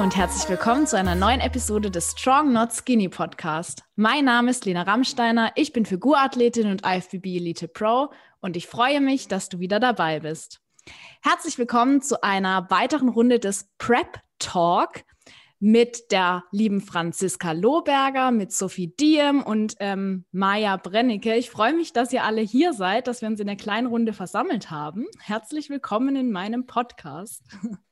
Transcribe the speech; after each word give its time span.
Hallo 0.00 0.06
und 0.06 0.16
herzlich 0.16 0.48
willkommen 0.48 0.86
zu 0.86 0.96
einer 0.96 1.14
neuen 1.14 1.42
Episode 1.42 1.90
des 1.90 2.12
Strong 2.12 2.54
Not 2.54 2.72
Skinny 2.72 3.10
Podcast. 3.10 3.84
Mein 3.96 4.24
Name 4.24 4.50
ist 4.50 4.64
Lena 4.64 4.80
Rammsteiner, 4.80 5.52
ich 5.56 5.74
bin 5.74 5.84
Figurathletin 5.84 6.70
und 6.70 6.86
IFBB 6.86 7.26
Elite 7.36 7.68
Pro 7.68 8.10
und 8.40 8.56
ich 8.56 8.66
freue 8.66 9.02
mich, 9.02 9.28
dass 9.28 9.50
du 9.50 9.58
wieder 9.58 9.78
dabei 9.78 10.20
bist. 10.20 10.62
Herzlich 11.20 11.58
willkommen 11.58 12.00
zu 12.00 12.22
einer 12.22 12.70
weiteren 12.70 13.10
Runde 13.10 13.40
des 13.40 13.68
Prep 13.76 14.20
Talk 14.38 15.04
mit 15.58 16.10
der 16.12 16.44
lieben 16.50 16.80
Franziska 16.80 17.52
Lohberger, 17.52 18.30
mit 18.30 18.52
Sophie 18.52 18.96
Diem 18.98 19.42
und 19.42 19.74
ähm, 19.80 20.24
Maja 20.32 20.78
Brennecke. 20.78 21.36
Ich 21.36 21.50
freue 21.50 21.74
mich, 21.74 21.92
dass 21.92 22.10
ihr 22.10 22.24
alle 22.24 22.40
hier 22.40 22.72
seid, 22.72 23.06
dass 23.06 23.20
wir 23.20 23.28
uns 23.28 23.38
in 23.38 23.48
der 23.48 23.56
kleinen 23.56 23.88
Runde 23.88 24.14
versammelt 24.14 24.70
haben. 24.70 25.04
Herzlich 25.18 25.68
willkommen 25.68 26.16
in 26.16 26.32
meinem 26.32 26.64
Podcast. 26.64 27.44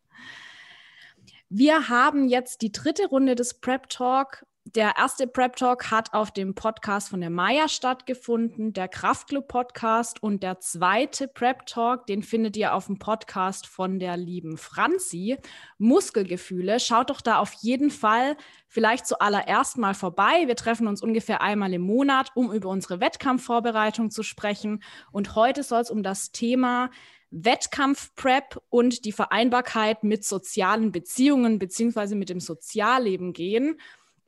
Wir 1.50 1.88
haben 1.88 2.28
jetzt 2.28 2.60
die 2.60 2.72
dritte 2.72 3.06
Runde 3.06 3.34
des 3.34 3.54
Prep 3.54 3.88
Talk 3.88 4.44
der 4.74 4.96
erste 4.98 5.26
Prep 5.26 5.56
Talk 5.56 5.90
hat 5.90 6.12
auf 6.12 6.30
dem 6.30 6.54
Podcast 6.54 7.08
von 7.08 7.22
der 7.22 7.30
Maya 7.30 7.68
stattgefunden, 7.68 8.74
der 8.74 8.86
Kraftclub 8.86 9.48
Podcast 9.48 10.22
und 10.22 10.42
der 10.42 10.60
zweite 10.60 11.26
Prep 11.26 11.64
Talk, 11.64 12.06
den 12.06 12.22
findet 12.22 12.54
ihr 12.54 12.74
auf 12.74 12.84
dem 12.84 12.98
Podcast 12.98 13.66
von 13.66 13.98
der 13.98 14.18
lieben 14.18 14.58
Franzi. 14.58 15.38
Muskelgefühle, 15.78 16.80
schaut 16.80 17.08
doch 17.08 17.22
da 17.22 17.38
auf 17.38 17.54
jeden 17.54 17.90
Fall 17.90 18.36
vielleicht 18.66 19.06
zuallererst 19.06 19.78
mal 19.78 19.94
vorbei. 19.94 20.46
Wir 20.46 20.56
treffen 20.56 20.86
uns 20.86 21.02
ungefähr 21.02 21.40
einmal 21.40 21.72
im 21.72 21.82
Monat, 21.82 22.30
um 22.34 22.52
über 22.52 22.68
unsere 22.68 23.00
Wettkampfvorbereitung 23.00 24.10
zu 24.10 24.22
sprechen 24.22 24.82
und 25.12 25.34
heute 25.34 25.62
soll 25.62 25.80
es 25.80 25.90
um 25.90 26.02
das 26.02 26.30
Thema 26.30 26.90
Wettkampfprep 27.30 28.60
und 28.70 29.04
die 29.04 29.12
Vereinbarkeit 29.12 30.04
mit 30.04 30.24
sozialen 30.24 30.92
Beziehungen 30.92 31.58
beziehungsweise 31.58 32.16
mit 32.16 32.30
dem 32.30 32.40
Sozialleben 32.40 33.32
gehen 33.32 33.78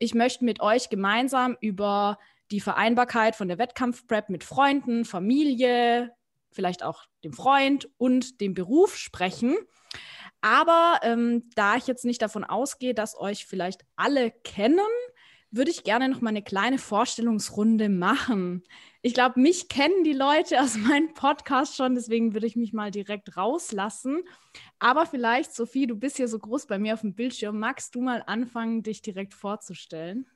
ich 0.01 0.15
möchte 0.15 0.43
mit 0.43 0.61
euch 0.61 0.89
gemeinsam 0.89 1.55
über 1.61 2.17
die 2.49 2.59
Vereinbarkeit 2.59 3.35
von 3.35 3.47
der 3.47 3.59
Wettkampfprep 3.59 4.29
mit 4.29 4.43
Freunden, 4.43 5.05
Familie, 5.05 6.11
vielleicht 6.51 6.81
auch 6.81 7.03
dem 7.23 7.33
Freund 7.33 7.87
und 7.97 8.41
dem 8.41 8.55
Beruf 8.55 8.97
sprechen. 8.97 9.55
Aber 10.41 10.99
ähm, 11.03 11.51
da 11.53 11.75
ich 11.75 11.85
jetzt 11.85 12.03
nicht 12.03 12.23
davon 12.23 12.43
ausgehe, 12.43 12.95
dass 12.95 13.15
euch 13.15 13.45
vielleicht 13.45 13.85
alle 13.95 14.31
kennen, 14.31 14.79
würde 15.51 15.69
ich 15.69 15.83
gerne 15.83 16.09
noch 16.09 16.21
mal 16.21 16.29
eine 16.29 16.41
kleine 16.41 16.79
Vorstellungsrunde 16.79 17.87
machen. 17.87 18.63
Ich 19.03 19.15
glaube, 19.15 19.39
mich 19.39 19.67
kennen 19.67 20.03
die 20.03 20.13
Leute 20.13 20.61
aus 20.61 20.77
meinem 20.77 21.13
Podcast 21.13 21.75
schon, 21.75 21.95
deswegen 21.95 22.33
würde 22.33 22.47
ich 22.47 22.55
mich 22.55 22.71
mal 22.71 22.91
direkt 22.91 23.35
rauslassen. 23.35 24.21
Aber 24.79 25.05
vielleicht, 25.05 25.55
Sophie, 25.55 25.87
du 25.87 25.95
bist 25.95 26.17
hier 26.17 26.27
so 26.27 26.37
groß 26.37 26.67
bei 26.67 26.77
mir 26.77 26.93
auf 26.93 27.01
dem 27.01 27.15
Bildschirm. 27.15 27.59
Magst 27.59 27.95
du 27.95 28.01
mal 28.01 28.23
anfangen, 28.27 28.83
dich 28.83 29.01
direkt 29.01 29.33
vorzustellen? 29.33 30.27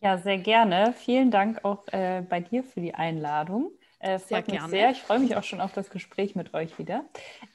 Ja, 0.00 0.18
sehr 0.18 0.38
gerne. 0.38 0.92
Vielen 0.92 1.30
Dank 1.30 1.64
auch 1.64 1.88
äh, 1.88 2.22
bei 2.28 2.40
dir 2.40 2.62
für 2.62 2.80
die 2.80 2.94
Einladung. 2.94 3.72
Äh, 3.98 4.18
freut 4.18 4.28
sehr 4.28 4.38
mich 4.40 4.46
gerne. 4.46 4.68
sehr. 4.68 4.90
Ich 4.90 4.98
freue 4.98 5.18
mich 5.18 5.36
auch 5.36 5.42
schon 5.42 5.62
auf 5.62 5.72
das 5.72 5.88
Gespräch 5.88 6.36
mit 6.36 6.52
euch 6.52 6.78
wieder. 6.78 7.06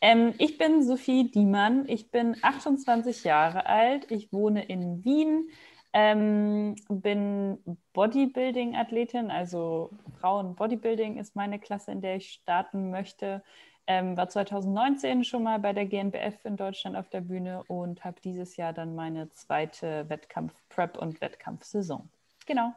Ähm, 0.01 0.33
ich 0.39 0.57
bin 0.57 0.83
Sophie 0.83 1.29
Diemann. 1.29 1.87
Ich 1.87 2.09
bin 2.09 2.35
28 2.41 3.23
Jahre 3.23 3.67
alt. 3.67 4.09
Ich 4.09 4.33
wohne 4.33 4.65
in 4.65 5.05
Wien. 5.05 5.49
Ähm, 5.93 6.75
bin 6.87 7.57
Bodybuilding-Athletin, 7.93 9.29
also 9.29 9.91
Frauen-Bodybuilding 10.19 11.17
ist 11.17 11.35
meine 11.35 11.59
Klasse, 11.59 11.91
in 11.91 12.01
der 12.01 12.15
ich 12.15 12.31
starten 12.31 12.91
möchte. 12.91 13.43
Ähm, 13.87 14.15
war 14.15 14.29
2019 14.29 15.25
schon 15.25 15.43
mal 15.43 15.59
bei 15.59 15.73
der 15.73 15.85
GNBF 15.85 16.45
in 16.45 16.55
Deutschland 16.55 16.95
auf 16.95 17.09
der 17.09 17.21
Bühne 17.21 17.63
und 17.67 18.05
habe 18.05 18.21
dieses 18.21 18.55
Jahr 18.55 18.71
dann 18.71 18.95
meine 18.95 19.31
zweite 19.31 20.07
Wettkampf-Prep 20.07 20.97
und 20.97 21.19
Wettkampfsaison. 21.19 22.09
Genau. 22.45 22.73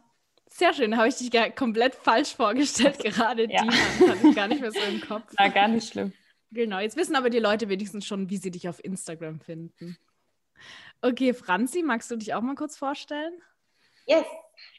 Sehr 0.49 0.73
schön, 0.73 0.97
habe 0.97 1.09
ich 1.09 1.17
dich 1.17 1.31
komplett 1.55 1.95
falsch 1.95 2.35
vorgestellt 2.35 2.99
gerade. 2.99 3.51
ja. 3.51 3.63
Die 3.63 4.09
hatte 4.09 4.29
ich 4.29 4.35
gar 4.35 4.49
nicht 4.49 4.61
mehr 4.61 4.73
so 4.73 4.81
im 4.81 5.01
Kopf. 5.01 5.33
War 5.37 5.51
gar 5.51 5.69
nicht 5.69 5.89
schlimm. 5.89 6.13
Genau, 6.51 6.79
jetzt 6.79 6.97
wissen 6.97 7.17
aber 7.17 7.31
die 7.31 7.39
Leute 7.39 7.69
wenigstens 7.69 8.07
schon, 8.07 8.31
wie 8.31 8.37
sie 8.37 8.51
dich 8.51 8.69
auf 8.69 8.83
Instagram 8.85 9.41
finden. 9.41 9.97
Okay, 11.05 11.35
Franzi, 11.35 11.83
magst 11.83 12.11
du 12.11 12.17
dich 12.17 12.33
auch 12.33 12.41
mal 12.41 12.55
kurz 12.55 12.79
vorstellen? 12.79 13.35
Yes. 14.07 14.25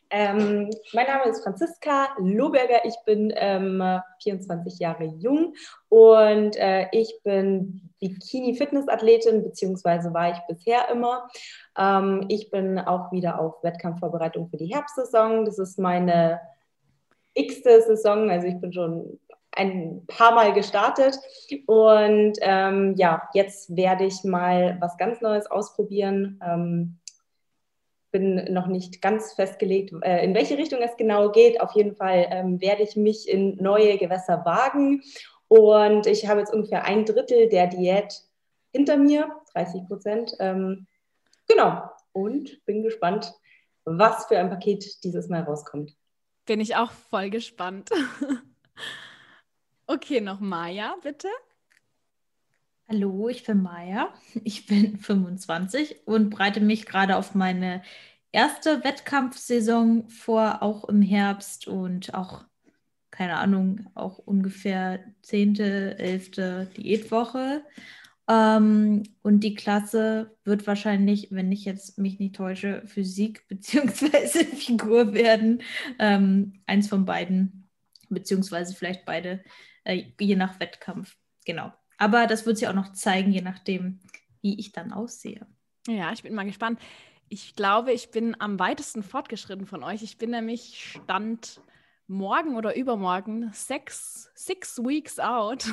Ähm, 0.10 0.72
mein 0.94 1.06
Name 1.06 1.26
ist 1.26 1.44
Franziska 1.44 2.16
Lohberger. 2.18 2.84
Ich 2.84 2.96
bin 3.06 3.32
ähm, 3.36 4.02
24 4.24 4.80
Jahre 4.80 5.04
jung 5.04 5.54
und 5.90 6.56
äh, 6.56 6.88
ich 6.94 7.20
bin 7.24 7.92
Bikini-Fitness-Athletin, 8.02 9.44
beziehungsweise 9.44 10.16
war 10.16 10.32
ich 10.32 10.40
bisher 10.48 10.90
immer. 10.90 11.30
Ähm, 11.78 12.26
ich 12.30 12.50
bin 12.50 12.80
auch 12.80 13.12
wieder 13.12 13.40
auf 13.40 13.64
Wettkampfvorbereitung 13.64 14.50
für 14.50 14.58
die 14.58 14.74
Herbstsaison. 14.74 15.46
Das 15.46 15.60
ist 15.60 15.78
meine 15.78 16.42
x-te 17.36 17.84
Saison, 17.84 18.32
also 18.32 18.48
ich 18.48 18.60
bin 18.60 18.74
schon 18.74 19.20
ein 19.56 20.06
paar 20.08 20.34
Mal 20.34 20.54
gestartet. 20.54 21.20
Und 21.66 22.38
ähm, 22.42 22.96
ja, 22.98 23.30
jetzt 23.34 23.76
werde 23.76 24.06
ich 24.06 24.24
mal 24.24 24.78
was 24.82 24.98
ganz 24.98 25.22
Neues 25.22 25.48
ausprobieren. 25.48 26.40
Ähm, 26.46 27.00
bin 28.12 28.54
noch 28.54 28.68
nicht 28.68 29.02
ganz 29.02 29.34
festgelegt, 29.34 29.94
äh, 30.02 30.24
in 30.24 30.34
welche 30.34 30.58
Richtung 30.58 30.80
es 30.82 30.96
genau 30.96 31.32
geht. 31.32 31.60
Auf 31.60 31.74
jeden 31.74 31.96
Fall 31.96 32.28
ähm, 32.30 32.62
werde 32.62 32.84
ich 32.84 32.96
mich 32.96 33.28
in 33.28 33.58
neue 33.58 33.98
Gewässer 33.98 34.46
wagen. 34.46 35.02
Und 35.50 36.08
ich 36.08 36.28
habe 36.28 36.40
jetzt 36.40 36.54
ungefähr 36.54 36.86
ein 36.86 37.06
Drittel 37.06 37.50
der 37.50 37.68
Diät 37.68 38.22
hinter 38.72 38.98
mir, 38.98 39.30
30 39.54 39.86
Prozent. 39.88 40.36
Ähm, 40.40 40.88
genau. 41.48 41.84
Und 42.14 42.64
bin 42.66 42.84
gespannt, 42.84 43.34
was 43.84 44.28
für 44.28 44.38
ein 44.40 44.50
Paket 44.50 45.04
dieses 45.04 45.28
Mal 45.28 45.44
rauskommt. 45.44 45.94
Bin 46.46 46.62
ich 46.62 46.76
auch 46.76 46.92
voll 46.92 47.30
gespannt. 47.30 47.90
Okay, 49.88 50.20
noch 50.20 50.40
Maja, 50.40 50.96
bitte. 51.04 51.28
Hallo, 52.90 53.30
ich 53.30 53.44
bin 53.44 53.62
Maja. 53.62 54.12
Ich 54.44 54.66
bin 54.66 54.98
25 55.00 56.08
und 56.08 56.32
bereite 56.32 56.60
mich 56.60 56.88
gerade 56.88 57.18
auf 57.18 57.36
meine 57.36 57.84
erste 58.32 58.84
Wettkampfsaison 58.84 60.10
vor, 60.10 60.64
auch 60.64 60.86
im 60.90 61.04
Herbst 61.04 61.68
und 61.68 62.16
auch, 62.16 62.46
keine 63.12 63.38
Ahnung, 63.38 63.86
auch 63.94 64.18
ungefähr 64.18 65.04
10., 65.22 65.60
11. 65.60 66.32
Diätwoche. 66.76 67.64
Ähm, 68.28 69.04
und 69.22 69.42
die 69.42 69.54
Klasse 69.54 70.36
wird 70.46 70.66
wahrscheinlich, 70.66 71.28
wenn 71.30 71.52
ich 71.52 71.64
jetzt 71.64 72.00
mich 72.00 72.18
nicht 72.18 72.36
täusche, 72.36 72.82
Physik 72.88 73.46
bzw. 73.50 74.46
Figur 74.46 75.14
werden. 75.14 75.62
Ähm, 76.00 76.64
eins 76.66 76.88
von 76.88 77.06
beiden, 77.06 77.70
beziehungsweise 78.10 78.74
vielleicht 78.74 79.06
beide 79.06 79.44
äh, 79.86 80.04
je 80.20 80.36
nach 80.36 80.60
Wettkampf. 80.60 81.16
Genau. 81.46 81.72
Aber 81.98 82.28
das 82.28 82.46
wird 82.46 82.58
sich 82.58 82.68
auch 82.68 82.74
noch 82.74 82.92
zeigen, 82.92 83.32
je 83.32 83.42
nachdem, 83.42 84.00
wie 84.42 84.60
ich 84.60 84.74
dann 84.74 84.92
aussehe. 84.92 85.48
Ja, 85.88 86.12
ich 86.12 86.24
bin 86.24 86.34
mal 86.34 86.46
gespannt. 86.46 86.80
Ich 87.30 87.56
glaube, 87.56 87.94
ich 87.94 88.12
bin 88.12 88.40
am 88.40 88.60
weitesten 88.60 89.02
fortgeschritten 89.02 89.66
von 89.66 89.84
euch. 89.84 90.04
Ich 90.04 90.18
bin 90.18 90.32
nämlich 90.32 90.98
Stand 91.04 91.62
morgen 92.08 92.56
oder 92.56 92.76
übermorgen 92.76 93.50
six, 93.54 94.30
six 94.36 94.78
weeks 94.80 95.20
out. 95.20 95.66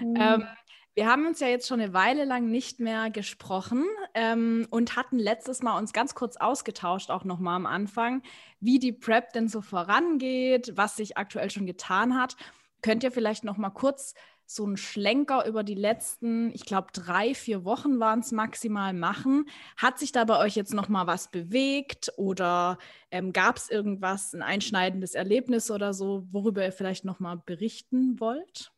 Mhm. 0.00 0.16
ähm, 0.16 0.46
wir 0.94 1.06
haben 1.06 1.26
uns 1.26 1.40
ja 1.40 1.48
jetzt 1.48 1.68
schon 1.68 1.80
eine 1.80 1.94
Weile 1.94 2.24
lang 2.24 2.50
nicht 2.50 2.78
mehr 2.78 3.08
gesprochen 3.10 3.86
ähm, 4.14 4.66
und 4.70 4.94
hatten 4.94 5.18
letztes 5.18 5.62
Mal 5.62 5.78
uns 5.78 5.94
ganz 5.94 6.14
kurz 6.14 6.36
ausgetauscht, 6.36 7.10
auch 7.10 7.24
nochmal 7.24 7.56
am 7.56 7.64
Anfang, 7.64 8.22
wie 8.60 8.78
die 8.78 8.92
Prep 8.92 9.32
denn 9.32 9.48
so 9.48 9.62
vorangeht, 9.62 10.72
was 10.76 10.96
sich 10.96 11.16
aktuell 11.16 11.50
schon 11.50 11.64
getan 11.64 12.18
hat. 12.18 12.36
Könnt 12.82 13.04
ihr 13.04 13.12
vielleicht 13.12 13.44
noch 13.44 13.56
mal 13.56 13.70
kurz 13.70 14.14
so 14.44 14.64
einen 14.64 14.76
Schlenker 14.76 15.46
über 15.46 15.62
die 15.62 15.74
letzten, 15.74 16.50
ich 16.52 16.66
glaube, 16.66 16.88
drei, 16.92 17.34
vier 17.34 17.64
Wochen 17.64 18.00
waren 18.00 18.20
es 18.20 18.32
maximal 18.32 18.92
machen? 18.92 19.46
Hat 19.76 19.98
sich 19.98 20.12
da 20.12 20.24
bei 20.24 20.38
euch 20.38 20.56
jetzt 20.56 20.74
noch 20.74 20.88
mal 20.88 21.06
was 21.06 21.30
bewegt 21.30 22.12
oder 22.16 22.78
ähm, 23.10 23.32
gab 23.32 23.56
es 23.56 23.70
irgendwas, 23.70 24.34
ein 24.34 24.42
einschneidendes 24.42 25.14
Erlebnis 25.14 25.70
oder 25.70 25.94
so, 25.94 26.26
worüber 26.30 26.64
ihr 26.64 26.72
vielleicht 26.72 27.04
noch 27.04 27.20
mal 27.20 27.36
berichten 27.36 28.20
wollt? 28.20 28.72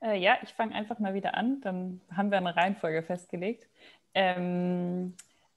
Äh, 0.00 0.18
ja, 0.18 0.38
ich 0.42 0.50
fange 0.50 0.74
einfach 0.74 0.98
mal 0.98 1.14
wieder 1.14 1.34
an. 1.34 1.60
Dann 1.60 2.00
haben 2.14 2.30
wir 2.30 2.38
eine 2.38 2.56
Reihenfolge 2.56 3.02
festgelegt. 3.02 3.68
Ähm, 4.14 5.14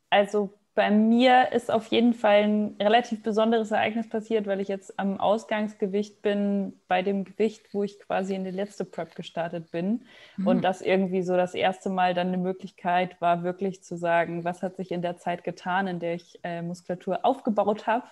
also 0.09 0.58
bei 0.79 0.91
mir 0.91 1.51
ist 1.51 1.69
auf 1.69 1.87
jeden 1.87 2.13
Fall 2.13 2.43
ein 2.43 2.75
relativ 2.79 3.21
besonderes 3.21 3.71
Ereignis 3.71 4.07
passiert, 4.07 4.47
weil 4.47 4.61
ich 4.61 4.69
jetzt 4.69 4.97
am 4.97 5.19
Ausgangsgewicht 5.19 6.21
bin, 6.21 6.71
bei 6.87 7.01
dem 7.01 7.25
Gewicht, 7.25 7.73
wo 7.73 7.83
ich 7.83 7.99
quasi 7.99 8.33
in 8.33 8.45
die 8.45 8.51
letzte 8.51 8.85
Prep 8.85 9.13
gestartet 9.13 9.71
bin. 9.71 10.05
Mhm. 10.37 10.47
Und 10.47 10.61
das 10.61 10.81
irgendwie 10.81 11.21
so 11.21 11.35
das 11.35 11.53
erste 11.53 11.89
Mal 11.89 12.13
dann 12.13 12.29
eine 12.29 12.37
Möglichkeit 12.37 13.19
war, 13.19 13.43
wirklich 13.43 13.83
zu 13.83 13.97
sagen, 13.97 14.45
was 14.45 14.63
hat 14.63 14.77
sich 14.77 14.91
in 14.91 15.01
der 15.01 15.17
Zeit 15.17 15.43
getan, 15.43 15.87
in 15.87 15.99
der 15.99 16.13
ich 16.13 16.39
äh, 16.43 16.61
Muskulatur 16.61 17.25
aufgebaut 17.25 17.85
habe, 17.85 18.05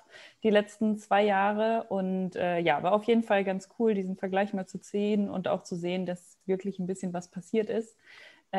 die 0.44 0.50
letzten 0.50 0.98
zwei 0.98 1.24
Jahre. 1.24 1.86
Und 1.88 2.36
äh, 2.36 2.60
ja, 2.60 2.84
war 2.84 2.92
auf 2.92 3.06
jeden 3.06 3.24
Fall 3.24 3.46
ganz 3.46 3.70
cool, 3.80 3.94
diesen 3.94 4.18
Vergleich 4.18 4.52
mal 4.52 4.66
zu 4.66 4.82
ziehen 4.82 5.30
und 5.30 5.48
auch 5.48 5.64
zu 5.64 5.78
sehen, 5.78 6.06
dass 6.06 6.38
wirklich 6.46 6.80
ein 6.80 6.88
bisschen 6.88 7.14
was 7.14 7.30
passiert 7.30 7.70
ist. 7.70 7.96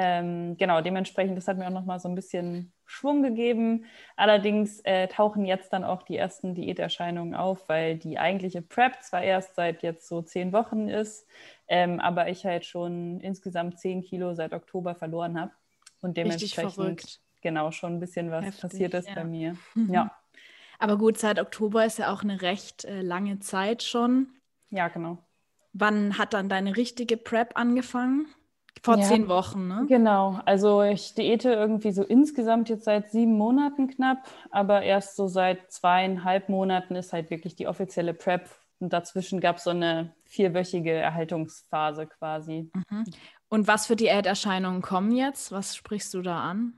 Ähm, 0.00 0.56
genau, 0.56 0.80
dementsprechend, 0.80 1.36
das 1.36 1.48
hat 1.48 1.58
mir 1.58 1.66
auch 1.66 1.72
nochmal 1.72 1.98
so 1.98 2.08
ein 2.08 2.14
bisschen 2.14 2.72
Schwung 2.86 3.20
gegeben. 3.20 3.84
Allerdings 4.14 4.78
äh, 4.84 5.08
tauchen 5.08 5.44
jetzt 5.44 5.72
dann 5.72 5.82
auch 5.82 6.04
die 6.04 6.16
ersten 6.16 6.54
Diäterscheinungen 6.54 7.34
auf, 7.34 7.68
weil 7.68 7.96
die 7.96 8.16
eigentliche 8.16 8.62
Prep 8.62 9.02
zwar 9.02 9.22
erst 9.22 9.56
seit 9.56 9.82
jetzt 9.82 10.06
so 10.06 10.22
zehn 10.22 10.52
Wochen 10.52 10.88
ist, 10.88 11.26
ähm, 11.66 11.98
aber 11.98 12.28
ich 12.28 12.46
halt 12.46 12.64
schon 12.64 13.18
insgesamt 13.18 13.80
zehn 13.80 14.02
Kilo 14.02 14.34
seit 14.34 14.52
Oktober 14.52 14.94
verloren 14.94 15.40
habe. 15.40 15.50
Und 16.00 16.16
dementsprechend 16.16 17.20
genau 17.40 17.72
schon 17.72 17.94
ein 17.94 18.00
bisschen 18.00 18.30
was 18.30 18.44
Heftig, 18.44 18.62
passiert 18.62 18.94
ist 18.94 19.08
ja. 19.08 19.14
bei 19.16 19.24
mir. 19.24 19.56
Mhm. 19.74 19.92
Ja. 19.94 20.12
Aber 20.78 20.96
gut, 20.96 21.18
seit 21.18 21.40
Oktober 21.40 21.84
ist 21.84 21.98
ja 21.98 22.12
auch 22.12 22.22
eine 22.22 22.40
recht 22.40 22.84
äh, 22.84 23.02
lange 23.02 23.40
Zeit 23.40 23.82
schon. 23.82 24.28
Ja, 24.70 24.86
genau. 24.86 25.18
Wann 25.72 26.18
hat 26.18 26.34
dann 26.34 26.48
deine 26.48 26.76
richtige 26.76 27.16
Prep 27.16 27.58
angefangen? 27.58 28.28
Vor 28.82 28.98
ja, 28.98 29.02
zehn 29.02 29.28
Wochen, 29.28 29.69
ne? 29.69 29.86
Genau. 29.88 30.40
Also 30.44 30.82
ich 30.82 31.14
diete 31.14 31.52
irgendwie 31.52 31.92
so 31.92 32.02
insgesamt 32.02 32.69
jetzt 32.69 32.84
seit 32.84 33.10
sieben 33.10 33.36
Monaten 33.36 33.88
knapp, 33.88 34.28
aber 34.50 34.82
erst 34.82 35.16
so 35.16 35.26
seit 35.26 35.70
zweieinhalb 35.70 36.48
Monaten 36.48 36.94
ist 36.94 37.12
halt 37.12 37.30
wirklich 37.30 37.56
die 37.56 37.66
offizielle 37.66 38.14
Prep. 38.14 38.48
Und 38.80 38.92
dazwischen 38.92 39.40
gab 39.40 39.56
es 39.56 39.64
so 39.64 39.70
eine 39.70 40.14
vierwöchige 40.25 40.92
Erhaltungsphase 40.92 42.06
quasi. 42.06 42.70
Mhm. 42.72 43.04
Und 43.48 43.66
was 43.66 43.86
für 43.86 43.96
Diäterscheinungen 43.96 44.82
kommen 44.82 45.12
jetzt? 45.12 45.50
Was 45.50 45.74
sprichst 45.74 46.14
du 46.14 46.22
da 46.22 46.42
an? 46.42 46.74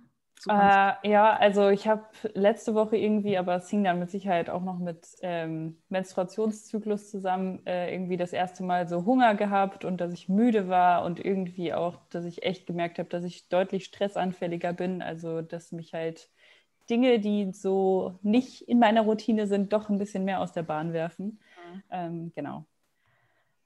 Äh, 0.48 1.10
ja, 1.10 1.36
also 1.36 1.68
ich 1.68 1.86
habe 1.86 2.04
letzte 2.34 2.74
Woche 2.74 2.96
irgendwie, 2.96 3.36
aber 3.36 3.56
es 3.56 3.68
hing 3.68 3.84
dann 3.84 3.98
mit 3.98 4.10
Sicherheit 4.10 4.48
auch 4.48 4.62
noch 4.62 4.78
mit 4.78 5.06
ähm, 5.20 5.82
Menstruationszyklus 5.90 7.10
zusammen, 7.10 7.64
äh, 7.66 7.92
irgendwie 7.92 8.16
das 8.16 8.32
erste 8.32 8.62
Mal 8.62 8.88
so 8.88 9.04
Hunger 9.04 9.34
gehabt 9.34 9.84
und 9.84 10.00
dass 10.00 10.12
ich 10.12 10.28
müde 10.28 10.68
war 10.68 11.04
und 11.04 11.22
irgendwie 11.22 11.74
auch, 11.74 11.98
dass 12.08 12.24
ich 12.24 12.42
echt 12.42 12.66
gemerkt 12.66 12.98
habe, 12.98 13.08
dass 13.08 13.24
ich 13.24 13.48
deutlich 13.48 13.84
stressanfälliger 13.84 14.72
bin. 14.72 15.02
Also 15.02 15.42
dass 15.42 15.72
mich 15.72 15.92
halt 15.92 16.30
Dinge, 16.88 17.20
die 17.20 17.52
so 17.52 18.18
nicht 18.22 18.62
in 18.62 18.78
meiner 18.78 19.02
Routine 19.02 19.46
sind, 19.46 19.72
doch 19.72 19.90
ein 19.90 19.98
bisschen 19.98 20.24
mehr 20.24 20.40
aus 20.40 20.52
der 20.52 20.62
Bahn 20.62 20.92
werfen. 20.92 21.38
Mhm. 21.72 21.82
Ähm, 21.90 22.32
genau. 22.34 22.64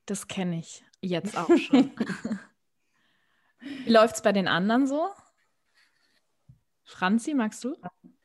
Das 0.07 0.27
kenne 0.29 0.59
ich 0.59 0.85
jetzt 1.01 1.39
auch 1.39 1.49
schon. 1.57 1.93
Wie 3.61 3.91
läuft 3.91 4.17
es 4.17 4.23
bei 4.23 4.33
den 4.33 4.49
anderen 4.49 4.87
so? 4.87 5.09
Franzi, 6.85 7.35
magst 7.35 7.65
du? 7.65 7.75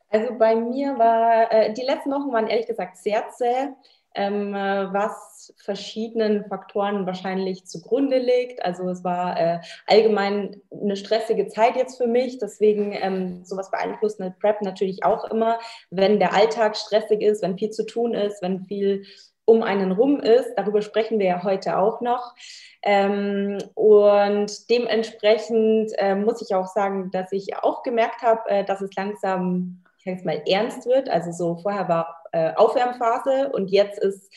Also 0.08 0.34
bei 0.36 0.56
mir 0.56 0.98
war, 0.98 1.52
äh, 1.52 1.72
die 1.72 1.82
letzten 1.82 2.10
Wochen 2.10 2.32
waren 2.32 2.48
ehrlich 2.48 2.66
gesagt 2.66 2.96
sehr 2.96 3.28
zäh, 3.30 3.68
ähm, 4.14 4.54
äh, 4.54 4.92
was 4.92 5.54
verschiedenen 5.62 6.44
Faktoren 6.46 7.06
wahrscheinlich 7.06 7.64
zugrunde 7.66 8.18
liegt. 8.18 8.64
Also 8.64 8.88
es 8.88 9.04
war 9.04 9.38
äh, 9.38 9.60
allgemein 9.86 10.60
eine 10.70 10.96
stressige 10.96 11.46
Zeit 11.46 11.76
jetzt 11.76 11.96
für 11.96 12.08
mich, 12.08 12.38
deswegen 12.38 12.92
ähm, 12.92 13.44
sowas 13.44 13.70
beeinflusst 13.70 14.20
eine 14.20 14.32
Prep 14.32 14.62
natürlich 14.62 15.04
auch 15.04 15.24
immer, 15.30 15.60
wenn 15.90 16.18
der 16.18 16.34
Alltag 16.34 16.76
stressig 16.76 17.22
ist, 17.22 17.42
wenn 17.42 17.56
viel 17.56 17.70
zu 17.70 17.86
tun 17.86 18.14
ist, 18.14 18.42
wenn 18.42 18.64
viel 18.64 19.04
um 19.50 19.64
einen 19.64 19.90
rum 19.90 20.20
ist. 20.20 20.54
Darüber 20.54 20.80
sprechen 20.80 21.18
wir 21.18 21.26
ja 21.26 21.42
heute 21.42 21.76
auch 21.76 22.00
noch. 22.00 22.36
Ähm, 22.82 23.58
und 23.74 24.70
dementsprechend 24.70 25.90
äh, 25.98 26.14
muss 26.14 26.40
ich 26.40 26.54
auch 26.54 26.68
sagen, 26.68 27.10
dass 27.10 27.32
ich 27.32 27.56
auch 27.56 27.82
gemerkt 27.82 28.22
habe, 28.22 28.48
äh, 28.48 28.64
dass 28.64 28.80
es 28.80 28.94
langsam, 28.94 29.82
ich 29.98 30.04
sage 30.04 30.16
es 30.18 30.24
mal, 30.24 30.42
ernst 30.46 30.86
wird. 30.86 31.10
Also 31.10 31.32
so 31.32 31.56
vorher 31.56 31.88
war 31.88 32.22
äh, 32.30 32.54
Aufwärmphase 32.54 33.50
und 33.52 33.72
jetzt 33.72 33.98
ist 33.98 34.32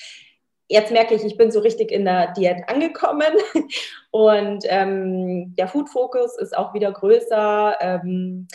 jetzt 0.67 0.91
merke 0.91 1.13
ich, 1.13 1.23
ich 1.23 1.37
bin 1.37 1.51
so 1.51 1.59
richtig 1.59 1.91
in 1.91 2.05
der 2.05 2.31
Diät 2.33 2.67
angekommen 2.67 3.33
und 4.11 4.63
ähm, 4.67 5.55
der 5.55 5.67
Food-Fokus 5.67 6.39
ist 6.39 6.57
auch 6.57 6.73
wieder 6.73 6.91
größer. 6.91 7.77
Ähm, 7.79 8.47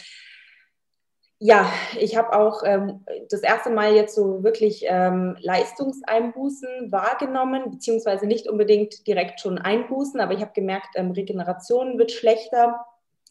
ja, 1.41 1.73
ich 1.99 2.17
habe 2.17 2.33
auch 2.33 2.63
ähm, 2.65 3.05
das 3.31 3.41
erste 3.43 3.71
Mal 3.71 3.95
jetzt 3.95 4.15
so 4.15 4.43
wirklich 4.43 4.85
ähm, 4.89 5.37
Leistungseinbußen 5.41 6.91
wahrgenommen, 6.91 7.71
beziehungsweise 7.71 8.27
nicht 8.27 8.49
unbedingt 8.49 9.07
direkt 9.07 9.41
schon 9.41 9.59
Einbußen, 9.59 10.19
aber 10.21 10.33
ich 10.35 10.41
habe 10.41 10.53
gemerkt, 10.53 10.89
ähm, 10.97 11.13
Regeneration 11.13 11.97
wird 11.97 12.11
schlechter. 12.11 12.85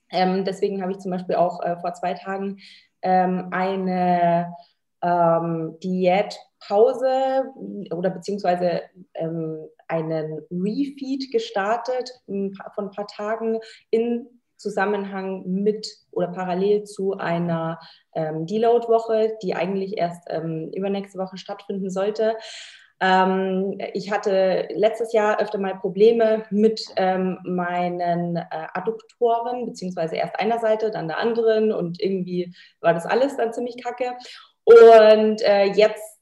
Ähm, 0.10 0.46
deswegen 0.46 0.82
habe 0.82 0.94
ich 0.94 1.00
zum 1.00 1.12
Beispiel 1.12 1.36
auch 1.36 1.62
äh, 1.62 1.76
vor 1.82 1.94
zwei 1.96 2.14
Tagen 2.14 2.60
ähm, 3.02 3.50
eine 3.52 4.54
ähm, 5.02 5.78
Diätpause 5.84 7.44
oder 7.94 8.10
beziehungsweise 8.10 8.82
einen 9.88 10.42
Refeed 10.50 11.32
gestartet 11.32 12.12
von 12.26 12.86
ein 12.86 12.92
paar 12.92 13.08
Tagen 13.08 13.60
in 13.92 14.37
Zusammenhang 14.58 15.44
mit 15.46 15.88
oder 16.12 16.28
parallel 16.28 16.84
zu 16.84 17.14
einer 17.14 17.80
ähm, 18.14 18.46
Deload-Woche, 18.46 19.38
die 19.42 19.56
eigentlich 19.56 19.98
erst 19.98 20.24
ähm, 20.30 20.72
übernächste 20.74 21.20
Woche 21.20 21.38
stattfinden 21.38 21.90
sollte. 21.90 22.36
Ähm, 23.00 23.78
ich 23.94 24.12
hatte 24.12 24.68
letztes 24.74 25.14
Jahr 25.14 25.40
öfter 25.40 25.60
mal 25.60 25.78
Probleme 25.78 26.46
mit 26.50 26.82
ähm, 26.96 27.38
meinen 27.44 28.38
äh, 28.38 28.46
Adduktoren, 28.50 29.66
beziehungsweise 29.66 30.16
erst 30.16 30.40
einer 30.40 30.60
Seite, 30.60 30.90
dann 30.90 31.08
der 31.08 31.20
anderen 31.20 31.72
und 31.72 32.02
irgendwie 32.02 32.54
war 32.82 32.94
das 32.94 33.06
alles 33.06 33.38
dann 33.38 33.54
ziemlich 33.54 33.82
kacke. 33.84 34.14
Und 34.64 35.42
äh, 35.44 35.66
jetzt 35.66 36.17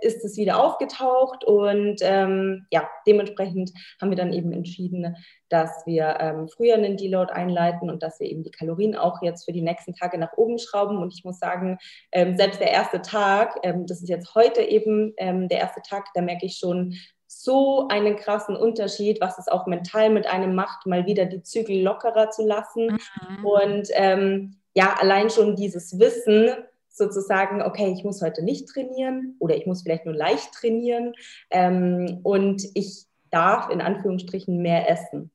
ist 0.00 0.24
es 0.24 0.36
wieder 0.36 0.62
aufgetaucht 0.62 1.44
und 1.44 1.96
ähm, 2.02 2.66
ja, 2.70 2.88
dementsprechend 3.06 3.72
haben 4.00 4.10
wir 4.10 4.16
dann 4.16 4.32
eben 4.32 4.52
entschieden, 4.52 5.16
dass 5.48 5.70
wir 5.86 6.16
ähm, 6.20 6.48
früher 6.48 6.74
einen 6.74 6.96
Deload 6.96 7.32
einleiten 7.32 7.90
und 7.90 8.02
dass 8.02 8.20
wir 8.20 8.28
eben 8.28 8.42
die 8.42 8.50
Kalorien 8.50 8.96
auch 8.96 9.22
jetzt 9.22 9.44
für 9.44 9.52
die 9.52 9.62
nächsten 9.62 9.94
Tage 9.94 10.18
nach 10.18 10.32
oben 10.36 10.58
schrauben. 10.58 10.98
Und 10.98 11.14
ich 11.14 11.24
muss 11.24 11.38
sagen, 11.38 11.78
ähm, 12.12 12.36
selbst 12.36 12.60
der 12.60 12.72
erste 12.72 13.02
Tag, 13.02 13.58
ähm, 13.62 13.86
das 13.86 14.02
ist 14.02 14.08
jetzt 14.08 14.34
heute 14.34 14.62
eben 14.62 15.14
ähm, 15.18 15.48
der 15.48 15.58
erste 15.58 15.82
Tag, 15.82 16.06
da 16.14 16.22
merke 16.22 16.46
ich 16.46 16.56
schon, 16.56 16.94
so 17.28 17.88
einen 17.88 18.16
krassen 18.16 18.56
Unterschied, 18.56 19.20
was 19.20 19.38
es 19.38 19.48
auch 19.48 19.66
mental 19.66 20.10
mit 20.10 20.26
einem 20.26 20.54
macht, 20.54 20.86
mal 20.86 21.06
wieder 21.06 21.26
die 21.26 21.42
Zügel 21.42 21.82
lockerer 21.82 22.30
zu 22.30 22.46
lassen. 22.46 22.98
Mhm. 23.28 23.44
Und 23.44 23.88
ähm, 23.92 24.56
ja, 24.74 24.94
allein 24.98 25.30
schon 25.30 25.56
dieses 25.56 25.98
Wissen, 25.98 26.50
sozusagen, 26.96 27.62
okay, 27.62 27.92
ich 27.92 28.04
muss 28.04 28.22
heute 28.22 28.42
nicht 28.42 28.68
trainieren 28.68 29.36
oder 29.38 29.56
ich 29.56 29.66
muss 29.66 29.82
vielleicht 29.82 30.06
nur 30.06 30.14
leicht 30.14 30.52
trainieren 30.52 31.12
ähm, 31.50 32.20
und 32.22 32.64
ich 32.74 33.06
darf 33.30 33.70
in 33.70 33.80
Anführungsstrichen 33.80 34.62
mehr 34.62 34.88
essen. 34.88 35.30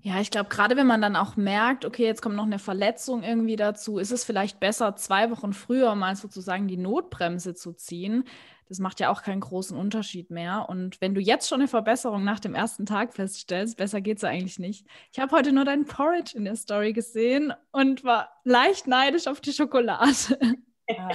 Ja, 0.00 0.20
ich 0.20 0.30
glaube, 0.30 0.48
gerade 0.48 0.76
wenn 0.76 0.86
man 0.86 1.02
dann 1.02 1.16
auch 1.16 1.36
merkt, 1.36 1.84
okay, 1.84 2.04
jetzt 2.04 2.22
kommt 2.22 2.36
noch 2.36 2.46
eine 2.46 2.60
Verletzung 2.60 3.24
irgendwie 3.24 3.56
dazu, 3.56 3.98
ist 3.98 4.12
es 4.12 4.24
vielleicht 4.24 4.60
besser, 4.60 4.94
zwei 4.94 5.30
Wochen 5.30 5.52
früher 5.52 5.94
mal 5.96 6.14
sozusagen 6.14 6.68
die 6.68 6.76
Notbremse 6.76 7.54
zu 7.54 7.72
ziehen, 7.72 8.24
das 8.68 8.78
macht 8.78 9.00
ja 9.00 9.10
auch 9.10 9.22
keinen 9.22 9.40
großen 9.40 9.76
Unterschied 9.76 10.30
mehr. 10.30 10.66
Und 10.68 11.00
wenn 11.00 11.14
du 11.14 11.20
jetzt 11.20 11.48
schon 11.48 11.60
eine 11.60 11.68
Verbesserung 11.68 12.22
nach 12.22 12.38
dem 12.38 12.54
ersten 12.54 12.84
Tag 12.84 13.14
feststellst, 13.14 13.76
besser 13.78 14.00
geht 14.00 14.18
es 14.18 14.24
eigentlich 14.24 14.58
nicht. 14.58 14.86
Ich 15.10 15.18
habe 15.18 15.34
heute 15.34 15.52
nur 15.52 15.64
dein 15.64 15.86
Porridge 15.86 16.36
in 16.36 16.44
der 16.44 16.56
Story 16.56 16.92
gesehen 16.92 17.52
und 17.72 18.04
war 18.04 18.30
leicht 18.44 18.86
neidisch 18.86 19.26
auf 19.26 19.40
die 19.40 19.52
Schokolade. 19.52 20.38
Ah. 20.96 21.10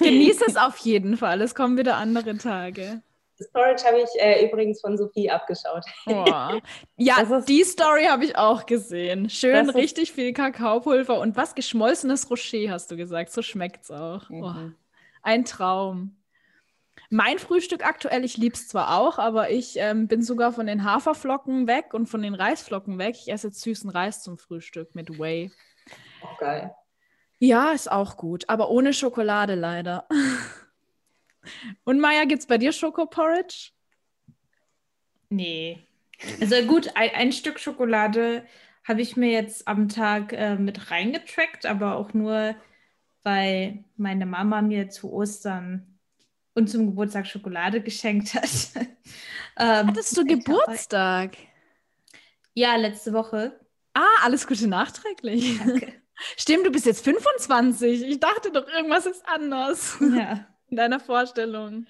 Genieße 0.00 0.44
es 0.46 0.58
auf 0.58 0.76
jeden 0.80 1.16
Fall. 1.16 1.40
Es 1.40 1.54
kommen 1.54 1.78
wieder 1.78 1.96
andere 1.96 2.36
Tage. 2.36 3.02
Das 3.38 3.50
Porridge 3.52 3.84
habe 3.84 4.00
ich 4.00 4.08
äh, 4.20 4.44
übrigens 4.44 4.80
von 4.80 4.98
Sophie 4.98 5.30
abgeschaut. 5.30 5.84
Oh. 6.06 6.24
Ja, 6.96 7.22
die 7.46 7.62
Story 7.62 8.06
habe 8.06 8.24
ich 8.24 8.36
auch 8.36 8.66
gesehen. 8.66 9.30
Schön, 9.30 9.70
richtig 9.70 10.12
viel 10.12 10.32
Kakaopulver 10.32 11.20
und 11.20 11.36
was 11.36 11.54
geschmolzenes 11.54 12.28
Rocher, 12.28 12.70
hast 12.70 12.90
du 12.90 12.96
gesagt. 12.96 13.30
So 13.30 13.40
schmeckt 13.42 13.84
es 13.84 13.90
auch. 13.92 14.28
Mhm. 14.28 14.42
Oh, 14.42 14.54
ein 15.22 15.44
Traum. 15.44 16.16
Mein 17.10 17.38
Frühstück 17.38 17.86
aktuell, 17.86 18.24
ich 18.24 18.36
liebe 18.36 18.54
es 18.54 18.68
zwar 18.68 18.98
auch, 18.98 19.18
aber 19.18 19.50
ich 19.50 19.76
ähm, 19.76 20.08
bin 20.08 20.22
sogar 20.22 20.52
von 20.52 20.66
den 20.66 20.84
Haferflocken 20.84 21.66
weg 21.66 21.94
und 21.94 22.06
von 22.06 22.20
den 22.20 22.34
Reisflocken 22.34 22.98
weg. 22.98 23.16
Ich 23.18 23.32
esse 23.32 23.46
jetzt 23.46 23.62
süßen 23.62 23.88
Reis 23.88 24.22
zum 24.22 24.36
Frühstück 24.36 24.94
mit 24.94 25.18
Whey. 25.18 25.50
Auch 26.22 26.36
geil. 26.38 26.74
Ja, 27.38 27.70
ist 27.70 27.90
auch 27.90 28.16
gut, 28.16 28.48
aber 28.48 28.70
ohne 28.70 28.92
Schokolade 28.92 29.54
leider. 29.54 30.08
und 31.84 32.00
Maya, 32.00 32.24
gibt 32.24 32.40
es 32.40 32.46
bei 32.46 32.58
dir 32.58 32.72
Schokoporridge? 32.72 33.70
Nee. 35.30 35.86
Also 36.40 36.56
gut, 36.62 36.90
ein, 36.96 37.10
ein 37.14 37.32
Stück 37.32 37.60
Schokolade 37.60 38.46
habe 38.84 39.02
ich 39.02 39.16
mir 39.16 39.30
jetzt 39.30 39.68
am 39.68 39.88
Tag 39.88 40.32
äh, 40.32 40.56
mit 40.56 40.90
reingetrackt, 40.90 41.66
aber 41.66 41.96
auch 41.96 42.14
nur, 42.14 42.56
weil 43.22 43.84
meine 43.96 44.26
Mama 44.26 44.62
mir 44.62 44.88
zu 44.88 45.12
Ostern 45.12 45.98
und 46.54 46.68
zum 46.68 46.86
Geburtstag 46.86 47.26
Schokolade 47.26 47.82
geschenkt 47.82 48.34
hat. 48.34 48.50
ähm, 49.58 49.88
Hattest 49.88 50.16
du 50.16 50.24
Geburtstag? 50.24 51.36
Ja, 52.54 52.76
letzte 52.76 53.12
Woche. 53.12 53.60
Ah, 53.94 54.24
alles 54.24 54.46
Gute 54.46 54.66
nachträglich. 54.66 55.58
Danke. 55.58 55.92
Stimmt, 56.36 56.66
du 56.66 56.70
bist 56.70 56.86
jetzt 56.86 57.04
25. 57.04 58.02
Ich 58.02 58.18
dachte 58.20 58.50
doch, 58.50 58.66
irgendwas 58.66 59.06
ist 59.06 59.22
anders. 59.28 59.98
Ja. 60.00 60.46
In 60.68 60.76
deiner 60.76 61.00
Vorstellung. 61.00 61.86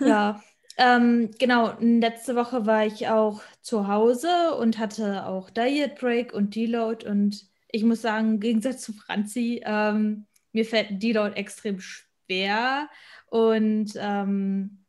Ja. 0.00 0.42
ähm, 0.76 1.30
genau, 1.38 1.74
letzte 1.80 2.36
Woche 2.36 2.66
war 2.66 2.86
ich 2.86 3.08
auch 3.08 3.42
zu 3.62 3.88
Hause 3.88 4.54
und 4.58 4.78
hatte 4.78 5.26
auch 5.26 5.50
Diet 5.50 5.96
Break 5.96 6.32
und 6.32 6.54
Deload 6.54 7.08
und 7.08 7.46
ich 7.72 7.84
muss 7.84 8.02
sagen, 8.02 8.34
im 8.34 8.40
Gegensatz 8.40 8.82
zu 8.82 8.92
Franzi, 8.92 9.62
ähm, 9.64 10.26
mir 10.52 10.64
fällt 10.64 11.02
Deload 11.02 11.36
extrem 11.36 11.80
schwer 11.80 12.88
und 13.30 13.92
ähm, 13.96 14.84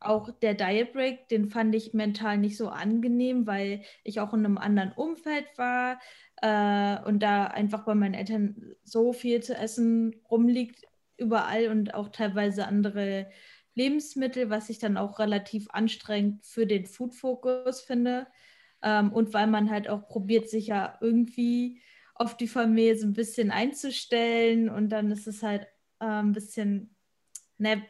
auch 0.00 0.30
der 0.30 0.54
Diet 0.54 0.92
Break, 0.92 1.28
den 1.28 1.48
fand 1.48 1.74
ich 1.74 1.94
mental 1.94 2.38
nicht 2.38 2.56
so 2.56 2.68
angenehm, 2.68 3.46
weil 3.46 3.82
ich 4.02 4.20
auch 4.20 4.34
in 4.34 4.44
einem 4.44 4.58
anderen 4.58 4.92
Umfeld 4.92 5.46
war 5.56 5.98
äh, 6.42 7.02
und 7.06 7.22
da 7.22 7.46
einfach 7.46 7.84
bei 7.84 7.94
meinen 7.94 8.14
Eltern 8.14 8.74
so 8.82 9.12
viel 9.12 9.42
zu 9.42 9.54
essen 9.56 10.14
rumliegt 10.30 10.84
überall 11.16 11.68
und 11.68 11.94
auch 11.94 12.08
teilweise 12.08 12.66
andere 12.66 13.28
Lebensmittel, 13.74 14.50
was 14.50 14.70
ich 14.70 14.78
dann 14.78 14.96
auch 14.96 15.18
relativ 15.18 15.66
anstrengend 15.70 16.44
für 16.46 16.66
den 16.66 16.86
Food-Fokus 16.86 17.82
finde. 17.82 18.26
Ähm, 18.82 19.12
und 19.12 19.32
weil 19.34 19.46
man 19.46 19.70
halt 19.70 19.88
auch 19.88 20.06
probiert, 20.08 20.48
sich 20.48 20.68
ja 20.68 20.96
irgendwie 21.00 21.80
auf 22.14 22.36
die 22.36 22.48
Familie 22.48 22.96
so 22.96 23.06
ein 23.06 23.12
bisschen 23.12 23.50
einzustellen 23.50 24.68
und 24.68 24.90
dann 24.90 25.10
ist 25.10 25.26
es 25.26 25.42
halt 25.42 25.66
äh, 26.00 26.04
ein 26.06 26.32
bisschen 26.32 26.94
ne, 27.58 27.82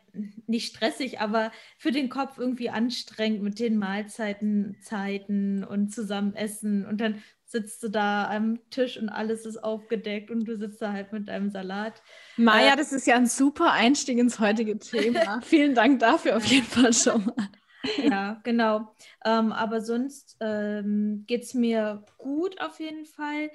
nicht 0.46 0.74
stressig, 0.74 1.20
aber 1.20 1.52
für 1.78 1.90
den 1.90 2.08
Kopf 2.08 2.38
irgendwie 2.38 2.70
anstrengend 2.70 3.42
mit 3.42 3.58
den 3.58 3.76
Mahlzeiten, 3.76 4.76
Zeiten 4.80 5.64
und 5.64 5.92
zusammen 5.92 6.34
essen. 6.34 6.86
Und 6.86 7.00
dann 7.00 7.22
sitzt 7.44 7.82
du 7.82 7.88
da 7.88 8.28
am 8.30 8.58
Tisch 8.70 8.98
und 8.98 9.08
alles 9.08 9.46
ist 9.46 9.62
aufgedeckt 9.62 10.30
und 10.30 10.44
du 10.44 10.56
sitzt 10.56 10.82
da 10.82 10.92
halt 10.92 11.12
mit 11.12 11.28
deinem 11.28 11.50
Salat. 11.50 12.02
Maja, 12.36 12.74
äh, 12.74 12.76
das 12.76 12.92
ist 12.92 13.06
ja 13.06 13.16
ein 13.16 13.26
super 13.26 13.72
Einstieg 13.72 14.18
ins 14.18 14.38
heutige 14.40 14.78
Thema. 14.78 15.40
Vielen 15.44 15.74
Dank 15.74 16.00
dafür 16.00 16.36
auf 16.36 16.44
jeden 16.46 16.66
Fall 16.66 16.92
schon 16.92 17.24
mal. 17.26 17.48
Ja, 18.02 18.40
genau. 18.44 18.94
Ähm, 19.24 19.52
aber 19.52 19.82
sonst 19.82 20.36
ähm, 20.40 21.24
geht 21.26 21.42
es 21.42 21.54
mir 21.54 22.04
gut 22.18 22.60
auf 22.60 22.80
jeden 22.80 23.04
Fall 23.04 23.50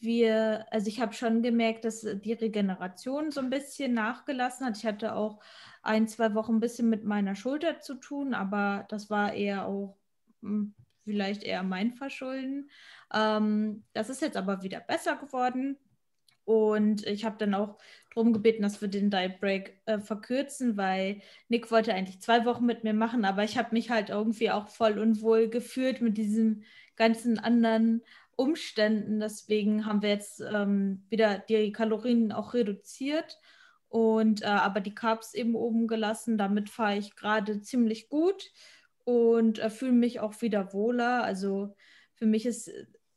wir, 0.00 0.66
also 0.70 0.88
ich 0.88 1.00
habe 1.00 1.12
schon 1.12 1.42
gemerkt, 1.42 1.84
dass 1.84 2.00
die 2.00 2.32
Regeneration 2.32 3.30
so 3.30 3.40
ein 3.40 3.50
bisschen 3.50 3.92
nachgelassen 3.94 4.66
hat. 4.66 4.78
Ich 4.78 4.86
hatte 4.86 5.14
auch 5.14 5.40
ein, 5.82 6.08
zwei 6.08 6.34
Wochen 6.34 6.54
ein 6.54 6.60
bisschen 6.60 6.88
mit 6.88 7.04
meiner 7.04 7.34
Schulter 7.34 7.80
zu 7.80 7.94
tun, 7.94 8.34
aber 8.34 8.86
das 8.88 9.10
war 9.10 9.34
eher 9.34 9.66
auch 9.66 9.96
hm, 10.40 10.74
vielleicht 11.04 11.42
eher 11.42 11.62
mein 11.62 11.92
Verschulden. 11.92 12.70
Ähm, 13.12 13.84
das 13.92 14.10
ist 14.10 14.22
jetzt 14.22 14.36
aber 14.36 14.62
wieder 14.62 14.80
besser 14.80 15.16
geworden. 15.16 15.76
Und 16.44 17.06
ich 17.06 17.24
habe 17.24 17.36
dann 17.38 17.54
auch 17.54 17.78
darum 18.12 18.32
gebeten, 18.32 18.62
dass 18.62 18.80
wir 18.80 18.88
den 18.88 19.10
Diet 19.10 19.38
Break 19.40 19.80
äh, 19.86 20.00
verkürzen, 20.00 20.76
weil 20.76 21.22
Nick 21.48 21.70
wollte 21.70 21.94
eigentlich 21.94 22.20
zwei 22.20 22.44
Wochen 22.44 22.66
mit 22.66 22.82
mir 22.82 22.94
machen, 22.94 23.24
aber 23.24 23.44
ich 23.44 23.56
habe 23.56 23.68
mich 23.72 23.90
halt 23.90 24.10
irgendwie 24.10 24.50
auch 24.50 24.66
voll 24.66 24.98
unwohl 24.98 25.48
gefühlt 25.48 26.00
mit 26.00 26.18
diesem 26.18 26.64
ganzen 26.96 27.38
anderen 27.38 28.02
Umständen. 28.34 29.20
Deswegen 29.20 29.86
haben 29.86 30.02
wir 30.02 30.08
jetzt 30.08 30.40
ähm, 30.40 31.04
wieder 31.08 31.38
die 31.38 31.72
Kalorien 31.72 32.32
auch 32.32 32.52
reduziert 32.54 33.38
und 33.88 34.42
äh, 34.42 34.46
aber 34.46 34.80
die 34.80 34.94
Carbs 34.94 35.34
eben 35.34 35.54
oben 35.54 35.86
gelassen. 35.86 36.36
Damit 36.38 36.68
fahre 36.68 36.96
ich 36.96 37.14
gerade 37.14 37.60
ziemlich 37.60 38.08
gut 38.08 38.50
und 39.10 39.58
äh, 39.58 39.70
fühle 39.70 39.92
mich 39.92 40.20
auch 40.20 40.40
wieder 40.42 40.72
wohler. 40.72 41.24
Also 41.24 41.76
für 42.14 42.26
mich 42.26 42.46
ist 42.46 42.70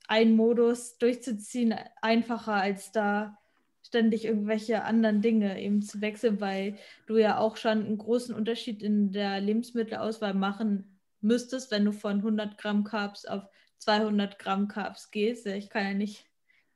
ein 0.07 0.35
Modus 0.35 0.97
durchzuziehen 0.97 1.75
einfacher 2.01 2.53
als 2.53 2.91
da 2.91 3.37
ständig 3.85 4.25
irgendwelche 4.25 4.83
anderen 4.83 5.21
Dinge 5.21 5.61
eben 5.61 5.81
zu 5.81 6.01
wechseln, 6.01 6.41
weil 6.41 6.77
du 7.05 7.17
ja 7.17 7.37
auch 7.37 7.57
schon 7.57 7.85
einen 7.85 7.97
großen 7.97 8.33
Unterschied 8.33 8.81
in 8.81 9.11
der 9.11 9.39
Lebensmittelauswahl 9.39 10.33
machen 10.33 10.99
müsstest, 11.21 11.71
wenn 11.71 11.85
du 11.85 11.91
von 11.91 12.17
100 12.17 12.57
Gramm 12.57 12.83
Carbs 12.83 13.25
auf 13.25 13.43
200 13.79 14.39
Gramm 14.39 14.67
Carbs 14.67 15.11
gehst. 15.11 15.45
Ich 15.45 15.69
kann 15.69 15.85
ja 15.85 15.93
nicht 15.93 16.25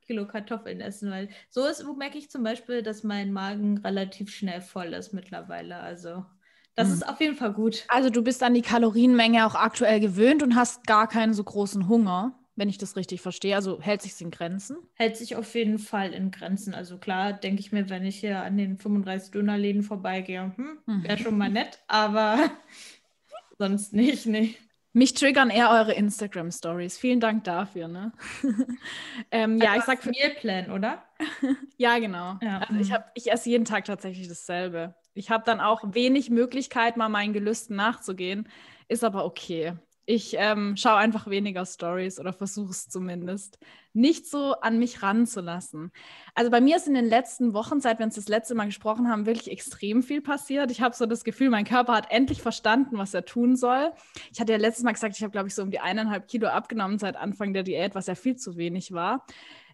Kilo 0.02 0.26
Kartoffeln 0.26 0.80
essen, 0.80 1.10
weil 1.10 1.28
so 1.50 1.66
ist, 1.66 1.84
merke 1.96 2.18
ich 2.18 2.30
zum 2.30 2.42
Beispiel, 2.42 2.82
dass 2.82 3.02
mein 3.02 3.32
Magen 3.32 3.78
relativ 3.78 4.30
schnell 4.30 4.60
voll 4.60 4.94
ist 4.94 5.12
mittlerweile. 5.12 5.76
Also 5.76 6.24
das 6.78 6.88
mhm. 6.88 6.94
ist 6.94 7.08
auf 7.08 7.20
jeden 7.20 7.34
Fall 7.34 7.52
gut. 7.52 7.84
Also 7.88 8.08
du 8.08 8.22
bist 8.22 8.40
an 8.44 8.54
die 8.54 8.62
Kalorienmenge 8.62 9.44
auch 9.44 9.56
aktuell 9.56 9.98
gewöhnt 9.98 10.44
und 10.44 10.54
hast 10.54 10.86
gar 10.86 11.08
keinen 11.08 11.34
so 11.34 11.42
großen 11.42 11.88
Hunger, 11.88 12.38
wenn 12.54 12.68
ich 12.68 12.78
das 12.78 12.94
richtig 12.94 13.20
verstehe. 13.20 13.56
Also 13.56 13.80
hält 13.80 14.00
sich 14.00 14.20
in 14.20 14.30
Grenzen? 14.30 14.76
Hält 14.94 15.16
sich 15.16 15.34
auf 15.34 15.52
jeden 15.56 15.80
Fall 15.80 16.12
in 16.12 16.30
Grenzen. 16.30 16.74
Also 16.74 16.98
klar, 16.98 17.32
denke 17.32 17.58
ich 17.58 17.72
mir, 17.72 17.90
wenn 17.90 18.04
ich 18.04 18.20
hier 18.20 18.42
an 18.42 18.56
den 18.56 18.76
35 18.76 19.32
Dönerläden 19.32 19.82
vorbeigehe, 19.82 20.52
hm, 20.54 21.02
wäre 21.02 21.18
mhm. 21.18 21.22
schon 21.22 21.36
mal 21.36 21.50
nett, 21.50 21.80
aber 21.88 22.48
sonst 23.58 23.92
nicht, 23.92 24.26
nee. 24.26 24.54
Mich 24.92 25.14
triggern 25.14 25.50
eher 25.50 25.70
eure 25.70 25.94
Instagram-Stories. 25.94 26.96
Vielen 26.96 27.20
Dank 27.20 27.44
dafür. 27.44 27.88
Ne? 27.88 28.12
ähm, 29.30 29.58
ja, 29.58 29.76
ich 29.76 29.82
sag 29.82 30.02
für 30.02 30.10
Mealplan, 30.10 30.70
oder? 30.70 31.04
ja, 31.76 31.98
genau. 31.98 32.38
Ja. 32.40 32.60
Also 32.60 32.80
ich, 32.80 32.92
hab, 32.92 33.10
ich 33.14 33.30
esse 33.30 33.50
jeden 33.50 33.64
Tag 33.64 33.84
tatsächlich 33.84 34.28
dasselbe. 34.28 34.94
Ich 35.18 35.30
habe 35.30 35.42
dann 35.44 35.60
auch 35.60 35.82
wenig 35.84 36.30
Möglichkeit, 36.30 36.96
mal 36.96 37.08
meinen 37.08 37.32
Gelüsten 37.32 37.74
nachzugehen. 37.74 38.48
Ist 38.86 39.02
aber 39.02 39.24
okay. 39.24 39.74
Ich 40.06 40.36
ähm, 40.38 40.74
schaue 40.76 40.96
einfach 40.96 41.26
weniger 41.26 41.66
Stories 41.66 42.18
oder 42.18 42.32
versuche 42.32 42.70
es 42.70 42.88
zumindest, 42.88 43.58
nicht 43.92 44.26
so 44.26 44.54
an 44.54 44.78
mich 44.78 45.02
ranzulassen. 45.02 45.92
Also 46.34 46.50
bei 46.50 46.62
mir 46.62 46.76
ist 46.76 46.86
in 46.86 46.94
den 46.94 47.04
letzten 47.04 47.52
Wochen, 47.52 47.80
seit 47.80 47.98
wir 47.98 48.06
uns 48.06 48.14
das 48.14 48.28
letzte 48.28 48.54
Mal 48.54 48.64
gesprochen 48.66 49.10
haben, 49.10 49.26
wirklich 49.26 49.50
extrem 49.50 50.02
viel 50.02 50.22
passiert. 50.22 50.70
Ich 50.70 50.80
habe 50.80 50.96
so 50.96 51.04
das 51.04 51.24
Gefühl, 51.24 51.50
mein 51.50 51.66
Körper 51.66 51.92
hat 51.92 52.10
endlich 52.10 52.40
verstanden, 52.40 52.96
was 52.96 53.12
er 53.12 53.26
tun 53.26 53.54
soll. 53.54 53.92
Ich 54.32 54.40
hatte 54.40 54.52
ja 54.52 54.58
letztes 54.58 54.84
Mal 54.84 54.92
gesagt, 54.92 55.16
ich 55.16 55.22
habe, 55.22 55.32
glaube 55.32 55.48
ich, 55.48 55.54
so 55.54 55.62
um 55.62 55.70
die 55.70 55.80
eineinhalb 55.80 56.26
Kilo 56.26 56.48
abgenommen 56.48 56.98
seit 56.98 57.16
Anfang 57.16 57.52
der 57.52 57.64
Diät, 57.64 57.94
was 57.94 58.06
ja 58.06 58.14
viel 58.14 58.36
zu 58.36 58.56
wenig 58.56 58.92
war. 58.92 59.26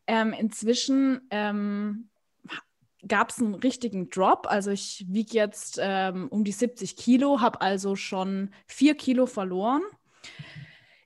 Ähm, 0.08 0.32
inzwischen 0.32 1.20
ähm, 1.30 2.08
gab 3.08 3.30
es 3.30 3.38
einen 3.38 3.54
richtigen 3.54 4.10
Drop. 4.10 4.46
Also 4.48 4.70
ich 4.70 5.04
wiege 5.08 5.34
jetzt 5.34 5.78
ähm, 5.80 6.28
um 6.28 6.44
die 6.44 6.52
70 6.52 6.96
Kilo, 6.96 7.40
habe 7.40 7.60
also 7.60 7.96
schon 7.96 8.50
vier 8.66 8.94
Kilo 8.94 9.26
verloren 9.26 9.82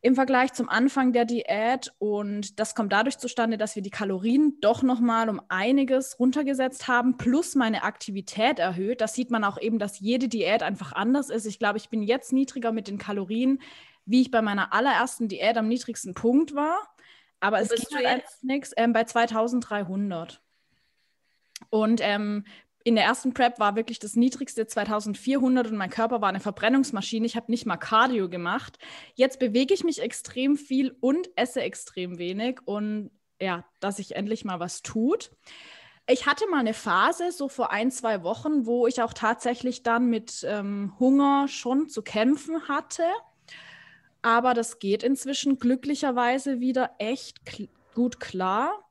im 0.00 0.14
Vergleich 0.14 0.52
zum 0.52 0.68
Anfang 0.68 1.12
der 1.12 1.24
Diät. 1.24 1.92
Und 1.98 2.60
das 2.60 2.74
kommt 2.74 2.92
dadurch 2.92 3.18
zustande, 3.18 3.58
dass 3.58 3.74
wir 3.74 3.82
die 3.82 3.90
Kalorien 3.90 4.58
doch 4.60 4.82
nochmal 4.82 5.28
um 5.28 5.40
einiges 5.48 6.18
runtergesetzt 6.18 6.88
haben, 6.88 7.16
plus 7.16 7.54
meine 7.54 7.82
Aktivität 7.82 8.58
erhöht. 8.58 9.00
Das 9.00 9.14
sieht 9.14 9.30
man 9.30 9.44
auch 9.44 9.60
eben, 9.60 9.78
dass 9.78 10.00
jede 10.00 10.28
Diät 10.28 10.62
einfach 10.62 10.92
anders 10.92 11.30
ist. 11.30 11.46
Ich 11.46 11.58
glaube, 11.58 11.78
ich 11.78 11.88
bin 11.88 12.02
jetzt 12.02 12.32
niedriger 12.32 12.72
mit 12.72 12.88
den 12.88 12.98
Kalorien, 12.98 13.60
wie 14.06 14.22
ich 14.22 14.30
bei 14.30 14.40
meiner 14.40 14.72
allerersten 14.72 15.28
Diät 15.28 15.56
am 15.56 15.68
niedrigsten 15.68 16.14
Punkt 16.14 16.54
war. 16.54 16.78
Aber 17.40 17.60
es 17.60 17.68
geht 17.68 17.94
halt 17.94 18.24
nichts 18.42 18.72
ähm, 18.76 18.92
bei 18.92 19.04
2300. 19.04 20.42
Und 21.70 22.00
ähm, 22.02 22.44
in 22.84 22.94
der 22.94 23.04
ersten 23.04 23.34
Prep 23.34 23.58
war 23.58 23.76
wirklich 23.76 23.98
das 23.98 24.16
niedrigste 24.16 24.66
2400 24.66 25.66
und 25.66 25.76
mein 25.76 25.90
Körper 25.90 26.20
war 26.20 26.28
eine 26.28 26.40
Verbrennungsmaschine. 26.40 27.26
Ich 27.26 27.36
habe 27.36 27.50
nicht 27.50 27.66
mal 27.66 27.76
Cardio 27.76 28.28
gemacht. 28.28 28.78
Jetzt 29.14 29.38
bewege 29.38 29.74
ich 29.74 29.84
mich 29.84 30.00
extrem 30.00 30.56
viel 30.56 30.96
und 31.00 31.28
esse 31.36 31.60
extrem 31.60 32.18
wenig 32.18 32.60
und 32.64 33.10
ja, 33.40 33.64
dass 33.80 33.96
sich 33.96 34.16
endlich 34.16 34.44
mal 34.44 34.58
was 34.58 34.82
tut. 34.82 35.30
Ich 36.10 36.26
hatte 36.26 36.48
mal 36.48 36.60
eine 36.60 36.72
Phase, 36.72 37.30
so 37.32 37.48
vor 37.48 37.70
ein, 37.70 37.90
zwei 37.90 38.22
Wochen, 38.22 38.64
wo 38.64 38.86
ich 38.86 39.02
auch 39.02 39.12
tatsächlich 39.12 39.82
dann 39.82 40.06
mit 40.08 40.42
ähm, 40.48 40.94
Hunger 40.98 41.46
schon 41.48 41.90
zu 41.90 42.00
kämpfen 42.00 42.68
hatte. 42.68 43.04
Aber 44.22 44.54
das 44.54 44.78
geht 44.78 45.02
inzwischen 45.02 45.58
glücklicherweise 45.58 46.60
wieder 46.60 46.92
echt 46.98 47.44
kl 47.44 47.68
gut 47.94 48.20
klar. 48.20 48.87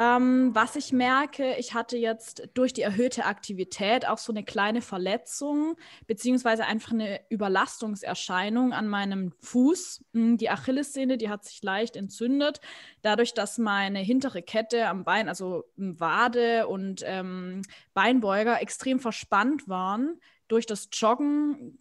Ähm, 0.00 0.54
was 0.54 0.76
ich 0.76 0.92
merke, 0.92 1.56
ich 1.56 1.74
hatte 1.74 1.96
jetzt 1.96 2.50
durch 2.54 2.72
die 2.72 2.82
erhöhte 2.82 3.24
Aktivität 3.24 4.06
auch 4.06 4.18
so 4.18 4.32
eine 4.32 4.44
kleine 4.44 4.80
Verletzung, 4.80 5.76
beziehungsweise 6.06 6.64
einfach 6.66 6.92
eine 6.92 7.20
Überlastungserscheinung 7.30 8.72
an 8.72 8.86
meinem 8.86 9.32
Fuß. 9.40 10.04
Hm, 10.14 10.36
die 10.36 10.50
Achillessehne, 10.50 11.18
die 11.18 11.28
hat 11.28 11.44
sich 11.44 11.62
leicht 11.64 11.96
entzündet, 11.96 12.60
dadurch, 13.02 13.34
dass 13.34 13.58
meine 13.58 13.98
hintere 13.98 14.40
Kette 14.42 14.86
am 14.86 15.02
Bein, 15.02 15.28
also 15.28 15.64
Wade 15.76 16.68
und 16.68 17.02
ähm, 17.04 17.62
Beinbeuger, 17.92 18.62
extrem 18.62 19.00
verspannt 19.00 19.68
waren. 19.68 20.20
Durch 20.46 20.66
das 20.66 20.88
Joggen 20.92 21.78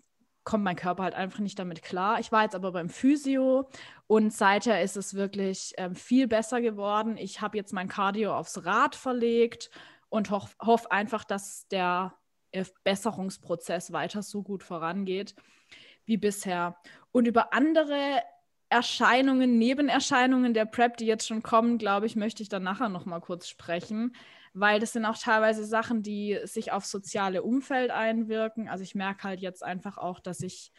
kommt 0.47 0.63
mein 0.63 0.77
Körper 0.77 1.03
halt 1.03 1.13
einfach 1.13 1.39
nicht 1.39 1.59
damit 1.59 1.83
klar. 1.83 2.21
Ich 2.21 2.31
war 2.31 2.43
jetzt 2.43 2.55
aber 2.55 2.71
beim 2.71 2.89
Physio 2.89 3.69
und 4.07 4.33
seither 4.33 4.81
ist 4.81 4.97
es 4.97 5.13
wirklich 5.13 5.73
ähm, 5.77 5.95
viel 5.95 6.27
besser 6.27 6.61
geworden. 6.61 7.17
Ich 7.17 7.41
habe 7.41 7.57
jetzt 7.57 7.73
mein 7.73 7.89
Cardio 7.89 8.35
aufs 8.35 8.65
Rad 8.65 8.95
verlegt 8.95 9.69
und 10.09 10.29
hoffe 10.31 10.55
hoff 10.65 10.89
einfach, 10.91 11.23
dass 11.23 11.67
der 11.67 12.13
Besserungsprozess 12.83 13.91
weiter 13.91 14.23
so 14.23 14.41
gut 14.41 14.63
vorangeht 14.63 15.35
wie 16.05 16.17
bisher. 16.17 16.77
Und 17.11 17.27
über 17.27 17.53
andere 17.53 18.23
Erscheinungen, 18.69 19.57
Nebenerscheinungen 19.57 20.53
der 20.53 20.65
PrEP, 20.65 20.97
die 20.97 21.05
jetzt 21.05 21.27
schon 21.27 21.43
kommen, 21.43 21.77
glaube 21.77 22.05
ich, 22.05 22.15
möchte 22.15 22.41
ich 22.41 22.49
dann 22.49 22.63
nachher 22.63 22.89
noch 22.89 23.05
mal 23.05 23.19
kurz 23.19 23.47
sprechen 23.47 24.13
weil 24.59 24.79
das 24.79 24.93
sind 24.93 25.05
auch 25.05 25.17
teilweise 25.17 25.63
Sachen, 25.65 26.01
die 26.01 26.39
sich 26.45 26.71
aufs 26.71 26.89
soziale 26.89 27.43
Umfeld 27.43 27.91
einwirken. 27.91 28.67
Also 28.67 28.83
ich 28.83 28.95
merke 28.95 29.23
halt 29.23 29.39
jetzt 29.39 29.63
einfach 29.63 29.99
auch, 29.99 30.19
dass 30.19 30.41
ich 30.41 30.71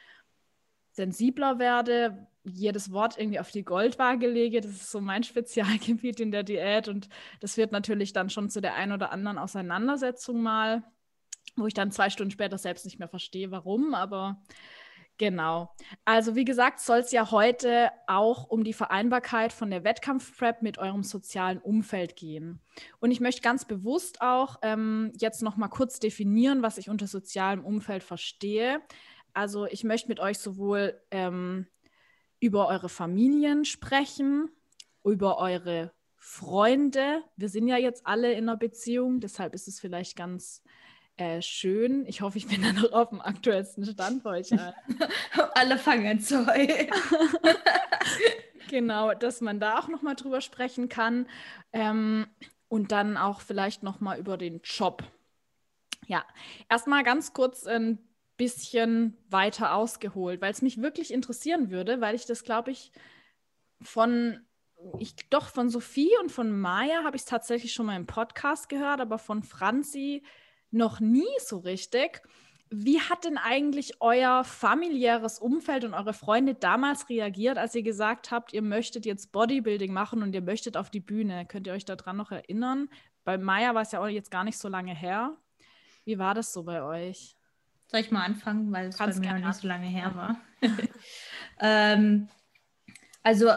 sensibler 0.90 1.60
werde, 1.60 2.26
jedes 2.48 2.92
Wort 2.92 3.18
irgendwie 3.18 3.40
auf 3.40 3.50
die 3.50 3.64
Goldwaage 3.64 4.28
lege. 4.28 4.60
Das 4.60 4.72
ist 4.72 4.90
so 4.90 5.00
mein 5.00 5.22
Spezialgebiet 5.24 6.20
in 6.20 6.30
der 6.32 6.42
Diät 6.42 6.88
und 6.88 7.08
das 7.40 7.56
wird 7.56 7.72
natürlich 7.72 8.12
dann 8.12 8.30
schon 8.30 8.50
zu 8.50 8.60
der 8.60 8.74
einen 8.74 8.92
oder 8.92 9.12
anderen 9.12 9.38
Auseinandersetzung 9.38 10.42
mal, 10.42 10.82
wo 11.56 11.66
ich 11.66 11.74
dann 11.74 11.92
zwei 11.92 12.10
Stunden 12.10 12.30
später 12.30 12.58
selbst 12.58 12.84
nicht 12.84 12.98
mehr 12.98 13.08
verstehe, 13.08 13.50
warum, 13.50 13.94
aber 13.94 14.42
Genau. 15.18 15.74
Also 16.04 16.36
wie 16.36 16.44
gesagt, 16.44 16.78
soll 16.78 16.98
es 16.98 17.10
ja 17.10 17.32
heute 17.32 17.90
auch 18.06 18.44
um 18.48 18.62
die 18.62 18.72
Vereinbarkeit 18.72 19.52
von 19.52 19.68
der 19.68 19.82
Wettkampfprep 19.82 20.62
mit 20.62 20.78
eurem 20.78 21.02
sozialen 21.02 21.58
Umfeld 21.58 22.14
gehen. 22.14 22.60
Und 23.00 23.10
ich 23.10 23.18
möchte 23.18 23.42
ganz 23.42 23.64
bewusst 23.64 24.22
auch 24.22 24.60
ähm, 24.62 25.12
jetzt 25.18 25.42
noch 25.42 25.56
mal 25.56 25.68
kurz 25.68 25.98
definieren, 25.98 26.62
was 26.62 26.78
ich 26.78 26.88
unter 26.88 27.08
sozialem 27.08 27.64
Umfeld 27.64 28.04
verstehe. 28.04 28.80
Also 29.34 29.66
ich 29.66 29.82
möchte 29.82 30.08
mit 30.08 30.20
euch 30.20 30.38
sowohl 30.38 31.00
ähm, 31.10 31.66
über 32.40 32.68
eure 32.68 32.88
Familien 32.88 33.64
sprechen, 33.64 34.50
über 35.04 35.38
eure 35.38 35.92
Freunde. 36.16 37.22
Wir 37.36 37.48
sind 37.48 37.68
ja 37.68 37.76
jetzt 37.76 38.06
alle 38.06 38.32
in 38.32 38.48
einer 38.48 38.56
Beziehung, 38.56 39.20
deshalb 39.20 39.54
ist 39.54 39.68
es 39.68 39.80
vielleicht 39.80 40.16
ganz 40.16 40.62
äh, 41.16 41.42
schön. 41.42 42.06
Ich 42.06 42.20
hoffe, 42.20 42.38
ich 42.38 42.46
bin 42.46 42.62
dann 42.62 42.76
noch 42.76 42.92
auf 42.92 43.10
dem 43.10 43.20
aktuellsten 43.20 43.84
Stand 43.84 44.22
bei 44.22 44.38
euch. 44.38 44.50
Alle 45.54 45.78
fangen 45.78 46.06
an 46.06 46.20
zu 46.20 46.46
genau, 48.68 49.14
dass 49.14 49.40
man 49.40 49.60
da 49.60 49.78
auch 49.78 49.88
nochmal 49.88 50.14
drüber 50.14 50.40
sprechen 50.40 50.88
kann. 50.88 51.26
Ähm, 51.72 52.26
und 52.68 52.92
dann 52.92 53.16
auch 53.16 53.40
vielleicht 53.40 53.82
nochmal 53.82 54.18
über 54.18 54.36
den 54.36 54.60
Job. 54.62 55.02
Ja, 56.06 56.24
erstmal 56.68 57.02
ganz 57.02 57.32
kurz 57.32 57.66
ein 57.66 57.98
bisschen 58.38 59.18
weiter 59.28 59.74
ausgeholt, 59.74 60.40
weil 60.40 60.52
es 60.52 60.62
mich 60.62 60.80
wirklich 60.80 61.12
interessieren 61.12 61.70
würde, 61.70 62.00
weil 62.00 62.14
ich 62.14 62.24
das, 62.24 62.44
glaube 62.44 62.70
ich, 62.70 62.92
von 63.82 64.40
ich 64.98 65.14
doch 65.28 65.48
von 65.48 65.68
Sophie 65.68 66.10
und 66.20 66.30
von 66.30 66.58
Maya 66.58 67.02
habe 67.04 67.16
ich 67.16 67.22
es 67.22 67.28
tatsächlich 67.28 67.72
schon 67.72 67.86
mal 67.86 67.96
im 67.96 68.06
Podcast 68.06 68.68
gehört, 68.68 69.00
aber 69.00 69.18
von 69.18 69.42
Franzi 69.42 70.22
noch 70.70 71.00
nie 71.00 71.26
so 71.40 71.58
richtig. 71.58 72.22
Wie 72.70 73.00
hat 73.00 73.24
denn 73.24 73.38
eigentlich 73.38 74.00
euer 74.00 74.44
familiäres 74.44 75.38
Umfeld 75.38 75.84
und 75.84 75.94
eure 75.94 76.12
Freunde 76.12 76.54
damals 76.54 77.08
reagiert, 77.08 77.56
als 77.56 77.74
ihr 77.74 77.82
gesagt 77.82 78.30
habt, 78.30 78.52
ihr 78.52 78.62
möchtet 78.62 79.06
jetzt 79.06 79.32
Bodybuilding 79.32 79.92
machen 79.92 80.22
und 80.22 80.34
ihr 80.34 80.42
möchtet 80.42 80.76
auf 80.76 80.90
die 80.90 81.00
Bühne? 81.00 81.46
Könnt 81.46 81.66
ihr 81.66 81.72
euch 81.72 81.86
daran 81.86 82.18
noch 82.18 82.30
erinnern? 82.30 82.88
Bei 83.24 83.38
Maya 83.38 83.74
war 83.74 83.82
es 83.82 83.92
ja 83.92 84.00
auch 84.00 84.08
jetzt 84.08 84.30
gar 84.30 84.44
nicht 84.44 84.58
so 84.58 84.68
lange 84.68 84.94
her. 84.94 85.36
Wie 86.04 86.18
war 86.18 86.34
das 86.34 86.52
so 86.52 86.62
bei 86.62 86.82
euch? 86.82 87.37
Soll 87.88 88.00
ich 88.00 88.10
mal 88.10 88.24
anfangen, 88.24 88.70
weil 88.70 88.88
es 88.88 88.98
bei 88.98 89.12
mir 89.14 89.32
noch 89.34 89.46
nicht 89.46 89.60
so 89.60 89.66
lange 89.66 89.86
her 89.86 90.14
war? 90.14 90.40
ähm, 91.60 92.28
also 93.22 93.50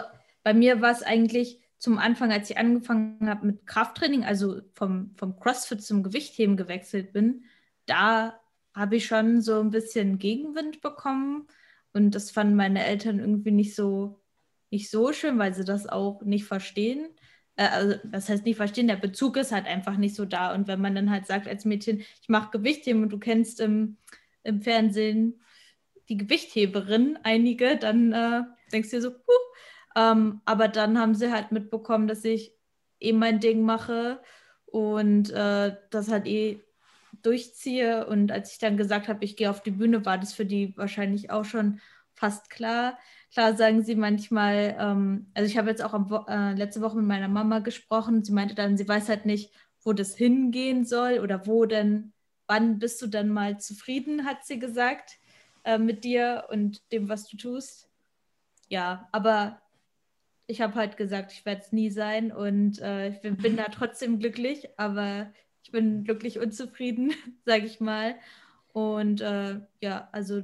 bei 0.44 0.54
mir 0.54 0.82
war 0.82 0.92
es 0.92 1.04
eigentlich 1.04 1.60
zum 1.78 1.98
Anfang, 1.98 2.32
als 2.32 2.50
ich 2.50 2.58
angefangen 2.58 3.30
habe 3.30 3.46
mit 3.46 3.66
Krafttraining, 3.66 4.24
also 4.24 4.62
vom, 4.74 5.14
vom 5.16 5.40
CrossFit 5.40 5.84
zum 5.84 6.04
Gewichtheben 6.04 6.56
gewechselt 6.56 7.12
bin, 7.12 7.44
da 7.88 8.40
habe 8.74 8.98
ich 8.98 9.06
schon 9.06 9.42
so 9.42 9.60
ein 9.60 9.72
bisschen 9.72 10.18
Gegenwind 10.18 10.82
bekommen. 10.82 11.48
Und 11.94 12.16
das 12.16 12.32
fanden 12.32 12.56
meine 12.56 12.86
Eltern 12.86 13.20
irgendwie 13.20 13.52
nicht 13.52 13.76
so, 13.76 14.22
nicht 14.70 14.90
so 14.90 15.12
schön, 15.12 15.40
weil 15.40 15.54
sie 15.54 15.66
das 15.66 15.88
auch 15.88 16.22
nicht 16.22 16.46
verstehen. 16.46 17.10
Äh, 17.56 17.68
also, 17.68 17.96
das 18.06 18.30
heißt 18.30 18.46
nicht 18.46 18.58
verstehen, 18.58 18.88
der 18.88 18.96
Bezug 18.96 19.36
ist 19.38 19.52
halt 19.52 19.66
einfach 19.66 19.98
nicht 19.98 20.16
so 20.16 20.26
da. 20.26 20.54
Und 20.54 20.68
wenn 20.68 20.80
man 20.80 20.96
dann 20.96 21.10
halt 21.10 21.26
sagt 21.26 21.48
als 21.48 21.66
Mädchen, 21.66 22.00
ich 22.00 22.30
mache 22.30 22.52
Gewichtheben 22.52 23.04
und 23.04 23.10
du 23.10 23.20
kennst 23.20 23.60
im, 23.60 23.98
im 24.44 24.62
Fernsehen 24.62 25.42
die 26.10 26.18
Gewichtheberin, 26.18 27.18
einige, 27.24 27.78
dann 27.78 28.12
äh, 28.12 28.44
denkst 28.72 28.90
du 28.90 28.98
dir 28.98 29.02
so, 29.02 29.10
huh, 29.12 29.42
ähm, 29.96 30.42
aber 30.46 30.68
dann 30.68 31.00
haben 31.00 31.16
sie 31.16 31.32
halt 31.32 31.52
mitbekommen, 31.52 32.08
dass 32.08 32.26
ich 32.26 32.54
eh 33.00 33.14
mein 33.14 33.40
Ding 33.40 33.62
mache 33.62 34.22
und 34.66 35.32
äh, 35.32 35.76
das 35.90 36.10
halt 36.12 36.28
eh 36.28 36.62
durchziehe. 37.22 38.08
Und 38.08 38.32
als 38.32 38.54
ich 38.54 38.60
dann 38.60 38.78
gesagt 38.78 39.08
habe, 39.08 39.24
ich 39.24 39.38
gehe 39.38 39.50
auf 39.50 39.64
die 39.64 39.72
Bühne, 39.72 40.06
war 40.06 40.18
das 40.18 40.34
für 40.34 40.46
die 40.46 40.76
wahrscheinlich 40.78 41.30
auch 41.30 41.46
schon 41.46 41.80
fast 42.14 42.50
klar. 42.50 42.98
Klar 43.34 43.56
sagen 43.56 43.84
sie 43.84 43.96
manchmal, 43.96 44.76
ähm, 44.80 45.32
also 45.34 45.50
ich 45.50 45.58
habe 45.58 45.70
jetzt 45.70 45.84
auch 45.84 45.94
am, 45.94 46.26
äh, 46.28 46.54
letzte 46.54 46.82
Woche 46.82 46.98
mit 46.98 47.06
meiner 47.06 47.28
Mama 47.28 47.60
gesprochen. 47.60 48.24
Sie 48.24 48.34
meinte 48.34 48.56
dann, 48.56 48.78
sie 48.78 48.88
weiß 48.88 49.10
halt 49.10 49.26
nicht, 49.26 49.54
wo 49.84 49.94
das 49.94 50.16
hingehen 50.16 50.86
soll 50.86 51.20
oder 51.20 51.48
wo 51.48 51.66
denn, 51.66 52.14
wann 52.52 52.80
bist 52.80 53.02
du 53.02 53.08
dann 53.08 53.30
mal 53.30 53.62
zufrieden, 53.62 54.26
hat 54.26 54.46
sie 54.46 54.60
gesagt, 54.60 55.18
äh, 55.64 55.78
mit 55.78 56.04
dir 56.04 56.48
und 56.50 56.82
dem, 56.92 57.08
was 57.08 57.30
du 57.30 57.38
tust. 57.38 57.90
Ja, 58.68 59.08
aber 59.14 59.62
ich 60.48 60.60
habe 60.60 60.76
halt 60.76 60.98
gesagt, 60.98 61.32
ich 61.32 61.46
werde 61.46 61.62
es 61.62 61.72
nie 61.72 61.90
sein 61.90 62.30
und 62.34 62.82
äh, 62.82 63.08
ich 63.08 63.22
bin, 63.22 63.38
bin, 63.38 63.56
da 63.56 63.70
trotzdem 63.70 64.20
glücklich, 64.20 64.68
aber 64.76 65.32
ich 65.64 65.72
bin 65.72 66.04
glücklich 66.04 66.40
unzufrieden, 66.40 67.14
sage 67.46 67.66
ich 67.66 67.80
mal. 67.80 68.16
Und 68.74 69.22
äh, 69.22 69.62
ja, 69.80 70.10
also 70.12 70.44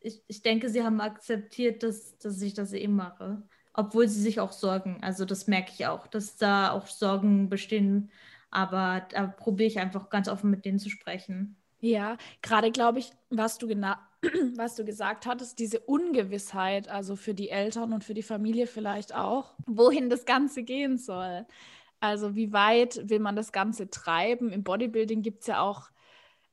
ich, 0.00 0.22
ich 0.26 0.40
denke, 0.40 0.70
sie 0.70 0.82
haben 0.82 1.02
akzeptiert, 1.02 1.82
dass, 1.82 2.16
dass 2.16 2.40
ich 2.40 2.54
das 2.54 2.72
eben 2.72 2.96
mache. 2.96 3.42
Obwohl 3.74 4.08
sie 4.08 4.22
sich 4.22 4.40
auch 4.40 4.52
sorgen. 4.52 5.00
Also 5.02 5.26
das 5.26 5.48
merke 5.48 5.72
ich 5.74 5.86
auch, 5.86 6.06
dass 6.06 6.38
da 6.38 6.70
auch 6.70 6.86
Sorgen 6.86 7.50
bestehen. 7.50 8.10
Aber 8.50 9.06
da 9.10 9.26
probiere 9.26 9.68
ich 9.68 9.78
einfach 9.78 10.08
ganz 10.10 10.28
offen 10.28 10.50
mit 10.50 10.64
denen 10.64 10.78
zu 10.78 10.90
sprechen. 10.90 11.56
Ja, 11.80 12.16
gerade 12.42 12.70
glaube 12.70 12.98
ich, 12.98 13.10
was 13.30 13.58
du 13.58 13.66
genau 13.66 13.94
was 14.56 14.74
du 14.74 14.84
gesagt 14.84 15.26
hattest, 15.26 15.58
diese 15.58 15.80
Ungewissheit, 15.80 16.88
also 16.88 17.16
für 17.16 17.34
die 17.34 17.50
Eltern 17.50 17.92
und 17.92 18.04
für 18.04 18.14
die 18.14 18.22
Familie 18.22 18.66
vielleicht 18.66 19.14
auch, 19.14 19.54
wohin 19.66 20.10
das 20.10 20.24
Ganze 20.24 20.62
gehen 20.62 20.98
soll. 20.98 21.46
Also 22.00 22.34
wie 22.34 22.52
weit 22.52 23.08
will 23.08 23.20
man 23.20 23.36
das 23.36 23.52
Ganze 23.52 23.90
treiben? 23.90 24.50
Im 24.52 24.64
Bodybuilding 24.64 25.22
gibt 25.22 25.42
es 25.42 25.46
ja 25.48 25.60
auch, 25.60 25.90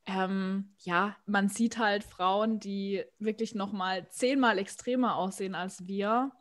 ähm, 0.06 0.73
ja, 0.79 1.15
man 1.25 1.49
sieht 1.49 1.77
halt 1.77 2.03
Frauen, 2.03 2.60
die 2.60 3.03
wirklich 3.19 3.56
noch 3.56 3.71
mal 3.71 4.08
zehnmal 4.10 4.58
extremer 4.58 5.15
aussehen 5.15 5.56
als 5.56 5.88
wir. 5.88 6.32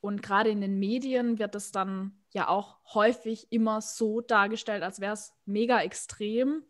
Und 0.00 0.22
gerade 0.22 0.50
in 0.50 0.60
den 0.60 0.78
Medien 0.78 1.38
wird 1.38 1.54
es 1.54 1.72
dann 1.72 2.19
ja 2.32 2.48
auch 2.48 2.78
häufig 2.94 3.50
immer 3.50 3.80
so 3.80 4.20
dargestellt, 4.20 4.82
als 4.82 5.00
wäre 5.00 5.14
es 5.14 5.32
mega 5.46 5.80
extrem. 5.80 6.62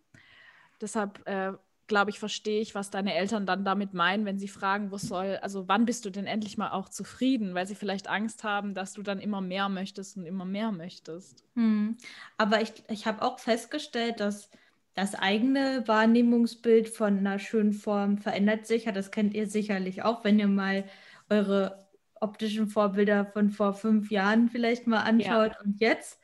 Deshalb 0.80 1.26
äh, 1.26 1.52
glaube 1.90 2.10
ich, 2.10 2.20
verstehe 2.20 2.60
ich, 2.60 2.74
was 2.74 2.90
deine 2.90 3.14
Eltern 3.14 3.46
dann 3.46 3.64
damit 3.64 3.94
meinen, 3.94 4.24
wenn 4.24 4.38
sie 4.38 4.48
fragen, 4.48 4.92
wo 4.92 4.96
soll, 4.96 5.38
also 5.42 5.66
wann 5.66 5.84
bist 5.84 6.04
du 6.04 6.10
denn 6.10 6.24
endlich 6.24 6.56
mal 6.56 6.70
auch 6.70 6.88
zufrieden, 6.88 7.52
weil 7.54 7.66
sie 7.66 7.74
vielleicht 7.74 8.08
Angst 8.08 8.44
haben, 8.44 8.74
dass 8.74 8.92
du 8.92 9.02
dann 9.02 9.18
immer 9.18 9.40
mehr 9.40 9.68
möchtest 9.68 10.16
und 10.16 10.24
immer 10.24 10.44
mehr 10.44 10.70
möchtest. 10.70 11.44
Hm. 11.56 11.96
Aber 12.38 12.62
ich, 12.62 12.72
ich 12.88 13.06
habe 13.06 13.22
auch 13.22 13.40
festgestellt, 13.40 14.20
dass 14.20 14.50
das 14.94 15.16
eigene 15.16 15.82
Wahrnehmungsbild 15.86 16.88
von 16.88 17.18
einer 17.18 17.40
schönen 17.40 17.72
Form 17.72 18.18
verändert 18.18 18.66
sich. 18.66 18.84
Ja, 18.84 18.92
das 18.92 19.10
kennt 19.10 19.34
ihr 19.34 19.48
sicherlich 19.48 20.04
auch, 20.04 20.22
wenn 20.24 20.38
ihr 20.38 20.48
mal 20.48 20.84
eure 21.28 21.88
optischen 22.20 22.68
Vorbilder 22.68 23.26
von 23.26 23.50
vor 23.50 23.74
fünf 23.74 24.10
Jahren 24.10 24.48
vielleicht 24.48 24.86
mal 24.86 25.00
anschaut 25.00 25.52
ja. 25.52 25.60
und 25.64 25.80
jetzt. 25.80 26.20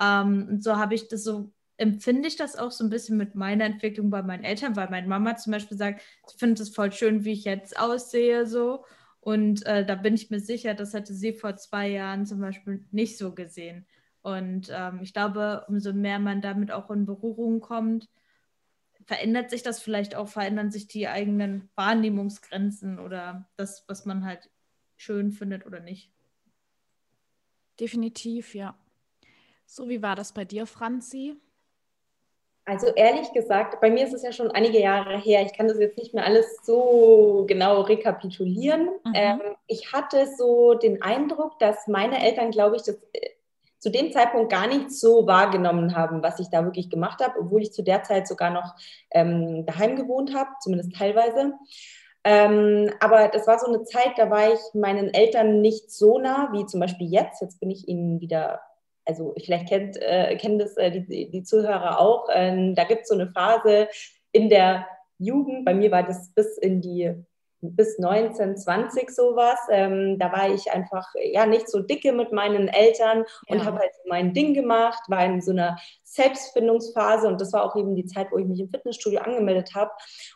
Ähm, 0.00 0.46
und 0.50 0.64
so 0.64 0.76
habe 0.76 0.94
ich 0.94 1.08
das 1.08 1.24
so 1.24 1.52
empfinde 1.78 2.28
ich 2.28 2.36
das 2.36 2.56
auch 2.56 2.72
so 2.72 2.84
ein 2.84 2.90
bisschen 2.90 3.16
mit 3.16 3.34
meiner 3.34 3.64
Entwicklung 3.64 4.10
bei 4.10 4.22
meinen 4.22 4.44
Eltern, 4.44 4.76
weil 4.76 4.90
meine 4.90 5.06
Mama 5.06 5.36
zum 5.36 5.52
Beispiel 5.52 5.78
sagt, 5.78 6.02
ich 6.28 6.34
finde 6.36 6.60
es 6.60 6.70
voll 6.70 6.92
schön, 6.92 7.24
wie 7.24 7.32
ich 7.32 7.44
jetzt 7.44 7.78
aussehe, 7.78 8.46
so. 8.46 8.84
Und 9.20 9.64
äh, 9.64 9.86
da 9.86 9.94
bin 9.94 10.14
ich 10.14 10.30
mir 10.30 10.40
sicher, 10.40 10.74
das 10.74 10.92
hätte 10.92 11.14
sie 11.14 11.32
vor 11.32 11.56
zwei 11.56 11.88
Jahren 11.88 12.26
zum 12.26 12.40
Beispiel 12.40 12.84
nicht 12.90 13.16
so 13.16 13.32
gesehen. 13.34 13.86
Und 14.22 14.70
ähm, 14.72 15.00
ich 15.02 15.12
glaube, 15.12 15.64
umso 15.68 15.92
mehr 15.92 16.18
man 16.18 16.40
damit 16.42 16.72
auch 16.72 16.90
in 16.90 17.06
Berührung 17.06 17.60
kommt, 17.60 18.08
verändert 19.06 19.50
sich 19.50 19.62
das 19.62 19.80
vielleicht 19.80 20.16
auch, 20.16 20.28
verändern 20.28 20.70
sich 20.70 20.88
die 20.88 21.08
eigenen 21.08 21.70
Wahrnehmungsgrenzen 21.76 22.98
oder 22.98 23.48
das, 23.56 23.84
was 23.86 24.04
man 24.04 24.24
halt 24.24 24.50
schön 24.98 25.32
findet 25.32 25.64
oder 25.64 25.80
nicht. 25.80 26.10
Definitiv, 27.80 28.54
ja. 28.54 28.76
So, 29.64 29.88
wie 29.88 30.02
war 30.02 30.16
das 30.16 30.32
bei 30.32 30.44
dir, 30.44 30.66
Franzi? 30.66 31.36
Also 32.68 32.88
ehrlich 32.88 33.32
gesagt, 33.32 33.80
bei 33.80 33.90
mir 33.90 34.06
ist 34.06 34.12
es 34.12 34.22
ja 34.22 34.30
schon 34.30 34.50
einige 34.50 34.78
Jahre 34.78 35.16
her. 35.18 35.42
Ich 35.42 35.54
kann 35.56 35.68
das 35.68 35.78
jetzt 35.78 35.96
nicht 35.96 36.12
mehr 36.12 36.26
alles 36.26 36.58
so 36.64 37.46
genau 37.48 37.80
rekapitulieren. 37.80 38.90
Mhm. 39.04 39.12
Ähm, 39.14 39.40
ich 39.66 39.94
hatte 39.94 40.26
so 40.36 40.74
den 40.74 41.00
Eindruck, 41.00 41.58
dass 41.60 41.86
meine 41.86 42.22
Eltern, 42.22 42.50
glaube 42.50 42.76
ich, 42.76 42.82
das 42.82 42.96
äh, 43.14 43.30
zu 43.78 43.90
dem 43.90 44.12
Zeitpunkt 44.12 44.50
gar 44.50 44.66
nicht 44.66 44.90
so 44.90 45.26
wahrgenommen 45.26 45.96
haben, 45.96 46.22
was 46.22 46.40
ich 46.40 46.48
da 46.50 46.62
wirklich 46.64 46.90
gemacht 46.90 47.22
habe, 47.22 47.38
obwohl 47.40 47.62
ich 47.62 47.72
zu 47.72 47.82
der 47.82 48.02
Zeit 48.02 48.28
sogar 48.28 48.50
noch 48.50 48.74
ähm, 49.12 49.64
daheim 49.64 49.96
gewohnt 49.96 50.34
habe, 50.34 50.50
zumindest 50.60 50.94
teilweise. 50.94 51.54
Ähm, 52.30 52.90
aber 53.00 53.28
das 53.28 53.46
war 53.46 53.58
so 53.58 53.66
eine 53.66 53.84
Zeit, 53.84 54.12
da 54.18 54.28
war 54.28 54.52
ich 54.52 54.60
meinen 54.74 55.14
Eltern 55.14 55.62
nicht 55.62 55.90
so 55.90 56.18
nah 56.18 56.50
wie 56.52 56.66
zum 56.66 56.80
Beispiel 56.80 57.08
jetzt. 57.10 57.40
Jetzt 57.40 57.58
bin 57.58 57.70
ich 57.70 57.88
ihnen 57.88 58.20
wieder 58.20 58.60
also 59.06 59.34
vielleicht 59.42 59.68
kennt, 59.68 59.96
äh, 60.02 60.36
kennen 60.36 60.58
das 60.58 60.76
äh, 60.76 60.90
die, 60.90 61.30
die 61.30 61.42
Zuhörer 61.42 61.98
auch, 61.98 62.28
äh, 62.28 62.74
da 62.74 62.84
gibt 62.84 63.02
es 63.02 63.08
so 63.08 63.14
eine 63.14 63.30
Phase 63.30 63.88
in 64.32 64.50
der 64.50 64.86
Jugend, 65.18 65.64
bei 65.64 65.72
mir 65.72 65.90
war 65.90 66.02
das 66.02 66.28
bis 66.34 66.58
in 66.58 66.82
die 66.82 67.14
bis 67.60 67.98
19, 67.98 68.56
20 68.56 69.10
sowas. 69.10 69.58
Ähm, 69.70 70.18
da 70.18 70.30
war 70.32 70.48
ich 70.48 70.70
einfach 70.70 71.06
ja 71.20 71.46
nicht 71.46 71.68
so 71.68 71.80
dicke 71.80 72.12
mit 72.12 72.32
meinen 72.32 72.68
Eltern 72.68 73.24
und 73.48 73.58
ja. 73.58 73.64
habe 73.64 73.78
halt 73.78 73.90
mein 74.06 74.32
Ding 74.32 74.54
gemacht, 74.54 75.02
war 75.08 75.24
in 75.24 75.40
so 75.40 75.50
einer 75.50 75.76
Selbstfindungsphase 76.04 77.26
und 77.26 77.40
das 77.40 77.52
war 77.52 77.64
auch 77.64 77.76
eben 77.76 77.96
die 77.96 78.06
Zeit, 78.06 78.28
wo 78.30 78.38
ich 78.38 78.46
mich 78.46 78.60
im 78.60 78.70
Fitnessstudio 78.70 79.20
angemeldet 79.20 79.74
habe. 79.74 79.90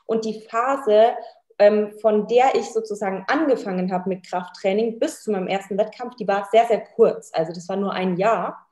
Und 0.04 0.24
die 0.24 0.40
Phase, 0.40 1.14
ähm, 1.62 1.92
von 2.00 2.26
der 2.26 2.54
ich 2.54 2.72
sozusagen 2.72 3.24
angefangen 3.28 3.92
habe 3.92 4.08
mit 4.08 4.26
Krafttraining 4.26 4.98
bis 4.98 5.22
zu 5.22 5.30
meinem 5.30 5.46
ersten 5.46 5.78
Wettkampf, 5.78 6.16
die 6.16 6.26
war 6.26 6.48
sehr, 6.50 6.66
sehr 6.66 6.80
kurz. 6.80 7.30
Also 7.32 7.52
das 7.52 7.68
war 7.68 7.76
nur 7.76 7.92
ein 7.92 8.16
Jahr. 8.16 8.66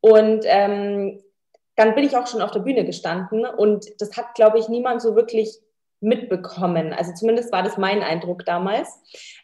Und 0.00 0.44
ähm, 0.44 1.20
dann 1.74 1.94
bin 1.96 2.04
ich 2.04 2.16
auch 2.16 2.28
schon 2.28 2.42
auf 2.42 2.52
der 2.52 2.60
Bühne 2.60 2.84
gestanden 2.84 3.44
und 3.44 4.00
das 4.00 4.16
hat, 4.16 4.34
glaube 4.34 4.58
ich, 4.58 4.68
niemand 4.68 5.02
so 5.02 5.16
wirklich 5.16 5.58
mitbekommen. 6.00 6.92
Also 6.92 7.12
zumindest 7.14 7.50
war 7.52 7.62
das 7.62 7.78
mein 7.78 8.02
Eindruck 8.02 8.44
damals. 8.44 8.88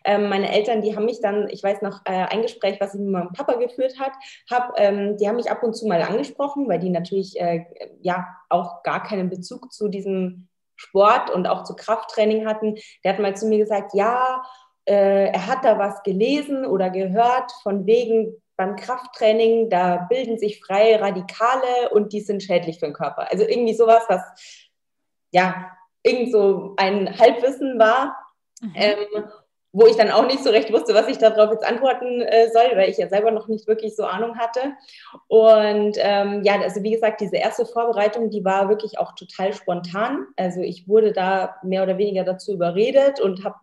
Ähm, 0.05 0.29
meine 0.29 0.53
Eltern, 0.53 0.83
die 0.83 0.95
haben 0.95 1.07
mich 1.07 1.21
dann, 1.21 1.49
ich 1.49 1.63
weiß 1.63 1.83
noch, 1.83 2.03
äh, 2.05 2.27
ein 2.27 2.43
Gespräch, 2.43 2.77
was 2.79 2.95
ich 2.95 3.01
mit 3.01 3.11
meinem 3.11 3.33
Papa 3.33 3.55
geführt 3.55 3.99
hat, 3.99 4.13
hab, 4.51 4.79
ähm, 4.79 5.17
die 5.17 5.27
haben 5.27 5.37
mich 5.37 5.51
ab 5.51 5.63
und 5.63 5.75
zu 5.75 5.87
mal 5.87 6.03
angesprochen, 6.03 6.69
weil 6.69 6.79
die 6.79 6.91
natürlich 6.91 7.41
äh, 7.41 7.65
ja 8.01 8.29
auch 8.49 8.83
gar 8.83 9.03
keinen 9.03 9.31
Bezug 9.31 9.73
zu 9.73 9.89
diesem 9.89 10.49
Sport 10.83 11.31
und 11.31 11.47
auch 11.47 11.65
zu 11.65 11.75
Krafttraining 11.75 12.47
hatten. 12.47 12.77
Der 13.05 13.13
hat 13.13 13.21
mal 13.21 13.37
zu 13.37 13.47
mir 13.47 13.59
gesagt, 13.59 13.93
ja, 13.95 14.43
äh, 14.85 15.29
er 15.29 15.47
hat 15.47 15.65
da 15.65 15.79
was 15.79 16.03
gelesen 16.03 16.67
oder 16.67 16.91
gehört 16.91 17.53
von 17.63 17.87
wegen 17.87 18.37
beim 18.57 18.77
Krafttraining, 18.77 19.71
da 19.71 20.07
bilden 20.09 20.39
sich 20.39 20.61
freie 20.61 21.01
Radikale 21.01 21.91
und 21.91 22.13
die 22.13 22.21
sind 22.21 22.43
schädlich 22.43 22.79
für 22.79 22.87
den 22.87 22.95
Körper. 22.95 23.31
Also 23.31 23.45
irgendwie 23.45 23.75
sowas, 23.75 24.05
was 24.09 24.21
ja 25.33 25.71
irgend 26.03 26.33
so 26.33 26.75
ein 26.77 27.19
Halbwissen 27.19 27.79
war, 27.79 28.17
mhm. 28.61 28.73
ähm, 28.75 29.25
wo 29.73 29.87
ich 29.87 29.97
dann 29.97 30.11
auch 30.11 30.27
nicht 30.27 30.45
so 30.45 30.51
recht 30.51 30.73
wusste, 30.73 30.95
was 30.95 31.09
ich 31.09 31.19
darauf 31.19 31.51
jetzt 31.51 31.65
antworten 31.65 32.21
äh, 32.21 32.51
soll, 32.51 32.77
weil 32.77 32.91
ich 32.91 32.99
ja 32.99 33.09
selber 33.09 33.31
noch 33.31 33.49
nicht 33.49 33.67
wirklich 33.67 33.97
so 33.97 34.05
Ahnung 34.05 34.39
hatte. 34.39 34.61
Und 35.29 35.97
ähm, 35.99 36.43
ja, 36.45 36.61
also 36.61 36.83
wie 36.83 36.93
gesagt, 36.93 37.21
diese 37.21 37.37
erste 37.37 37.65
Vorbereitung, 37.65 38.31
die 38.31 38.45
war 38.45 38.69
wirklich 38.69 38.99
auch 38.99 39.15
total 39.15 39.53
spontan. 39.53 40.27
Also 40.37 40.61
ich 40.61 40.89
wurde 40.89 41.13
da 41.13 41.57
mehr 41.63 41.83
oder 41.83 41.97
weniger 41.97 42.25
dazu 42.25 42.53
überredet 42.53 43.21
und 43.21 43.45
habe 43.45 43.57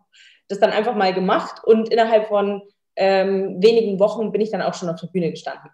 das 0.48 0.58
dann 0.58 0.70
einfach 0.70 0.96
mal 0.96 1.14
gemacht 1.14 1.62
und 1.64 1.90
innerhalb 1.90 2.26
von 2.26 2.62
ähm, 2.96 3.62
wenigen 3.62 4.00
Wochen 4.00 4.32
bin 4.32 4.40
ich 4.40 4.50
dann 4.50 4.62
auch 4.62 4.74
schon 4.74 4.88
auf 4.88 5.00
der 5.00 5.06
Bühne 5.06 5.30
gestanden. 5.30 5.70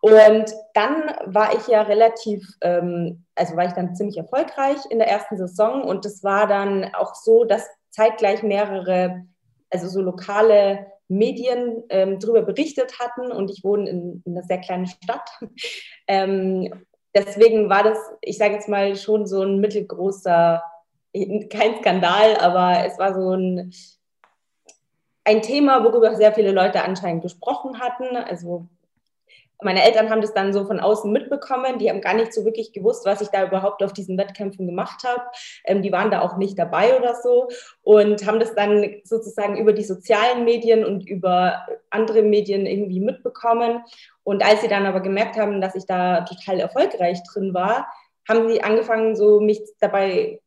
Und 0.00 0.54
dann 0.74 1.14
war 1.24 1.54
ich 1.56 1.66
ja 1.66 1.82
relativ, 1.82 2.46
ähm, 2.60 3.24
also 3.34 3.56
war 3.56 3.64
ich 3.64 3.72
dann 3.72 3.94
ziemlich 3.94 4.18
erfolgreich 4.18 4.76
in 4.90 4.98
der 4.98 5.08
ersten 5.08 5.36
Saison 5.36 5.82
und 5.82 6.04
es 6.04 6.22
war 6.22 6.46
dann 6.46 6.94
auch 6.94 7.14
so, 7.14 7.44
dass 7.44 7.66
zeitgleich 7.90 8.42
mehrere, 8.42 9.24
also 9.74 9.88
so 9.88 10.00
lokale 10.00 10.86
Medien 11.08 11.82
ähm, 11.90 12.18
darüber 12.18 12.42
berichtet 12.42 12.98
hatten 12.98 13.30
und 13.30 13.50
ich 13.50 13.62
wohne 13.64 13.90
in, 13.90 14.22
in 14.24 14.32
einer 14.32 14.46
sehr 14.46 14.58
kleinen 14.58 14.86
Stadt. 14.86 15.28
ähm, 16.06 16.86
deswegen 17.14 17.68
war 17.68 17.82
das, 17.82 17.98
ich 18.22 18.38
sage 18.38 18.54
jetzt 18.54 18.68
mal, 18.68 18.96
schon 18.96 19.26
so 19.26 19.42
ein 19.42 19.58
mittelgroßer, 19.58 20.62
kein 21.50 21.76
Skandal, 21.80 22.36
aber 22.36 22.86
es 22.86 22.98
war 22.98 23.14
so 23.14 23.32
ein, 23.32 23.72
ein 25.24 25.42
Thema, 25.42 25.84
worüber 25.84 26.14
sehr 26.14 26.32
viele 26.32 26.52
Leute 26.52 26.82
anscheinend 26.82 27.22
gesprochen 27.22 27.80
hatten. 27.80 28.16
Also 28.16 28.68
meine 29.62 29.82
Eltern 29.82 30.10
haben 30.10 30.20
das 30.20 30.34
dann 30.34 30.52
so 30.52 30.64
von 30.66 30.80
außen 30.80 31.10
mitbekommen. 31.10 31.78
Die 31.78 31.88
haben 31.88 32.00
gar 32.00 32.14
nicht 32.14 32.32
so 32.32 32.44
wirklich 32.44 32.72
gewusst, 32.72 33.06
was 33.06 33.20
ich 33.20 33.28
da 33.28 33.46
überhaupt 33.46 33.82
auf 33.82 33.92
diesen 33.92 34.18
Wettkämpfen 34.18 34.66
gemacht 34.66 35.02
habe. 35.04 35.22
Ähm, 35.64 35.82
die 35.82 35.92
waren 35.92 36.10
da 36.10 36.20
auch 36.20 36.36
nicht 36.36 36.58
dabei 36.58 36.98
oder 36.98 37.14
so 37.14 37.48
und 37.82 38.26
haben 38.26 38.40
das 38.40 38.54
dann 38.54 38.96
sozusagen 39.04 39.56
über 39.56 39.72
die 39.72 39.84
sozialen 39.84 40.44
Medien 40.44 40.84
und 40.84 41.08
über 41.08 41.66
andere 41.90 42.22
Medien 42.22 42.66
irgendwie 42.66 43.00
mitbekommen. 43.00 43.82
Und 44.22 44.44
als 44.44 44.60
sie 44.60 44.68
dann 44.68 44.86
aber 44.86 45.00
gemerkt 45.00 45.36
haben, 45.36 45.60
dass 45.60 45.74
ich 45.74 45.86
da 45.86 46.22
total 46.22 46.60
erfolgreich 46.60 47.22
drin 47.32 47.54
war, 47.54 47.86
haben 48.28 48.48
sie 48.48 48.62
angefangen, 48.62 49.16
so 49.16 49.40
mich 49.40 49.60
dabei 49.80 50.40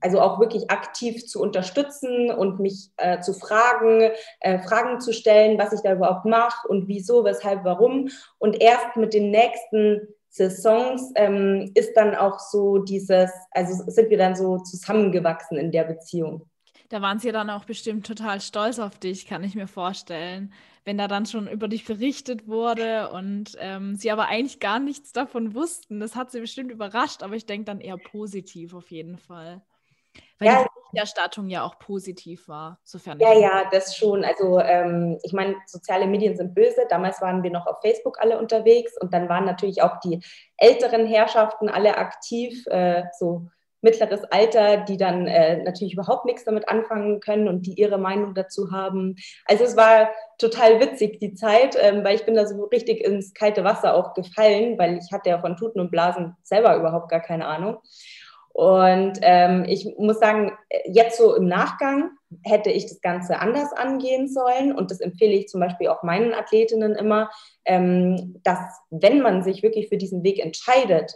also 0.00 0.20
auch 0.20 0.40
wirklich 0.40 0.70
aktiv 0.70 1.26
zu 1.26 1.40
unterstützen 1.40 2.30
und 2.30 2.60
mich 2.60 2.90
äh, 2.96 3.20
zu 3.20 3.34
fragen, 3.34 4.10
äh, 4.40 4.58
Fragen 4.60 5.00
zu 5.00 5.12
stellen, 5.12 5.58
was 5.58 5.72
ich 5.72 5.80
da 5.80 5.92
überhaupt 5.92 6.24
mache 6.24 6.68
und 6.68 6.88
wieso, 6.88 7.24
weshalb, 7.24 7.64
warum. 7.64 8.08
Und 8.38 8.60
erst 8.60 8.96
mit 8.96 9.14
den 9.14 9.30
nächsten 9.30 10.08
Saisons 10.30 11.12
ähm, 11.16 11.72
ist 11.74 11.94
dann 11.94 12.14
auch 12.14 12.38
so 12.38 12.78
dieses, 12.78 13.30
also 13.50 13.82
sind 13.90 14.10
wir 14.10 14.18
dann 14.18 14.36
so 14.36 14.58
zusammengewachsen 14.58 15.58
in 15.58 15.72
der 15.72 15.84
Beziehung. 15.84 16.46
Da 16.88 17.02
waren 17.02 17.18
sie 17.18 17.30
dann 17.30 17.50
auch 17.50 17.64
bestimmt 17.64 18.06
total 18.06 18.40
stolz 18.40 18.78
auf 18.78 18.98
dich, 18.98 19.26
kann 19.26 19.44
ich 19.44 19.54
mir 19.54 19.68
vorstellen, 19.68 20.52
wenn 20.84 20.98
da 20.98 21.06
dann 21.06 21.26
schon 21.26 21.46
über 21.46 21.68
dich 21.68 21.84
berichtet 21.84 22.48
wurde 22.48 23.10
und 23.10 23.56
ähm, 23.60 23.94
sie 23.94 24.10
aber 24.10 24.26
eigentlich 24.26 24.58
gar 24.58 24.80
nichts 24.80 25.12
davon 25.12 25.54
wussten. 25.54 26.00
Das 26.00 26.16
hat 26.16 26.32
sie 26.32 26.40
bestimmt 26.40 26.72
überrascht, 26.72 27.22
aber 27.22 27.34
ich 27.34 27.46
denke 27.46 27.66
dann 27.66 27.80
eher 27.80 27.96
positiv 27.96 28.74
auf 28.74 28.90
jeden 28.90 29.18
Fall. 29.18 29.62
Weil 30.38 30.48
ja, 30.48 30.62
die 30.62 30.80
Berichterstattung 30.90 31.48
ja 31.48 31.64
auch 31.64 31.78
positiv 31.78 32.48
war, 32.48 32.80
sofern. 32.82 33.20
Ja, 33.20 33.38
ja, 33.38 33.68
das 33.70 33.96
schon. 33.96 34.24
Also 34.24 34.58
ähm, 34.58 35.18
ich 35.22 35.32
meine, 35.32 35.56
soziale 35.66 36.06
Medien 36.06 36.36
sind 36.36 36.54
böse. 36.54 36.86
Damals 36.88 37.20
waren 37.20 37.42
wir 37.42 37.50
noch 37.50 37.66
auf 37.66 37.80
Facebook 37.82 38.18
alle 38.20 38.38
unterwegs 38.38 38.96
und 39.00 39.12
dann 39.12 39.28
waren 39.28 39.44
natürlich 39.44 39.82
auch 39.82 40.00
die 40.00 40.20
älteren 40.56 41.06
Herrschaften 41.06 41.68
alle 41.68 41.98
aktiv, 41.98 42.66
äh, 42.68 43.04
so 43.18 43.48
mittleres 43.82 44.24
Alter, 44.24 44.78
die 44.78 44.96
dann 44.96 45.26
äh, 45.26 45.62
natürlich 45.62 45.94
überhaupt 45.94 46.26
nichts 46.26 46.44
damit 46.44 46.68
anfangen 46.68 47.20
können 47.20 47.48
und 47.48 47.66
die 47.66 47.74
ihre 47.74 47.98
Meinung 47.98 48.34
dazu 48.34 48.70
haben. 48.70 49.16
Also 49.46 49.64
es 49.64 49.76
war 49.76 50.10
total 50.38 50.80
witzig 50.80 51.18
die 51.18 51.34
Zeit, 51.34 51.76
ähm, 51.80 52.04
weil 52.04 52.16
ich 52.16 52.24
bin 52.24 52.34
da 52.34 52.46
so 52.46 52.64
richtig 52.64 53.02
ins 53.02 53.32
kalte 53.32 53.64
Wasser 53.64 53.94
auch 53.94 54.14
gefallen, 54.14 54.78
weil 54.78 54.98
ich 54.98 55.12
hatte 55.12 55.30
ja 55.30 55.38
von 55.38 55.56
Tuten 55.56 55.80
und 55.80 55.90
Blasen 55.90 56.36
selber 56.42 56.76
überhaupt 56.76 57.10
gar 57.10 57.20
keine 57.20 57.46
Ahnung. 57.46 57.78
Und 58.52 59.18
ähm, 59.22 59.64
ich 59.66 59.94
muss 59.96 60.18
sagen, 60.18 60.52
jetzt 60.84 61.18
so 61.18 61.34
im 61.34 61.46
Nachgang 61.46 62.10
hätte 62.42 62.70
ich 62.70 62.86
das 62.86 63.00
Ganze 63.00 63.38
anders 63.38 63.72
angehen 63.72 64.28
sollen. 64.28 64.74
Und 64.74 64.90
das 64.90 65.00
empfehle 65.00 65.32
ich 65.32 65.48
zum 65.48 65.60
Beispiel 65.60 65.88
auch 65.88 66.02
meinen 66.02 66.34
Athletinnen 66.34 66.94
immer, 66.94 67.30
ähm, 67.64 68.40
dass 68.42 68.58
wenn 68.90 69.20
man 69.20 69.42
sich 69.42 69.62
wirklich 69.62 69.88
für 69.88 69.96
diesen 69.96 70.22
Weg 70.24 70.44
entscheidet, 70.44 71.14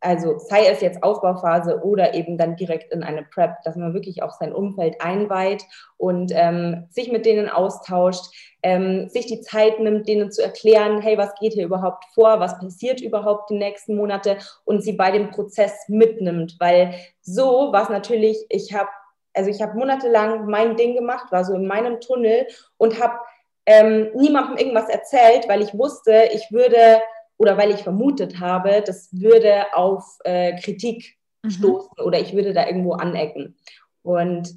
also 0.00 0.38
sei 0.38 0.66
es 0.66 0.80
jetzt 0.80 1.02
Aufbauphase 1.02 1.82
oder 1.82 2.14
eben 2.14 2.38
dann 2.38 2.56
direkt 2.56 2.92
in 2.92 3.02
eine 3.02 3.22
Prep, 3.22 3.62
dass 3.64 3.76
man 3.76 3.94
wirklich 3.94 4.22
auch 4.22 4.32
sein 4.32 4.52
Umfeld 4.52 5.00
einweiht 5.00 5.64
und 5.96 6.32
ähm, 6.34 6.86
sich 6.90 7.10
mit 7.10 7.26
denen 7.26 7.48
austauscht, 7.48 8.32
ähm, 8.62 9.08
sich 9.08 9.26
die 9.26 9.40
Zeit 9.40 9.80
nimmt, 9.80 10.08
denen 10.08 10.30
zu 10.30 10.42
erklären, 10.42 11.00
hey, 11.00 11.18
was 11.18 11.34
geht 11.40 11.54
hier 11.54 11.64
überhaupt 11.64 12.04
vor, 12.14 12.38
was 12.38 12.58
passiert 12.58 13.00
überhaupt 13.00 13.50
die 13.50 13.58
nächsten 13.58 13.96
Monate? 13.96 14.38
Und 14.64 14.82
sie 14.82 14.92
bei 14.92 15.10
dem 15.10 15.30
Prozess 15.30 15.72
mitnimmt, 15.88 16.56
weil 16.60 16.94
so 17.20 17.72
war 17.72 17.82
es 17.82 17.88
natürlich, 17.88 18.44
ich 18.48 18.72
habe 18.72 18.88
also 19.34 19.50
ich 19.50 19.62
habe 19.62 19.78
monatelang 19.78 20.46
mein 20.46 20.76
Ding 20.76 20.96
gemacht, 20.96 21.30
war 21.30 21.44
so 21.44 21.54
in 21.54 21.66
meinem 21.66 22.00
Tunnel 22.00 22.48
und 22.76 23.00
habe 23.00 23.20
ähm, 23.66 24.10
niemandem 24.14 24.56
irgendwas 24.56 24.88
erzählt, 24.88 25.48
weil 25.48 25.62
ich 25.62 25.78
wusste, 25.78 26.30
ich 26.32 26.50
würde 26.50 27.00
oder 27.38 27.56
weil 27.56 27.70
ich 27.70 27.82
vermutet 27.82 28.38
habe, 28.40 28.82
das 28.84 29.08
würde 29.12 29.74
auf 29.74 30.18
äh, 30.24 30.60
Kritik 30.60 31.16
mhm. 31.42 31.50
stoßen 31.50 32.04
oder 32.04 32.20
ich 32.20 32.34
würde 32.34 32.52
da 32.52 32.66
irgendwo 32.66 32.92
anecken. 32.92 33.56
Und 34.02 34.54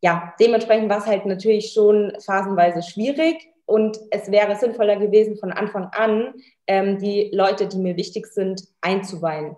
ja, 0.00 0.34
dementsprechend 0.40 0.90
war 0.90 0.98
es 0.98 1.06
halt 1.06 1.26
natürlich 1.26 1.72
schon 1.72 2.12
phasenweise 2.20 2.82
schwierig 2.82 3.48
und 3.66 3.98
es 4.10 4.30
wäre 4.30 4.56
sinnvoller 4.56 4.96
gewesen, 4.96 5.36
von 5.38 5.52
Anfang 5.52 5.84
an 5.92 6.34
ähm, 6.66 6.98
die 6.98 7.30
Leute, 7.32 7.66
die 7.66 7.78
mir 7.78 7.96
wichtig 7.96 8.26
sind, 8.26 8.62
einzuweihen. 8.80 9.56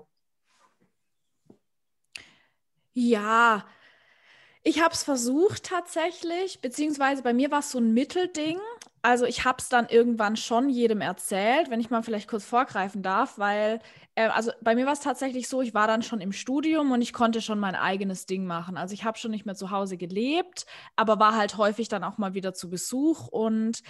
Ja, 2.92 3.64
ich 4.66 4.82
habe 4.82 4.92
es 4.92 5.04
versucht 5.04 5.62
tatsächlich, 5.62 6.60
beziehungsweise 6.60 7.22
bei 7.22 7.32
mir 7.32 7.52
war 7.52 7.60
es 7.60 7.70
so 7.70 7.78
ein 7.78 7.94
Mittelding. 7.94 8.58
Also 9.00 9.24
ich 9.24 9.44
habe 9.44 9.58
es 9.60 9.68
dann 9.68 9.88
irgendwann 9.88 10.34
schon 10.34 10.68
jedem 10.68 11.00
erzählt, 11.00 11.70
wenn 11.70 11.78
ich 11.78 11.90
mal 11.90 12.02
vielleicht 12.02 12.28
kurz 12.28 12.44
vorgreifen 12.44 13.00
darf, 13.00 13.38
weil, 13.38 13.78
äh, 14.16 14.26
also 14.26 14.50
bei 14.60 14.74
mir 14.74 14.84
war 14.84 14.94
es 14.94 14.98
tatsächlich 14.98 15.46
so, 15.46 15.62
ich 15.62 15.72
war 15.72 15.86
dann 15.86 16.02
schon 16.02 16.20
im 16.20 16.32
Studium 16.32 16.90
und 16.90 17.00
ich 17.00 17.12
konnte 17.12 17.40
schon 17.42 17.60
mein 17.60 17.76
eigenes 17.76 18.26
Ding 18.26 18.44
machen. 18.44 18.76
Also 18.76 18.92
ich 18.92 19.04
habe 19.04 19.16
schon 19.18 19.30
nicht 19.30 19.46
mehr 19.46 19.54
zu 19.54 19.70
Hause 19.70 19.96
gelebt, 19.96 20.66
aber 20.96 21.20
war 21.20 21.36
halt 21.36 21.56
häufig 21.58 21.86
dann 21.86 22.02
auch 22.02 22.18
mal 22.18 22.34
wieder 22.34 22.52
zu 22.52 22.68
Besuch 22.68 23.28
und 23.28 23.84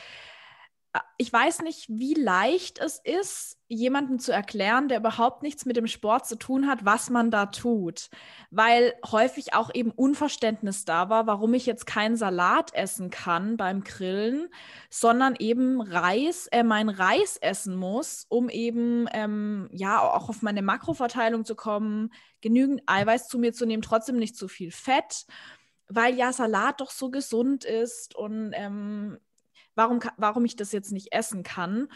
ich 1.18 1.32
weiß 1.32 1.62
nicht, 1.62 1.86
wie 1.88 2.14
leicht 2.14 2.78
es 2.78 3.00
ist, 3.02 3.58
jemandem 3.68 4.18
zu 4.18 4.32
erklären, 4.32 4.88
der 4.88 4.98
überhaupt 4.98 5.42
nichts 5.42 5.64
mit 5.64 5.76
dem 5.76 5.86
Sport 5.86 6.26
zu 6.26 6.36
tun 6.36 6.68
hat, 6.68 6.84
was 6.84 7.10
man 7.10 7.30
da 7.30 7.46
tut. 7.46 8.10
Weil 8.50 8.94
häufig 9.10 9.54
auch 9.54 9.74
eben 9.74 9.90
Unverständnis 9.90 10.84
da 10.84 11.08
war, 11.08 11.26
warum 11.26 11.54
ich 11.54 11.66
jetzt 11.66 11.86
keinen 11.86 12.16
Salat 12.16 12.74
essen 12.74 13.10
kann 13.10 13.56
beim 13.56 13.82
Grillen, 13.82 14.48
sondern 14.90 15.34
eben 15.38 15.80
Reis, 15.80 16.46
äh, 16.48 16.62
mein 16.62 16.88
Reis 16.88 17.36
essen 17.36 17.76
muss, 17.76 18.26
um 18.28 18.48
eben 18.48 19.08
ähm, 19.12 19.68
ja 19.72 20.00
auch 20.00 20.28
auf 20.28 20.42
meine 20.42 20.62
Makroverteilung 20.62 21.44
zu 21.44 21.54
kommen, 21.54 22.12
genügend 22.40 22.82
Eiweiß 22.86 23.28
zu 23.28 23.38
mir 23.38 23.52
zu 23.52 23.66
nehmen, 23.66 23.82
trotzdem 23.82 24.16
nicht 24.16 24.36
zu 24.36 24.48
viel 24.48 24.70
Fett 24.70 25.26
weil 25.88 26.16
ja 26.16 26.32
Salat 26.32 26.80
doch 26.80 26.90
so 26.90 27.10
gesund 27.10 27.64
ist 27.64 28.16
und 28.16 28.52
ähm, 28.54 29.18
warum, 29.76 30.00
warum 30.16 30.44
ich 30.44 30.56
das 30.56 30.72
jetzt 30.72 30.92
nicht 30.92 31.12
essen 31.12 31.42
kann. 31.42 31.88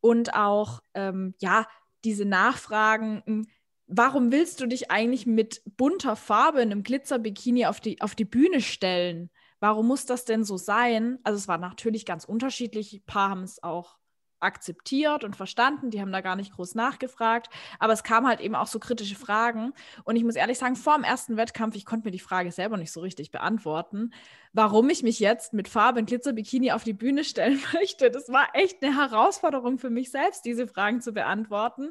Und 0.00 0.34
auch, 0.34 0.80
ähm, 0.94 1.34
ja, 1.38 1.66
diese 2.04 2.24
Nachfragen, 2.24 3.22
hm, 3.26 3.46
warum 3.86 4.32
willst 4.32 4.60
du 4.60 4.66
dich 4.66 4.90
eigentlich 4.90 5.26
mit 5.26 5.62
bunter 5.76 6.16
Farbe 6.16 6.60
in 6.60 6.72
einem 6.72 6.82
Glitzerbikini 6.82 7.66
auf 7.66 7.80
die, 7.80 8.00
auf 8.00 8.14
die 8.14 8.24
Bühne 8.24 8.60
stellen? 8.60 9.30
Warum 9.60 9.86
muss 9.86 10.06
das 10.06 10.24
denn 10.24 10.44
so 10.44 10.56
sein? 10.56 11.18
Also 11.22 11.36
es 11.36 11.48
war 11.48 11.58
natürlich 11.58 12.06
ganz 12.06 12.24
unterschiedlich. 12.24 12.94
Ein 12.94 13.06
paar 13.06 13.30
haben 13.30 13.42
es 13.42 13.62
auch 13.62 13.98
akzeptiert 14.40 15.24
und 15.24 15.36
verstanden, 15.36 15.90
die 15.90 16.00
haben 16.00 16.12
da 16.12 16.20
gar 16.20 16.36
nicht 16.36 16.52
groß 16.52 16.74
nachgefragt, 16.74 17.48
aber 17.78 17.92
es 17.92 18.02
kamen 18.02 18.26
halt 18.26 18.40
eben 18.40 18.54
auch 18.54 18.66
so 18.66 18.78
kritische 18.78 19.16
Fragen. 19.16 19.72
Und 20.04 20.16
ich 20.16 20.24
muss 20.24 20.36
ehrlich 20.36 20.58
sagen, 20.58 20.76
vor 20.76 20.94
dem 20.94 21.04
ersten 21.04 21.36
Wettkampf, 21.36 21.76
ich 21.76 21.84
konnte 21.84 22.06
mir 22.06 22.12
die 22.12 22.18
Frage 22.18 22.52
selber 22.52 22.76
nicht 22.76 22.92
so 22.92 23.00
richtig 23.00 23.30
beantworten, 23.30 24.12
warum 24.52 24.88
ich 24.90 25.02
mich 25.02 25.20
jetzt 25.20 25.52
mit 25.52 25.68
Farbe 25.68 26.00
und 26.00 26.06
Glitzerbikini 26.06 26.72
auf 26.72 26.84
die 26.84 26.92
Bühne 26.92 27.24
stellen 27.24 27.60
möchte. 27.72 28.10
Das 28.10 28.28
war 28.30 28.48
echt 28.54 28.82
eine 28.82 28.96
Herausforderung 28.96 29.78
für 29.78 29.90
mich 29.90 30.10
selbst, 30.10 30.44
diese 30.44 30.66
Fragen 30.66 31.00
zu 31.00 31.12
beantworten. 31.12 31.90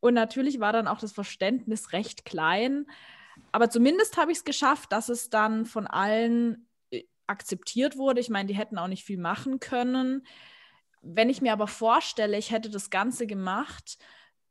Und 0.00 0.14
natürlich 0.14 0.60
war 0.60 0.72
dann 0.72 0.88
auch 0.88 0.98
das 0.98 1.12
Verständnis 1.12 1.92
recht 1.92 2.24
klein, 2.24 2.86
aber 3.52 3.70
zumindest 3.70 4.16
habe 4.16 4.32
ich 4.32 4.38
es 4.38 4.44
geschafft, 4.44 4.92
dass 4.92 5.08
es 5.08 5.30
dann 5.30 5.64
von 5.64 5.86
allen 5.86 6.68
äh, 6.90 7.04
akzeptiert 7.26 7.96
wurde. 7.96 8.20
Ich 8.20 8.30
meine, 8.30 8.48
die 8.48 8.54
hätten 8.54 8.78
auch 8.78 8.88
nicht 8.88 9.04
viel 9.04 9.18
machen 9.18 9.60
können 9.60 10.26
wenn 11.04 11.28
ich 11.28 11.42
mir 11.42 11.52
aber 11.52 11.66
vorstelle, 11.66 12.38
ich 12.38 12.50
hätte 12.50 12.70
das 12.70 12.90
Ganze 12.90 13.26
gemacht 13.26 13.98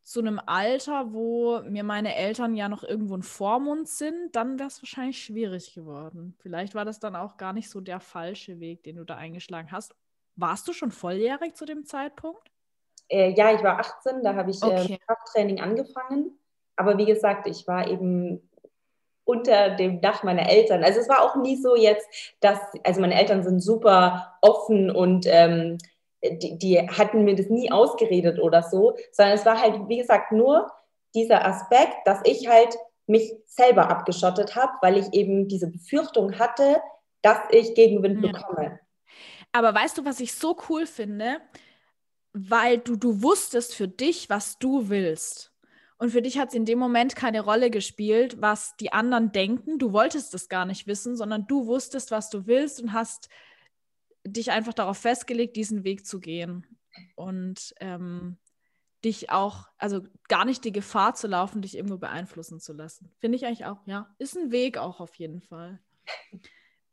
zu 0.03 0.19
einem 0.19 0.39
Alter, 0.45 1.13
wo 1.13 1.61
mir 1.61 1.83
meine 1.83 2.15
Eltern 2.15 2.55
ja 2.55 2.67
noch 2.67 2.83
irgendwo 2.83 3.15
ein 3.15 3.23
Vormund 3.23 3.87
sind, 3.87 4.35
dann 4.35 4.59
wäre 4.59 4.67
es 4.67 4.81
wahrscheinlich 4.81 5.23
schwierig 5.23 5.73
geworden. 5.73 6.35
Vielleicht 6.39 6.75
war 6.75 6.83
das 6.83 6.99
dann 6.99 7.15
auch 7.15 7.37
gar 7.37 7.53
nicht 7.53 7.69
so 7.69 7.79
der 7.79 8.01
falsche 8.01 8.59
Weg, 8.59 8.83
den 8.83 8.97
du 8.97 9.05
da 9.05 9.15
eingeschlagen 9.15 9.71
hast. 9.71 9.95
Warst 10.35 10.67
du 10.67 10.73
schon 10.73 10.91
volljährig 10.91 11.55
zu 11.55 11.65
dem 11.65 11.85
Zeitpunkt? 11.85 12.51
Äh, 13.07 13.31
ja, 13.31 13.53
ich 13.53 13.63
war 13.63 13.79
18, 13.79 14.23
da 14.23 14.35
habe 14.35 14.51
ich 14.51 14.61
äh, 14.61 14.65
okay. 14.65 14.93
äh, 14.93 14.97
Krafttraining 14.97 15.61
angefangen. 15.61 16.37
Aber 16.75 16.97
wie 16.97 17.05
gesagt, 17.05 17.47
ich 17.47 17.67
war 17.67 17.87
eben 17.87 18.49
unter 19.25 19.69
dem 19.75 20.01
Dach 20.01 20.23
meiner 20.23 20.49
Eltern. 20.49 20.83
Also 20.83 20.99
es 20.99 21.07
war 21.07 21.21
auch 21.21 21.35
nie 21.35 21.55
so 21.55 21.75
jetzt, 21.75 22.07
dass, 22.41 22.59
also 22.83 22.99
meine 22.99 23.17
Eltern 23.17 23.43
sind 23.43 23.61
super 23.61 24.37
offen 24.41 24.91
und 24.91 25.25
ähm, 25.27 25.77
die, 26.23 26.57
die 26.57 26.79
hatten 26.79 27.25
mir 27.25 27.35
das 27.35 27.49
nie 27.49 27.71
ausgeredet 27.71 28.39
oder 28.39 28.63
so, 28.63 28.95
sondern 29.11 29.35
es 29.35 29.45
war 29.45 29.61
halt, 29.61 29.87
wie 29.87 29.97
gesagt, 29.97 30.31
nur 30.31 30.71
dieser 31.15 31.45
Aspekt, 31.45 31.95
dass 32.05 32.19
ich 32.23 32.47
halt 32.47 32.75
mich 33.05 33.33
selber 33.45 33.89
abgeschottet 33.89 34.55
habe, 34.55 34.71
weil 34.81 34.97
ich 34.97 35.13
eben 35.13 35.47
diese 35.47 35.69
Befürchtung 35.69 36.39
hatte, 36.39 36.81
dass 37.21 37.37
ich 37.51 37.75
Gegenwind 37.75 38.23
ja. 38.23 38.31
bekomme. 38.31 38.79
Aber 39.51 39.75
weißt 39.75 39.97
du, 39.97 40.05
was 40.05 40.19
ich 40.19 40.33
so 40.33 40.57
cool 40.69 40.85
finde? 40.85 41.41
Weil 42.33 42.79
du, 42.79 42.95
du 42.95 43.21
wusstest 43.21 43.75
für 43.75 43.87
dich, 43.87 44.29
was 44.29 44.57
du 44.57 44.89
willst. 44.89 45.51
Und 45.97 46.09
für 46.09 46.21
dich 46.21 46.39
hat 46.39 46.49
es 46.49 46.55
in 46.55 46.65
dem 46.65 46.79
Moment 46.79 47.15
keine 47.15 47.41
Rolle 47.41 47.69
gespielt, 47.69 48.41
was 48.41 48.75
die 48.77 48.91
anderen 48.91 49.31
denken. 49.31 49.77
Du 49.77 49.93
wolltest 49.93 50.33
es 50.33 50.49
gar 50.49 50.65
nicht 50.65 50.87
wissen, 50.87 51.15
sondern 51.15 51.45
du 51.47 51.67
wusstest, 51.67 52.11
was 52.11 52.29
du 52.29 52.47
willst 52.47 52.81
und 52.81 52.93
hast 52.93 53.29
dich 54.25 54.51
einfach 54.51 54.73
darauf 54.73 54.97
festgelegt, 54.97 55.55
diesen 55.55 55.83
Weg 55.83 56.05
zu 56.05 56.19
gehen 56.19 56.65
und 57.15 57.73
ähm, 57.79 58.37
dich 59.03 59.29
auch, 59.29 59.67
also 59.77 60.01
gar 60.29 60.45
nicht 60.45 60.63
die 60.63 60.71
Gefahr 60.71 61.13
zu 61.13 61.27
laufen, 61.27 61.61
dich 61.61 61.75
irgendwo 61.75 61.97
beeinflussen 61.97 62.59
zu 62.59 62.73
lassen. 62.73 63.11
Finde 63.19 63.35
ich 63.35 63.45
eigentlich 63.45 63.65
auch, 63.65 63.85
ja, 63.85 64.13
ist 64.17 64.37
ein 64.37 64.51
Weg 64.51 64.77
auch 64.77 64.99
auf 64.99 65.15
jeden 65.15 65.41
Fall. 65.41 65.79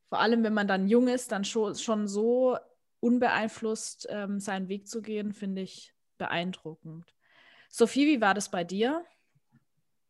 Vor 0.09 0.19
allem, 0.19 0.43
wenn 0.43 0.55
man 0.55 0.67
dann 0.67 0.89
jung 0.89 1.07
ist, 1.07 1.31
dann 1.31 1.45
schon, 1.45 1.77
schon 1.77 2.09
so 2.09 2.57
unbeeinflusst 2.99 4.09
ähm, 4.11 4.41
seinen 4.41 4.69
Weg 4.69 4.89
zu 4.89 5.03
gehen, 5.03 5.33
finde 5.33 5.63
ich 5.63 5.95
beeindruckend. 6.19 7.15
Sophie, 7.69 8.07
wie 8.07 8.21
war 8.21 8.35
das 8.35 8.51
bei 8.51 8.65
dir? 8.65 9.05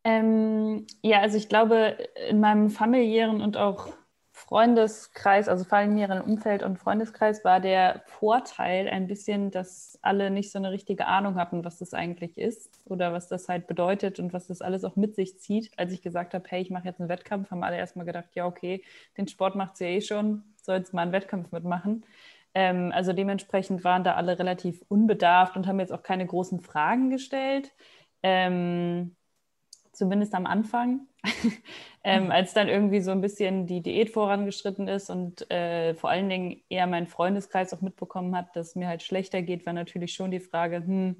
Ähm, 0.03 0.87
ja, 1.03 1.19
also 1.21 1.37
ich 1.37 1.47
glaube, 1.47 1.97
in 2.27 2.39
meinem 2.39 2.71
familiären 2.71 3.41
und 3.41 3.55
auch 3.55 3.93
Freundeskreis, 4.51 5.47
also 5.47 5.63
familiären 5.63 6.19
Umfeld 6.19 6.61
und 6.61 6.77
Freundeskreis, 6.77 7.45
war 7.45 7.61
der 7.61 8.03
Vorteil 8.05 8.89
ein 8.89 9.07
bisschen, 9.07 9.49
dass 9.49 9.97
alle 10.01 10.29
nicht 10.29 10.51
so 10.51 10.59
eine 10.59 10.71
richtige 10.71 11.07
Ahnung 11.07 11.35
hatten, 11.35 11.63
was 11.63 11.77
das 11.77 11.93
eigentlich 11.93 12.37
ist 12.37 12.81
oder 12.83 13.13
was 13.13 13.29
das 13.29 13.47
halt 13.47 13.65
bedeutet 13.65 14.19
und 14.19 14.33
was 14.33 14.47
das 14.47 14.61
alles 14.61 14.83
auch 14.83 14.97
mit 14.97 15.15
sich 15.15 15.39
zieht. 15.39 15.71
Als 15.77 15.93
ich 15.93 16.01
gesagt 16.01 16.33
habe, 16.33 16.43
hey, 16.49 16.61
ich 16.61 16.69
mache 16.69 16.83
jetzt 16.85 16.99
einen 16.99 17.07
Wettkampf, 17.07 17.49
haben 17.49 17.63
alle 17.63 17.77
erstmal 17.77 18.05
gedacht, 18.05 18.27
ja, 18.33 18.45
okay, 18.45 18.83
den 19.17 19.29
Sport 19.29 19.55
macht 19.55 19.77
sie 19.77 19.85
ja 19.85 19.91
eh 19.91 20.01
schon, 20.01 20.43
soll 20.61 20.79
jetzt 20.79 20.93
mal 20.93 21.03
einen 21.03 21.13
Wettkampf 21.13 21.53
mitmachen. 21.53 22.05
Ähm, 22.53 22.91
also 22.93 23.13
dementsprechend 23.13 23.85
waren 23.85 24.03
da 24.03 24.15
alle 24.15 24.37
relativ 24.37 24.83
unbedarft 24.89 25.55
und 25.55 25.65
haben 25.65 25.79
jetzt 25.79 25.93
auch 25.93 26.03
keine 26.03 26.25
großen 26.25 26.59
Fragen 26.59 27.09
gestellt. 27.09 27.71
Ähm, 28.21 29.15
zumindest 29.91 30.33
am 30.33 30.45
Anfang, 30.45 31.07
ähm, 32.03 32.25
mhm. 32.25 32.31
als 32.31 32.53
dann 32.53 32.67
irgendwie 32.67 33.01
so 33.01 33.11
ein 33.11 33.21
bisschen 33.21 33.67
die 33.67 33.81
Diät 33.81 34.09
vorangeschritten 34.09 34.87
ist 34.87 35.09
und 35.09 35.49
äh, 35.51 35.93
vor 35.95 36.09
allen 36.09 36.29
Dingen 36.29 36.61
eher 36.69 36.87
mein 36.87 37.07
Freundeskreis 37.07 37.73
auch 37.73 37.81
mitbekommen 37.81 38.35
hat, 38.35 38.55
dass 38.55 38.75
mir 38.75 38.87
halt 38.87 39.03
schlechter 39.03 39.41
geht, 39.41 39.65
war 39.65 39.73
natürlich 39.73 40.13
schon 40.13 40.31
die 40.31 40.39
Frage, 40.39 40.77
hm, 40.77 41.17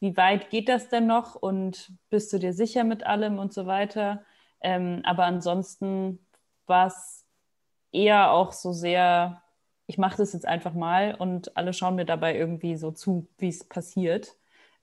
wie 0.00 0.16
weit 0.16 0.50
geht 0.50 0.68
das 0.68 0.88
denn 0.88 1.06
noch 1.06 1.36
und 1.36 1.92
bist 2.10 2.32
du 2.32 2.38
dir 2.38 2.52
sicher 2.52 2.82
mit 2.82 3.06
allem 3.06 3.38
und 3.38 3.52
so 3.52 3.66
weiter. 3.66 4.24
Ähm, 4.60 5.00
aber 5.04 5.24
ansonsten 5.24 6.18
war 6.66 6.88
es 6.88 7.24
eher 7.92 8.32
auch 8.32 8.52
so 8.52 8.72
sehr, 8.72 9.42
ich 9.86 9.98
mache 9.98 10.16
das 10.16 10.32
jetzt 10.32 10.46
einfach 10.46 10.72
mal 10.74 11.14
und 11.14 11.56
alle 11.56 11.72
schauen 11.72 11.94
mir 11.94 12.04
dabei 12.04 12.36
irgendwie 12.36 12.76
so 12.76 12.90
zu, 12.90 13.28
wie 13.38 13.48
es 13.48 13.62
passiert. 13.62 14.36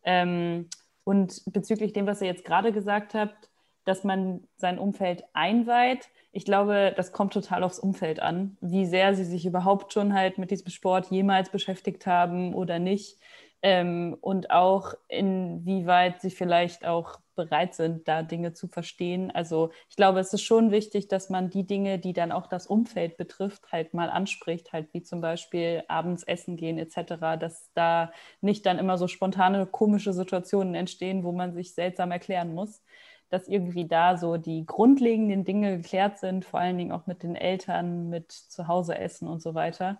Ähm, 0.04 0.70
und 1.10 1.42
bezüglich 1.48 1.92
dem, 1.92 2.06
was 2.06 2.22
ihr 2.22 2.28
jetzt 2.28 2.46
gerade 2.46 2.72
gesagt 2.72 3.16
habt, 3.16 3.50
dass 3.84 4.04
man 4.04 4.44
sein 4.58 4.78
Umfeld 4.78 5.24
einweiht, 5.34 6.08
ich 6.32 6.46
glaube, 6.46 6.94
das 6.96 7.12
kommt 7.12 7.34
total 7.34 7.64
aufs 7.64 7.80
Umfeld 7.80 8.20
an, 8.20 8.58
wie 8.62 8.86
sehr 8.86 9.16
sie 9.16 9.24
sich 9.24 9.48
überhaupt 9.48 9.92
schon 9.92 10.14
halt 10.14 10.38
mit 10.38 10.52
diesem 10.52 10.70
Sport 10.70 11.08
jemals 11.10 11.50
beschäftigt 11.50 12.06
haben 12.06 12.54
oder 12.54 12.78
nicht 12.78 13.18
ähm, 13.62 14.18
und 14.22 14.52
auch 14.52 14.94
inwieweit 15.08 16.22
sie 16.22 16.30
vielleicht 16.32 16.86
auch 16.86 17.20
bereit 17.36 17.74
sind, 17.74 18.08
da 18.08 18.22
Dinge 18.22 18.54
zu 18.54 18.68
verstehen. 18.68 19.32
Also 19.32 19.72
ich 19.90 19.96
glaube, 19.96 20.20
es 20.20 20.34
ist 20.34 20.44
schon 20.44 20.72
wichtig, 20.72 21.08
dass 21.08 21.30
man 21.30 21.50
die 21.50 21.66
Dinge, 21.66 21.98
die 22.00 22.14
dann 22.14 22.32
auch 22.34 22.48
das 22.48 22.68
Umfeld 22.68 23.18
betrifft, 23.18 23.72
halt 23.72 23.94
mal 23.94 24.10
anspricht, 24.10 24.74
halt 24.74 24.94
wie 24.94 25.04
zum 25.04 25.22
Beispiel 25.22 25.84
abends 25.88 26.24
essen 26.24 26.58
gehen 26.58 26.78
etc., 26.78 27.38
dass 27.40 27.72
da 27.74 28.12
nicht 28.42 28.66
dann 28.66 28.78
immer 28.78 28.98
so 28.98 29.08
spontane 29.08 29.66
komische 29.66 30.14
Situationen 30.14 30.76
entstehen, 30.76 31.24
wo 31.24 31.32
man 31.32 31.54
sich 31.54 31.74
seltsam 31.74 32.12
erklären 32.12 32.54
muss 32.54 32.82
dass 33.30 33.48
irgendwie 33.48 33.88
da 33.88 34.18
so 34.18 34.38
die 34.38 34.66
grundlegenden 34.66 35.46
Dinge 35.46 35.78
geklärt 35.78 36.18
sind, 36.20 36.46
vor 36.46 36.60
allen 36.60 36.78
Dingen 36.78 36.92
auch 36.92 37.06
mit 37.06 37.24
den 37.24 37.36
Eltern, 37.36 38.10
mit 38.10 38.32
Zuhause 38.32 38.98
essen 38.98 39.28
und 39.28 39.42
so 39.42 39.54
weiter. 39.54 40.00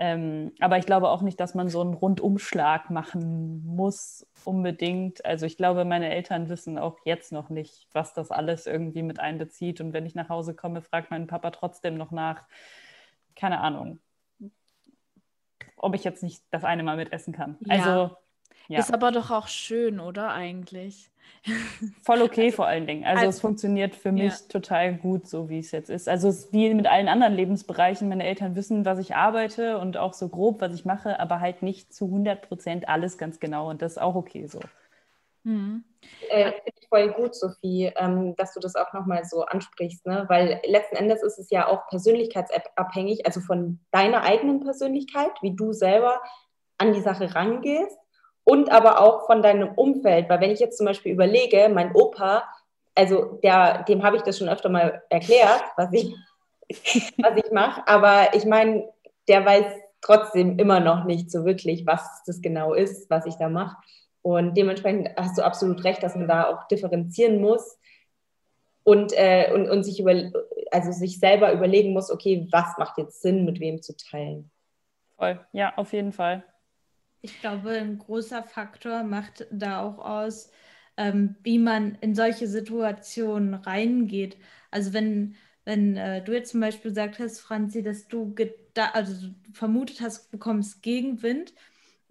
Ähm, 0.00 0.52
aber 0.60 0.78
ich 0.78 0.86
glaube 0.86 1.08
auch 1.08 1.22
nicht, 1.22 1.40
dass 1.40 1.56
man 1.56 1.68
so 1.68 1.80
einen 1.80 1.94
Rundumschlag 1.94 2.88
machen 2.88 3.64
muss 3.66 4.26
unbedingt. 4.44 5.24
Also 5.24 5.44
ich 5.44 5.56
glaube, 5.56 5.84
meine 5.84 6.08
Eltern 6.08 6.48
wissen 6.48 6.78
auch 6.78 6.96
jetzt 7.04 7.32
noch 7.32 7.50
nicht, 7.50 7.88
was 7.92 8.14
das 8.14 8.30
alles 8.30 8.66
irgendwie 8.66 9.02
mit 9.02 9.18
einbezieht. 9.18 9.80
Und 9.80 9.92
wenn 9.92 10.06
ich 10.06 10.14
nach 10.14 10.28
Hause 10.28 10.54
komme, 10.54 10.82
fragt 10.82 11.10
mein 11.10 11.26
Papa 11.26 11.50
trotzdem 11.50 11.96
noch 11.96 12.12
nach, 12.12 12.44
keine 13.34 13.60
Ahnung, 13.60 13.98
ob 15.76 15.94
ich 15.96 16.04
jetzt 16.04 16.22
nicht 16.22 16.44
das 16.50 16.62
eine 16.62 16.84
Mal 16.84 16.96
mitessen 16.96 17.32
kann. 17.32 17.56
Ja. 17.60 17.74
Also 17.74 18.16
ja. 18.68 18.80
Ist 18.80 18.92
aber 18.92 19.12
doch 19.12 19.30
auch 19.30 19.48
schön, 19.48 19.98
oder 19.98 20.30
eigentlich? 20.30 21.10
Voll 22.02 22.22
okay 22.22 22.46
also, 22.46 22.56
vor 22.56 22.66
allen 22.66 22.86
Dingen. 22.86 23.04
Also, 23.04 23.20
also, 23.20 23.30
es 23.30 23.40
funktioniert 23.40 23.94
für 23.94 24.12
mich 24.12 24.32
ja. 24.32 24.46
total 24.48 24.94
gut, 24.94 25.26
so 25.26 25.48
wie 25.48 25.58
es 25.58 25.70
jetzt 25.70 25.90
ist. 25.90 26.08
Also 26.08 26.28
es 26.28 26.44
ist 26.44 26.52
wie 26.52 26.72
mit 26.74 26.86
allen 26.86 27.08
anderen 27.08 27.34
Lebensbereichen. 27.34 28.08
Meine 28.08 28.26
Eltern 28.26 28.54
wissen, 28.56 28.84
was 28.84 28.98
ich 28.98 29.14
arbeite 29.14 29.78
und 29.78 29.96
auch 29.96 30.12
so 30.12 30.28
grob, 30.28 30.60
was 30.60 30.74
ich 30.74 30.84
mache, 30.84 31.18
aber 31.20 31.40
halt 31.40 31.62
nicht 31.62 31.92
zu 31.94 32.06
100 32.06 32.42
Prozent 32.42 32.88
alles 32.88 33.18
ganz 33.18 33.40
genau. 33.40 33.70
Und 33.70 33.82
das 33.82 33.92
ist 33.92 33.98
auch 33.98 34.14
okay 34.14 34.46
so. 34.46 34.60
Mhm. 35.44 35.84
Äh, 36.28 36.52
Finde 36.52 36.72
ich 36.80 36.88
voll 36.88 37.12
gut, 37.12 37.34
Sophie, 37.34 37.92
ähm, 37.96 38.34
dass 38.36 38.54
du 38.54 38.60
das 38.60 38.74
auch 38.74 38.92
nochmal 38.92 39.24
so 39.24 39.44
ansprichst, 39.44 40.06
ne? 40.06 40.24
weil 40.28 40.60
letzten 40.66 40.96
Endes 40.96 41.22
ist 41.22 41.38
es 41.38 41.50
ja 41.50 41.66
auch 41.68 41.88
persönlichkeitsabhängig, 41.88 43.26
also 43.26 43.40
von 43.40 43.80
deiner 43.90 44.22
eigenen 44.22 44.60
Persönlichkeit, 44.60 45.30
wie 45.40 45.54
du 45.54 45.72
selber 45.72 46.20
an 46.76 46.92
die 46.92 47.00
Sache 47.00 47.34
rangehst 47.34 47.98
und 48.48 48.72
aber 48.72 49.00
auch 49.02 49.26
von 49.26 49.42
deinem 49.42 49.74
Umfeld. 49.74 50.30
Weil 50.30 50.40
wenn 50.40 50.50
ich 50.50 50.58
jetzt 50.58 50.78
zum 50.78 50.86
Beispiel 50.86 51.12
überlege, 51.12 51.68
mein 51.68 51.94
Opa, 51.94 52.44
also 52.94 53.38
der, 53.42 53.82
dem 53.82 54.02
habe 54.02 54.16
ich 54.16 54.22
das 54.22 54.38
schon 54.38 54.48
öfter 54.48 54.70
mal 54.70 55.02
erklärt, 55.10 55.62
was 55.76 55.92
ich, 55.92 56.14
was 57.18 57.36
ich 57.36 57.52
mache, 57.52 57.86
aber 57.86 58.34
ich 58.34 58.46
meine, 58.46 58.88
der 59.28 59.44
weiß 59.44 59.66
trotzdem 60.00 60.58
immer 60.58 60.80
noch 60.80 61.04
nicht 61.04 61.30
so 61.30 61.44
wirklich, 61.44 61.86
was 61.86 62.22
das 62.24 62.40
genau 62.40 62.72
ist, 62.72 63.10
was 63.10 63.26
ich 63.26 63.36
da 63.36 63.50
mache. 63.50 63.76
Und 64.22 64.56
dementsprechend 64.56 65.10
hast 65.18 65.36
du 65.36 65.44
absolut 65.44 65.84
recht, 65.84 66.02
dass 66.02 66.16
man 66.16 66.26
da 66.26 66.48
auch 66.48 66.66
differenzieren 66.68 67.42
muss 67.42 67.78
und, 68.82 69.12
äh, 69.12 69.52
und, 69.52 69.68
und 69.68 69.84
sich 69.84 70.00
über, 70.00 70.14
also 70.70 70.90
sich 70.92 71.20
selber 71.20 71.52
überlegen 71.52 71.92
muss, 71.92 72.10
okay, 72.10 72.48
was 72.50 72.78
macht 72.78 72.96
jetzt 72.96 73.20
Sinn, 73.20 73.44
mit 73.44 73.60
wem 73.60 73.82
zu 73.82 73.94
teilen. 73.94 74.50
Voll, 75.18 75.38
ja, 75.52 75.74
auf 75.76 75.92
jeden 75.92 76.12
Fall. 76.12 76.44
Ich 77.20 77.40
glaube, 77.40 77.70
ein 77.70 77.98
großer 77.98 78.42
Faktor 78.44 79.02
macht 79.02 79.46
da 79.50 79.82
auch 79.82 79.98
aus, 79.98 80.50
ähm, 80.96 81.36
wie 81.42 81.58
man 81.58 81.96
in 81.96 82.14
solche 82.14 82.46
Situationen 82.46 83.54
reingeht. 83.54 84.36
Also 84.70 84.92
wenn, 84.92 85.34
wenn 85.64 85.96
äh, 85.96 86.22
du 86.24 86.32
jetzt 86.32 86.50
zum 86.52 86.60
Beispiel 86.60 86.90
gesagt 86.92 87.18
hast, 87.18 87.40
Franzi, 87.40 87.82
dass 87.82 88.06
du 88.08 88.34
also 88.94 89.34
vermutet 89.52 90.00
hast, 90.00 90.26
du 90.26 90.30
bekommst 90.32 90.82
Gegenwind, 90.82 91.54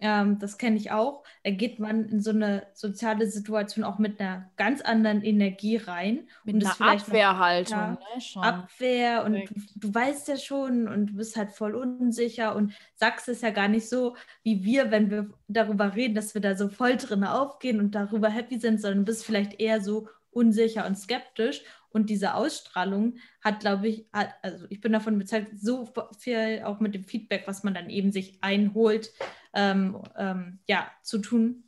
ähm, 0.00 0.38
das 0.38 0.58
kenne 0.58 0.76
ich 0.76 0.92
auch, 0.92 1.24
da 1.42 1.50
geht 1.50 1.80
man 1.80 2.08
in 2.08 2.20
so 2.20 2.30
eine 2.30 2.66
soziale 2.72 3.28
Situation 3.28 3.84
auch 3.84 3.98
mit 3.98 4.20
einer 4.20 4.48
ganz 4.56 4.80
anderen 4.80 5.22
Energie 5.22 5.76
rein. 5.76 6.28
Mit 6.44 6.64
einer 6.64 6.80
Abwehrhaltung, 6.80 7.76
noch, 7.76 8.00
ja, 8.34 8.40
ne? 8.40 8.46
Abwehr 8.46 9.24
und 9.24 9.34
du, 9.34 9.88
du, 9.88 9.94
weißt 9.94 10.28
ja 10.28 10.36
schon 10.36 10.86
und 10.86 11.06
du 11.06 11.14
bist 11.14 11.36
halt 11.36 11.50
voll 11.50 11.74
unsicher 11.74 12.54
und 12.54 12.72
sagst 12.94 13.28
es 13.28 13.40
ja 13.40 13.50
gar 13.50 13.68
nicht 13.68 13.88
so 13.88 14.14
wie 14.44 14.64
wir, 14.64 14.92
wenn 14.92 15.10
wir 15.10 15.30
darüber 15.48 15.96
reden, 15.96 16.14
dass 16.14 16.34
wir 16.34 16.40
da 16.40 16.56
so 16.56 16.68
voll 16.68 16.96
drin 16.96 17.24
aufgehen 17.24 17.80
und 17.80 17.94
darüber 17.94 18.28
happy 18.28 18.60
sind, 18.60 18.80
sondern 18.80 19.04
bist 19.04 19.26
vielleicht 19.26 19.60
eher 19.60 19.80
so 19.80 20.08
unsicher 20.30 20.86
und 20.86 20.96
skeptisch. 20.96 21.62
Und 21.90 22.10
diese 22.10 22.34
Ausstrahlung 22.34 23.16
hat, 23.40 23.60
glaube 23.60 23.88
ich, 23.88 24.06
hat, 24.12 24.34
also 24.42 24.66
ich 24.68 24.80
bin 24.80 24.92
davon 24.92 25.14
überzeugt, 25.14 25.58
so 25.58 25.88
viel 26.18 26.62
auch 26.64 26.80
mit 26.80 26.94
dem 26.94 27.04
Feedback, 27.04 27.44
was 27.46 27.64
man 27.64 27.74
dann 27.74 27.88
eben 27.88 28.12
sich 28.12 28.38
einholt, 28.42 29.10
ähm, 29.58 30.02
ähm, 30.16 30.58
ja, 30.68 30.90
zu 31.02 31.18
tun. 31.18 31.64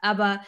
Aber 0.00 0.40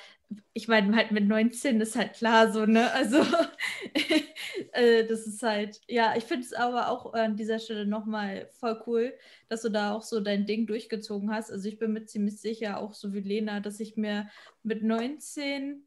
ich 0.55 0.69
meine, 0.69 0.95
halt 0.97 1.11
mit 1.11 1.27
19 1.27 1.81
ist 1.81 1.97
halt 1.97 2.15
klar 2.15 2.53
so, 2.53 2.67
ne? 2.67 2.91
Also, 2.93 3.19
äh, 4.73 5.07
das 5.07 5.27
ist 5.27 5.43
halt, 5.43 5.81
ja, 5.89 6.15
ich 6.17 6.25
finde 6.25 6.45
es 6.47 6.53
aber 6.53 6.89
auch 6.89 7.13
an 7.15 7.37
dieser 7.37 7.59
Stelle 7.59 7.87
nochmal 7.87 8.49
voll 8.59 8.83
cool, 8.87 9.15
dass 9.49 9.63
du 9.63 9.71
da 9.71 9.93
auch 9.95 10.03
so 10.03 10.21
dein 10.21 10.47
Ding 10.47 10.67
durchgezogen 10.67 11.31
hast. 11.33 11.51
Also, 11.51 11.69
ich 11.69 11.79
bin 11.79 11.93
mir 11.93 12.05
ziemlich 12.07 12.41
sicher, 12.41 12.79
auch 12.79 12.95
so 12.95 13.13
wie 13.15 13.21
Lena, 13.21 13.61
dass 13.61 13.81
ich 13.81 13.97
mir 13.97 14.29
mit 14.63 14.83
19 14.83 15.85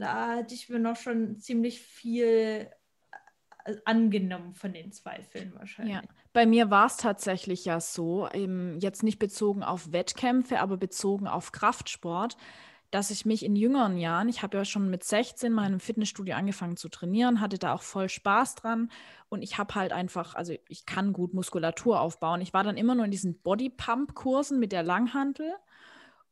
da 0.00 0.36
hatte 0.36 0.54
ich 0.54 0.68
mir 0.68 0.78
noch 0.78 0.96
schon 0.96 1.38
ziemlich 1.38 1.80
viel 1.80 2.70
angenommen 3.84 4.54
von 4.54 4.72
den 4.72 4.92
Zweifeln 4.92 5.52
wahrscheinlich. 5.56 5.96
Ja. 5.96 6.02
Bei 6.32 6.46
mir 6.46 6.70
war 6.70 6.86
es 6.86 6.96
tatsächlich 6.96 7.64
ja 7.64 7.80
so, 7.80 8.28
jetzt 8.78 9.02
nicht 9.02 9.18
bezogen 9.18 9.62
auf 9.62 9.92
Wettkämpfe, 9.92 10.60
aber 10.60 10.76
bezogen 10.76 11.26
auf 11.26 11.52
Kraftsport, 11.52 12.36
dass 12.92 13.10
ich 13.10 13.26
mich 13.26 13.44
in 13.44 13.56
jüngeren 13.56 13.96
Jahren, 13.98 14.28
ich 14.28 14.42
habe 14.42 14.58
ja 14.58 14.64
schon 14.64 14.88
mit 14.88 15.02
16 15.02 15.52
mal 15.52 15.70
in 15.72 15.80
Fitnessstudio 15.80 16.36
angefangen 16.36 16.76
zu 16.76 16.88
trainieren, 16.88 17.40
hatte 17.40 17.58
da 17.58 17.74
auch 17.74 17.82
voll 17.82 18.08
Spaß 18.08 18.54
dran 18.54 18.90
und 19.28 19.42
ich 19.42 19.58
habe 19.58 19.74
halt 19.74 19.92
einfach, 19.92 20.34
also 20.34 20.54
ich 20.68 20.86
kann 20.86 21.12
gut 21.12 21.34
Muskulatur 21.34 22.00
aufbauen. 22.00 22.40
Ich 22.40 22.54
war 22.54 22.62
dann 22.62 22.76
immer 22.76 22.94
nur 22.94 23.04
in 23.04 23.10
diesen 23.10 23.40
Bodypump-Kursen 23.40 24.60
mit 24.60 24.70
der 24.70 24.84
Langhantel 24.84 25.52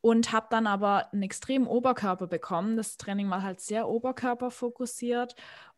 und 0.00 0.32
habe 0.32 0.46
dann 0.50 0.66
aber 0.68 1.12
einen 1.12 1.22
extremen 1.22 1.66
Oberkörper 1.66 2.28
bekommen. 2.28 2.76
Das 2.76 2.98
Training 2.98 3.30
war 3.30 3.42
halt 3.42 3.60
sehr 3.60 3.88
oberkörperfokussiert. 3.88 5.34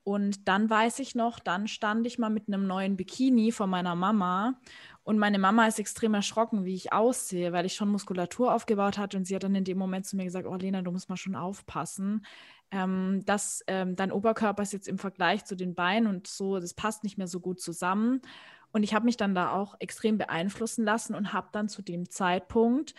Und 0.07 0.47
dann 0.47 0.71
weiß 0.71 1.01
ich 1.01 1.17
noch, 1.17 1.41
dann 1.41 1.67
stand 1.67 2.07
ich 2.07 2.17
mal 2.17 2.31
mit 2.31 2.47
einem 2.47 2.65
neuen 2.65 2.97
Bikini 2.97 3.51
von 3.51 3.69
meiner 3.69 3.97
Mama 3.97 4.55
und 5.03 5.19
meine 5.19 5.41
Mama 5.41 5.67
ist 5.67 5.81
extrem 5.81 6.15
erschrocken, 6.15 6.65
wie 6.65 6.77
ich 6.77 6.93
aussehe, 6.93 7.53
weil 7.53 7.67
ich 7.67 7.75
schon 7.75 7.89
Muskulatur 7.89 8.55
aufgebaut 8.55 8.99
hatte 8.99 9.17
und 9.17 9.25
sie 9.25 9.35
hat 9.35 9.43
dann 9.43 9.57
in 9.57 9.65
dem 9.65 9.79
Moment 9.79 10.07
zu 10.07 10.15
mir 10.15 10.23
gesagt, 10.23 10.47
oh 10.47 10.55
Lena, 10.55 10.83
du 10.83 10.93
musst 10.93 11.09
mal 11.09 11.17
schon 11.17 11.35
aufpassen. 11.35 12.25
Ähm, 12.71 13.25
dass 13.27 13.65
ähm, 13.67 13.97
dein 13.97 14.13
Oberkörper 14.13 14.63
ist 14.63 14.73
jetzt 14.73 14.87
im 14.87 14.99
Vergleich 14.99 15.45
zu 15.45 15.57
den 15.57 15.75
Beinen 15.75 16.07
und 16.07 16.29
so, 16.29 16.61
das 16.61 16.73
passt 16.73 17.03
nicht 17.03 17.19
mehr 17.19 17.27
so 17.27 17.41
gut 17.41 17.61
zusammen. 17.61 18.23
Und 18.71 18.85
ich 18.85 18.95
habe 18.95 19.07
mich 19.07 19.17
dann 19.17 19.35
da 19.35 19.51
auch 19.51 19.75
extrem 19.81 20.19
beeinflussen 20.19 20.85
lassen 20.85 21.17
und 21.17 21.33
habe 21.33 21.49
dann 21.51 21.69
zu 21.69 21.83
dem 21.83 22.11
Zeitpunkt 22.11 22.95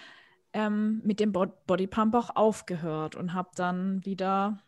ähm, 0.52 1.02
mit 1.06 1.22
dem 1.22 1.32
Bodypump 1.32 2.16
auch 2.16 2.36
aufgehört 2.36 3.16
und 3.16 3.34
habe 3.34 3.52
dann 3.56 4.04
wieder 4.06 4.60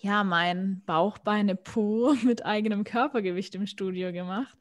ja 0.00 0.24
mein 0.24 0.82
Bauchbeine 0.86 1.56
pur 1.56 2.16
mit 2.24 2.44
eigenem 2.44 2.84
Körpergewicht 2.84 3.54
im 3.54 3.66
Studio 3.66 4.12
gemacht. 4.12 4.56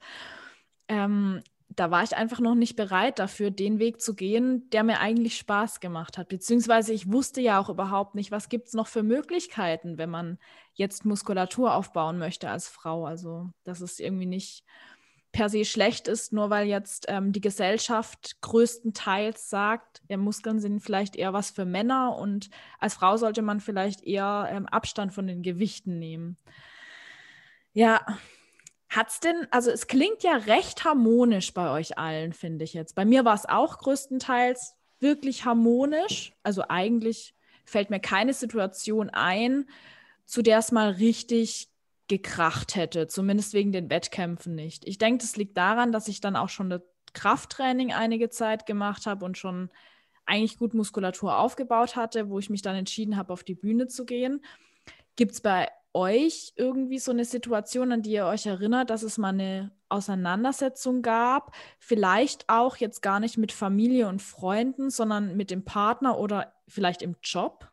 Ähm, 0.88 1.42
da 1.70 1.92
war 1.92 2.04
ich 2.04 2.16
einfach 2.16 2.40
noch 2.40 2.56
nicht 2.56 2.76
bereit 2.76 3.20
dafür, 3.20 3.52
den 3.52 3.80
Weg 3.80 4.02
zu 4.02 4.16
gehen, 4.16 4.70
der 4.70 4.84
mir 4.84 5.00
eigentlich 5.00 5.38
Spaß 5.38 5.80
gemacht 5.80 6.18
hat. 6.18 6.30
Beziehungsweise 6.30 6.94
ich 6.94 7.12
wusste 7.12 7.42
ja 7.42 7.60
auch 7.60 7.70
überhaupt 7.70 8.16
nicht, 8.16 8.32
was 8.32 8.50
gibt 8.50 8.68
es 8.68 8.74
noch 8.74 8.88
für 8.88 9.04
Möglichkeiten, 9.04 9.98
wenn 9.98 10.10
man 10.10 10.38
jetzt 10.74 11.06
Muskulatur 11.06 11.74
aufbauen 11.74 12.18
möchte 12.18 12.50
als 12.50 12.68
Frau. 12.68 13.06
Also 13.06 13.50
das 13.64 13.82
ist 13.82 14.00
irgendwie 14.00 14.26
nicht 14.28 14.64
per 15.36 15.50
se 15.50 15.66
schlecht 15.66 16.08
ist, 16.08 16.32
nur 16.32 16.50
weil 16.50 16.66
jetzt 16.66 17.08
ähm, 17.10 17.34
die 17.34 17.42
Gesellschaft 17.42 18.38
größtenteils 18.40 19.50
sagt, 19.50 20.02
ja, 20.08 20.16
Muskeln 20.16 20.62
sind 20.62 20.80
vielleicht 20.80 21.18
eher 21.18 21.34
was 21.34 21.52
für 21.52 21.66
Männer 21.66 22.16
und 22.18 22.50
als 22.80 22.94
Frau 22.94 23.18
sollte 23.18 23.42
man 23.42 23.60
vielleicht 23.60 24.02
eher 24.06 24.48
ähm, 24.50 24.66
Abstand 24.66 25.14
von 25.14 25.28
den 25.28 25.44
Gewichten 25.44 26.00
nehmen. 26.00 26.38
Ja, 27.74 28.06
hat's 28.88 29.20
denn, 29.20 29.46
also 29.52 29.72
es 29.72 29.88
klingt 29.88 30.24
ja 30.24 30.38
recht 30.38 30.86
harmonisch 30.86 31.54
bei 31.54 31.70
euch 31.70 31.98
allen, 31.98 32.32
finde 32.32 32.64
ich 32.64 32.74
jetzt. 32.74 32.96
Bei 32.96 33.04
mir 33.04 33.26
war 33.26 33.36
es 33.36 33.46
auch 33.46 33.80
größtenteils 33.80 34.76
wirklich 35.02 35.44
harmonisch. 35.44 36.32
Also 36.44 36.64
eigentlich 36.70 37.36
fällt 37.66 37.90
mir 37.90 38.00
keine 38.00 38.34
Situation 38.34 39.10
ein, 39.10 39.68
zu 40.24 40.42
der 40.42 40.60
es 40.60 40.72
mal 40.72 40.92
richtig 40.92 41.75
gekracht 42.08 42.76
hätte, 42.76 43.08
zumindest 43.08 43.54
wegen 43.54 43.72
den 43.72 43.90
Wettkämpfen 43.90 44.56
nicht. 44.56 44.88
Ich 44.88 44.98
denke, 44.98 45.24
das 45.24 45.36
liegt 45.38 45.58
daran, 45.58 45.92
dass 45.92 46.08
ich 46.08 46.22
dann 46.22 46.36
auch 46.36 46.50
schon 46.50 46.70
das 46.70 46.82
Krafttraining 47.14 47.94
einige 47.94 48.30
Zeit 48.30 48.66
gemacht 48.66 49.06
habe 49.06 49.26
und 49.26 49.38
schon 49.38 49.70
eigentlich 50.26 50.58
gut 50.58 50.74
Muskulatur 50.74 51.38
aufgebaut 51.38 51.96
hatte, 51.96 52.30
wo 52.30 52.40
ich 52.40 52.50
mich 52.50 52.62
dann 52.62 52.76
entschieden 52.76 53.18
habe, 53.18 53.34
auf 53.34 53.44
die 53.44 53.56
Bühne 53.56 53.88
zu 53.88 54.06
gehen. 54.06 54.44
Gibt 55.16 55.34
es 55.34 55.42
bei 55.42 55.70
euch 55.94 56.54
irgendwie 56.58 57.00
so 57.00 57.12
eine 57.12 57.26
Situation, 57.26 57.92
an 57.92 58.02
die 58.02 58.12
ihr 58.12 58.26
euch 58.26 58.46
erinnert, 58.46 58.90
dass 58.90 59.02
es 59.02 59.18
mal 59.18 59.30
eine 59.30 59.72
Auseinandersetzung 59.88 61.02
gab? 61.02 61.56
Vielleicht 61.80 62.50
auch 62.50 62.76
jetzt 62.78 63.02
gar 63.02 63.20
nicht 63.20 63.38
mit 63.38 63.52
Familie 63.52 64.08
und 64.10 64.22
Freunden, 64.22 64.90
sondern 64.90 65.38
mit 65.38 65.52
dem 65.52 65.64
Partner 65.64 66.20
oder 66.20 66.54
vielleicht 66.68 67.02
im 67.02 67.16
Job? 67.24 67.72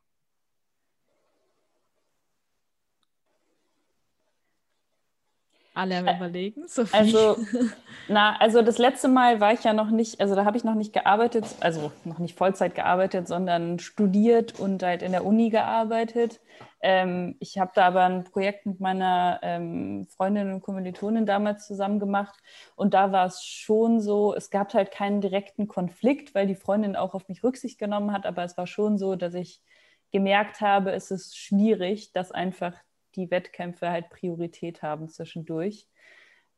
Alle 5.75 5.97
am 5.97 6.17
Überlegen, 6.17 6.69
Sophie. 6.69 6.95
Also, 6.95 7.37
na, 8.09 8.37
also 8.39 8.61
das 8.61 8.77
letzte 8.77 9.09
Mal 9.09 9.41
war 9.41 9.55
ich 9.55 9.65
ja 9.65 9.73
noch 9.73 9.91
nicht, 9.91 10.21
also 10.21 10.35
da 10.35 10.45
habe 10.45 10.57
ich 10.59 10.65
noch 10.65 10.75
nicht 10.75 10.93
gearbeitet, 10.93 11.47
also 11.61 11.93
noch 12.05 12.19
nicht 12.19 12.37
Vollzeit 12.37 12.75
gearbeitet, 12.75 13.27
sondern 13.27 13.79
studiert 13.79 14.61
und 14.61 14.83
halt 14.83 15.03
in 15.03 15.13
der 15.13 15.25
Uni 15.25 15.49
gearbeitet. 15.49 16.41
Ähm, 16.83 17.37
ich 17.39 17.59
habe 17.59 17.71
da 17.75 17.87
aber 17.87 18.05
ein 18.05 18.25
Projekt 18.25 18.67
mit 18.67 18.81
meiner 18.81 19.39
ähm, 19.43 20.07
Freundin 20.15 20.53
und 20.53 20.61
Kommilitonin 20.61 21.25
damals 21.25 21.67
zusammen 21.67 22.01
gemacht 22.01 22.35
und 22.77 22.93
da 22.93 23.13
war 23.13 23.27
es 23.27 23.43
schon 23.43 24.01
so, 24.01 24.35
es 24.35 24.51
gab 24.51 24.75
halt 24.75 24.91
keinen 24.91 25.23
direkten 25.23 25.69
Konflikt, 25.69 26.35
weil 26.35 26.47
die 26.47 26.57
Freundin 26.57 26.97
auch 26.97 27.15
auf 27.15 27.29
mich 27.29 27.43
Rücksicht 27.43 27.79
genommen 27.79 28.13
hat, 28.13 28.27
aber 28.27 28.45
es 28.45 28.59
war 28.59 28.67
schon 28.67 28.99
so, 28.99 29.15
dass 29.15 29.33
ich 29.33 29.63
gemerkt 30.11 30.61
habe, 30.61 30.93
es 30.93 31.11
ist 31.11 31.39
schwierig, 31.39 32.13
dass 32.13 32.31
einfach 32.31 32.75
die 33.17 33.31
Wettkämpfe 33.31 33.91
halt 33.91 34.11
Priorität 34.11 34.83
haben 34.83 35.09
zwischendurch. 35.09 35.87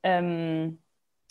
Ähm, 0.02 0.78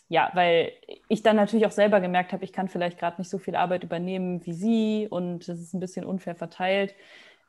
ja, 0.10 0.30
weil 0.34 0.74
ich 1.08 1.24
dann 1.24 1.36
natürlich 1.36 1.66
auch 1.66 1.72
selber 1.72 2.00
gemerkt 2.02 2.34
habe, 2.34 2.44
ich 2.44 2.54
kann 2.54 2.68
vielleicht 2.68 3.00
gerade 3.00 3.20
nicht 3.20 3.30
so 3.30 3.40
viel 3.40 3.56
Arbeit 3.56 3.84
übernehmen 3.84 4.46
wie 4.46 4.54
sie 4.54 5.08
und 5.10 5.48
das 5.48 5.60
ist 5.60 5.74
ein 5.74 5.80
bisschen 5.80 6.06
unfair 6.06 6.36
verteilt. 6.36 6.94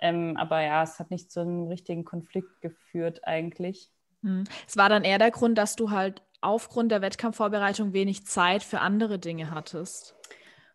Ähm, 0.00 0.36
aber 0.36 0.62
ja, 0.62 0.82
es 0.82 0.98
hat 0.98 1.10
nicht 1.10 1.30
zu 1.30 1.40
einem 1.40 1.66
richtigen 1.68 2.04
Konflikt 2.04 2.60
geführt 2.60 3.20
eigentlich. 3.24 3.90
Hm. 4.22 4.44
Es 4.66 4.76
war 4.76 4.88
dann 4.88 5.04
eher 5.04 5.18
der 5.18 5.30
Grund, 5.30 5.58
dass 5.58 5.76
du 5.76 5.90
halt 5.90 6.22
aufgrund 6.40 6.92
der 6.92 7.02
Wettkampfvorbereitung 7.02 7.92
wenig 7.92 8.26
Zeit 8.26 8.62
für 8.62 8.80
andere 8.80 9.18
Dinge 9.18 9.50
hattest. 9.50 10.14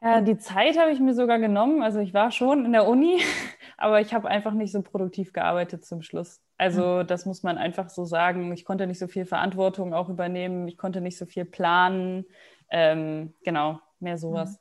Ja, 0.02 0.22
die 0.22 0.38
Zeit 0.38 0.80
habe 0.80 0.92
ich 0.92 1.00
mir 1.00 1.14
sogar 1.14 1.40
genommen. 1.40 1.84
Also 1.84 2.00
ich 2.00 2.14
war 2.14 2.32
schon 2.32 2.66
in 2.66 2.72
der 2.72 2.88
Uni, 2.88 3.22
aber 3.78 4.00
ich 4.00 4.14
habe 4.14 4.30
einfach 4.30 4.54
nicht 4.54 4.72
so 4.72 4.82
produktiv 4.82 5.34
gearbeitet 5.34 5.86
zum 5.86 6.02
Schluss. 6.02 6.42
Also 6.58 7.04
das 7.04 7.26
muss 7.26 7.44
man 7.44 7.58
einfach 7.58 7.90
so 7.90 8.06
sagen. 8.06 8.52
Ich 8.54 8.66
konnte 8.66 8.88
nicht 8.88 9.00
so 9.00 9.08
viel 9.08 9.26
Verantwortung 9.26 9.94
auch 9.94 10.10
übernehmen. 10.10 10.68
Ich 10.68 10.78
konnte 10.78 11.02
nicht 11.02 11.18
so 11.18 11.26
viel 11.26 11.46
planen. 11.46 12.26
Ähm, 12.70 13.34
genau, 13.44 13.80
mehr 14.00 14.18
sowas. 14.18 14.60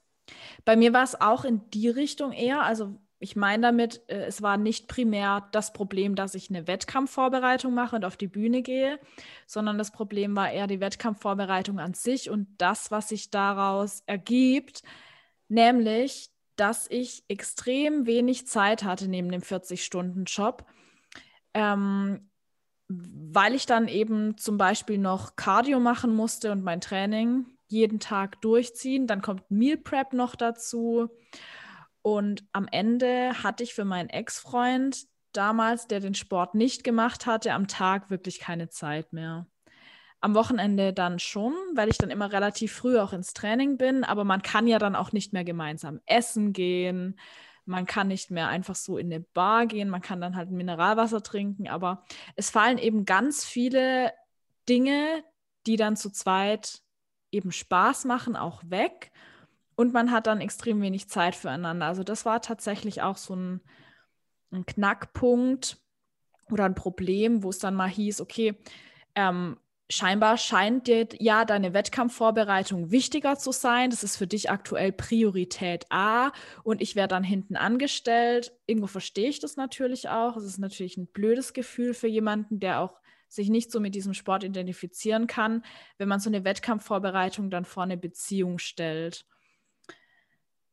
Bei 0.64 0.76
mir 0.76 0.92
war 0.92 1.04
es 1.04 1.20
auch 1.20 1.44
in 1.44 1.60
die 1.70 1.88
Richtung 1.88 2.32
eher. 2.32 2.62
Also 2.62 2.98
ich 3.20 3.36
meine 3.36 3.62
damit, 3.62 4.02
äh, 4.08 4.24
es 4.26 4.42
war 4.42 4.56
nicht 4.56 4.88
primär 4.88 5.48
das 5.52 5.72
Problem, 5.72 6.14
dass 6.14 6.34
ich 6.34 6.50
eine 6.50 6.66
Wettkampfvorbereitung 6.66 7.74
mache 7.74 7.96
und 7.96 8.04
auf 8.04 8.16
die 8.16 8.28
Bühne 8.28 8.62
gehe, 8.62 8.98
sondern 9.46 9.78
das 9.78 9.90
Problem 9.90 10.36
war 10.36 10.50
eher 10.50 10.66
die 10.66 10.80
Wettkampfvorbereitung 10.80 11.80
an 11.80 11.94
sich 11.94 12.30
und 12.30 12.48
das, 12.58 12.90
was 12.90 13.08
sich 13.08 13.30
daraus 13.30 14.02
ergibt, 14.06 14.82
nämlich, 15.48 16.30
dass 16.56 16.86
ich 16.90 17.24
extrem 17.28 18.06
wenig 18.06 18.46
Zeit 18.46 18.84
hatte 18.84 19.08
neben 19.08 19.30
dem 19.30 19.42
40-Stunden-Job 19.42 20.66
ähm, 21.54 22.30
weil 22.88 23.54
ich 23.54 23.66
dann 23.66 23.88
eben 23.88 24.38
zum 24.38 24.56
Beispiel 24.56 24.98
noch 24.98 25.36
Cardio 25.36 25.80
machen 25.80 26.14
musste 26.14 26.52
und 26.52 26.62
mein 26.62 26.80
Training 26.80 27.46
jeden 27.66 28.00
Tag 28.00 28.40
durchziehen. 28.40 29.06
Dann 29.06 29.20
kommt 29.20 29.50
Meal 29.50 29.76
Prep 29.76 30.14
noch 30.14 30.36
dazu. 30.36 31.10
Und 32.00 32.44
am 32.52 32.66
Ende 32.70 33.42
hatte 33.42 33.62
ich 33.62 33.74
für 33.74 33.84
meinen 33.84 34.08
Ex-Freund 34.08 35.06
damals, 35.32 35.86
der 35.86 36.00
den 36.00 36.14
Sport 36.14 36.54
nicht 36.54 36.82
gemacht 36.82 37.26
hatte, 37.26 37.52
am 37.52 37.68
Tag 37.68 38.08
wirklich 38.08 38.38
keine 38.38 38.70
Zeit 38.70 39.12
mehr. 39.12 39.46
Am 40.20 40.34
Wochenende 40.34 40.92
dann 40.92 41.18
schon, 41.18 41.54
weil 41.74 41.88
ich 41.88 41.98
dann 41.98 42.10
immer 42.10 42.32
relativ 42.32 42.72
früh 42.72 42.98
auch 42.98 43.12
ins 43.12 43.34
Training 43.34 43.78
bin, 43.78 44.02
aber 44.02 44.24
man 44.24 44.42
kann 44.42 44.66
ja 44.66 44.78
dann 44.78 44.96
auch 44.96 45.12
nicht 45.12 45.32
mehr 45.32 45.44
gemeinsam 45.44 46.00
essen 46.06 46.52
gehen. 46.52 47.18
Man 47.66 47.86
kann 47.86 48.08
nicht 48.08 48.30
mehr 48.30 48.48
einfach 48.48 48.74
so 48.74 48.98
in 48.98 49.12
eine 49.12 49.20
Bar 49.20 49.66
gehen, 49.66 49.90
man 49.90 50.00
kann 50.00 50.20
dann 50.20 50.34
halt 50.34 50.50
Mineralwasser 50.50 51.22
trinken, 51.22 51.68
aber 51.68 52.04
es 52.34 52.50
fallen 52.50 52.78
eben 52.78 53.04
ganz 53.04 53.44
viele 53.44 54.12
Dinge, 54.68 55.22
die 55.66 55.76
dann 55.76 55.96
zu 55.96 56.10
zweit 56.10 56.80
eben 57.30 57.52
Spaß 57.52 58.04
machen, 58.06 58.36
auch 58.36 58.62
weg. 58.66 59.12
Und 59.76 59.92
man 59.92 60.10
hat 60.10 60.26
dann 60.26 60.40
extrem 60.40 60.80
wenig 60.80 61.08
Zeit 61.08 61.36
füreinander. 61.36 61.86
Also 61.86 62.02
das 62.02 62.24
war 62.24 62.40
tatsächlich 62.40 63.02
auch 63.02 63.16
so 63.16 63.36
ein, 63.36 63.60
ein 64.50 64.66
Knackpunkt 64.66 65.78
oder 66.50 66.64
ein 66.64 66.74
Problem, 66.74 67.42
wo 67.42 67.50
es 67.50 67.58
dann 67.58 67.74
mal 67.74 67.88
hieß, 67.88 68.20
okay, 68.20 68.58
ähm, 69.14 69.58
scheinbar 69.90 70.36
scheint 70.36 70.86
dir 70.86 71.08
ja 71.18 71.44
deine 71.44 71.72
Wettkampfvorbereitung 71.72 72.90
wichtiger 72.90 73.36
zu 73.36 73.52
sein. 73.52 73.90
Das 73.90 74.02
ist 74.02 74.16
für 74.16 74.26
dich 74.26 74.50
aktuell 74.50 74.92
Priorität 74.92 75.86
A 75.90 76.32
und 76.62 76.82
ich 76.82 76.94
werde 76.94 77.14
dann 77.14 77.24
hinten 77.24 77.56
angestellt. 77.56 78.52
Irgendwo 78.66 78.86
verstehe 78.86 79.28
ich 79.28 79.40
das 79.40 79.56
natürlich 79.56 80.08
auch. 80.08 80.36
Es 80.36 80.44
ist 80.44 80.58
natürlich 80.58 80.96
ein 80.96 81.06
blödes 81.06 81.52
Gefühl 81.54 81.94
für 81.94 82.08
jemanden, 82.08 82.60
der 82.60 82.80
auch 82.80 83.00
sich 83.28 83.50
nicht 83.50 83.70
so 83.70 83.80
mit 83.80 83.94
diesem 83.94 84.14
Sport 84.14 84.44
identifizieren 84.44 85.26
kann, 85.26 85.62
wenn 85.98 86.08
man 86.08 86.20
so 86.20 86.30
eine 86.30 86.44
Wettkampfvorbereitung 86.44 87.50
dann 87.50 87.64
vor 87.64 87.82
eine 87.82 87.96
Beziehung 87.98 88.58
stellt. 88.58 89.26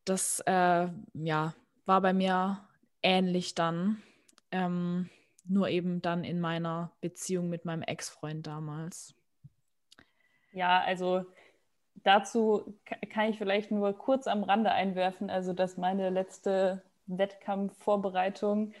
Das 0.04 0.40
äh, 0.46 0.88
ja, 1.14 1.54
war 1.84 2.00
bei 2.00 2.12
mir 2.12 2.66
ähnlich 3.02 3.54
dann. 3.54 4.02
Ähm, 4.50 5.10
nur 5.48 5.68
eben 5.68 6.02
dann 6.02 6.24
in 6.24 6.40
meiner 6.40 6.90
Beziehung 7.00 7.48
mit 7.48 7.64
meinem 7.64 7.82
Ex-Freund 7.82 8.46
damals. 8.46 9.14
Ja, 10.52 10.80
also 10.80 11.24
dazu 12.02 12.74
kann 13.10 13.30
ich 13.30 13.38
vielleicht 13.38 13.70
nur 13.70 13.92
kurz 13.96 14.26
am 14.26 14.42
Rande 14.42 14.72
einwerfen, 14.72 15.30
also 15.30 15.52
dass 15.52 15.76
meine 15.76 16.10
letzte 16.10 16.82
Wettkampfvorbereitung 17.06 18.72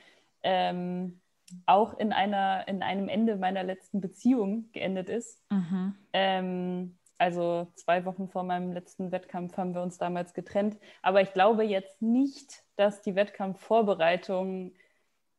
ähm, 0.42 1.20
auch 1.66 1.98
in, 1.98 2.12
einer, 2.12 2.66
in 2.66 2.82
einem 2.82 3.08
Ende 3.08 3.36
meiner 3.36 3.62
letzten 3.62 4.00
Beziehung 4.00 4.70
geendet 4.72 5.08
ist. 5.08 5.42
Mhm. 5.50 5.94
Ähm, 6.12 6.98
also 7.18 7.68
zwei 7.74 8.04
Wochen 8.04 8.28
vor 8.28 8.42
meinem 8.42 8.72
letzten 8.72 9.10
Wettkampf 9.10 9.56
haben 9.56 9.74
wir 9.74 9.82
uns 9.82 9.98
damals 9.98 10.34
getrennt. 10.34 10.76
Aber 11.02 11.20
ich 11.22 11.32
glaube 11.32 11.64
jetzt 11.64 12.02
nicht, 12.02 12.62
dass 12.76 13.00
die 13.00 13.14
Wettkampfvorbereitung 13.14 14.72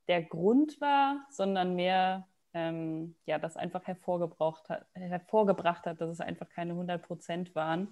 der 0.08 0.24
Grund 0.24 0.80
war, 0.82 1.26
sondern 1.30 1.76
mehr 1.76 2.28
ähm, 2.54 3.16
ja, 3.26 3.38
das 3.38 3.58
einfach 3.58 3.86
hervorgebracht 3.86 4.70
hat, 4.70 4.86
hervorgebracht 4.94 5.86
hat, 5.86 6.02
dass 6.02 6.10
es 6.10 6.22
einfach 6.22 6.50
keine 6.50 6.72
100 6.74 7.02
Prozent 7.02 7.56
waren. 7.56 7.90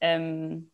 Ähm, 0.00 0.70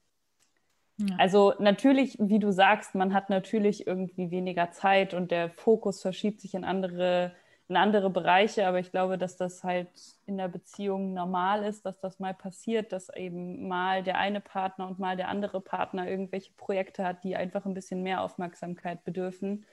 ja. 0.99 1.17
Also 1.19 1.55
natürlich, 1.59 2.17
wie 2.21 2.39
du 2.39 2.53
sagst, 2.53 2.95
man 2.95 3.13
hat 3.13 3.31
natürlich 3.31 3.87
irgendwie 3.87 4.31
weniger 4.31 4.71
Zeit 4.71 5.15
und 5.15 5.31
der 5.31 5.51
Fokus 5.51 6.01
verschiebt 6.03 6.41
sich 6.41 6.55
in 6.55 6.65
andere, 6.65 7.33
in 7.67 7.77
andere 7.77 8.11
Bereiche, 8.11 8.69
aber 8.69 8.79
ich 8.79 8.93
glaube, 8.93 9.19
dass 9.19 9.37
das 9.37 9.65
halt 9.65 9.89
in 10.27 10.37
der 10.37 10.49
Beziehung 10.49 11.13
normal 11.13 11.65
ist, 11.65 11.85
dass 11.85 11.99
das 11.99 12.21
mal 12.21 12.35
passiert, 12.35 12.93
dass 12.93 13.09
eben 13.09 13.67
mal 13.67 14.05
der 14.05 14.19
eine 14.19 14.41
Partner 14.41 14.87
und 14.87 15.01
mal 15.01 15.17
der 15.17 15.29
andere 15.29 15.61
Partner 15.61 16.09
irgendwelche 16.09 16.53
Projekte 16.53 17.05
hat, 17.05 17.25
die 17.25 17.35
einfach 17.35 17.65
ein 17.67 17.75
bisschen 17.75 18.05
mehr 18.05 18.23
Aufmerksamkeit 18.23 19.03
bedürfen 19.03 19.67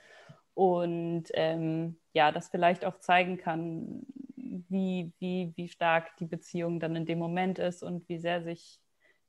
und 0.54 1.24
ähm, 1.34 1.96
ja, 2.12 2.30
das 2.32 2.48
vielleicht 2.48 2.84
auch 2.84 2.98
zeigen 2.98 3.38
kann, 3.38 4.06
wie, 4.36 5.12
wie, 5.18 5.52
wie 5.56 5.68
stark 5.68 6.16
die 6.18 6.26
Beziehung 6.26 6.80
dann 6.80 6.96
in 6.96 7.06
dem 7.06 7.18
Moment 7.18 7.58
ist 7.58 7.82
und 7.82 8.08
wie 8.08 8.18
sehr 8.18 8.42
sich 8.42 8.80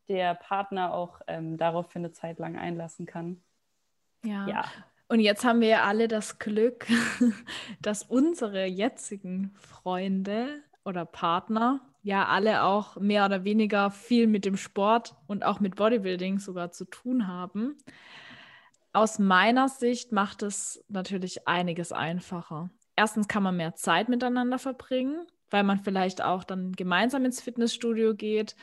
der 0.09 0.36
Partner 0.36 0.93
auch 0.93 1.21
ähm, 1.28 1.57
darauf 1.57 1.91
für 1.91 1.99
eine 1.99 2.11
Zeit 2.11 2.39
lang 2.39 2.57
einlassen 2.57 3.05
kann. 3.05 3.41
Ja. 4.26 4.47
ja. 4.47 4.65
Und 5.07 5.19
jetzt 5.19 5.45
haben 5.45 5.61
wir 5.61 5.67
ja 5.67 5.84
alle 5.84 6.07
das 6.07 6.39
Glück, 6.39 6.88
dass 7.82 8.03
unsere 8.03 8.65
jetzigen 8.65 9.53
Freunde 9.55 10.61
oder 10.84 11.05
Partner 11.05 11.82
ja 12.01 12.26
alle 12.28 12.63
auch 12.63 12.97
mehr 12.97 13.26
oder 13.26 13.45
weniger 13.45 13.91
viel 13.91 14.28
mit 14.28 14.43
dem 14.43 14.57
Sport 14.57 15.15
und 15.28 15.45
auch 15.45 15.61
mit 15.61 15.76
Bodybuilding 15.76 16.39
sogar 16.39 16.71
zu 16.71 16.84
tun 16.84 17.28
haben 17.28 17.78
aus 18.93 19.17
meiner 19.17 19.69
Sicht 19.69 20.11
macht 20.11 20.43
es 20.43 20.83
natürlich 20.87 21.47
einiges 21.47 21.91
einfacher. 21.91 22.69
Erstens 22.95 23.27
kann 23.27 23.43
man 23.43 23.57
mehr 23.57 23.73
Zeit 23.73 24.07
miteinander 24.07 24.59
verbringen, 24.59 25.25
weil 25.49 25.63
man 25.63 25.79
vielleicht 25.79 26.21
auch 26.21 26.43
dann 26.43 26.71
gemeinsam 26.73 27.25
ins 27.25 27.41
Fitnessstudio 27.41 28.13
geht, 28.15 28.55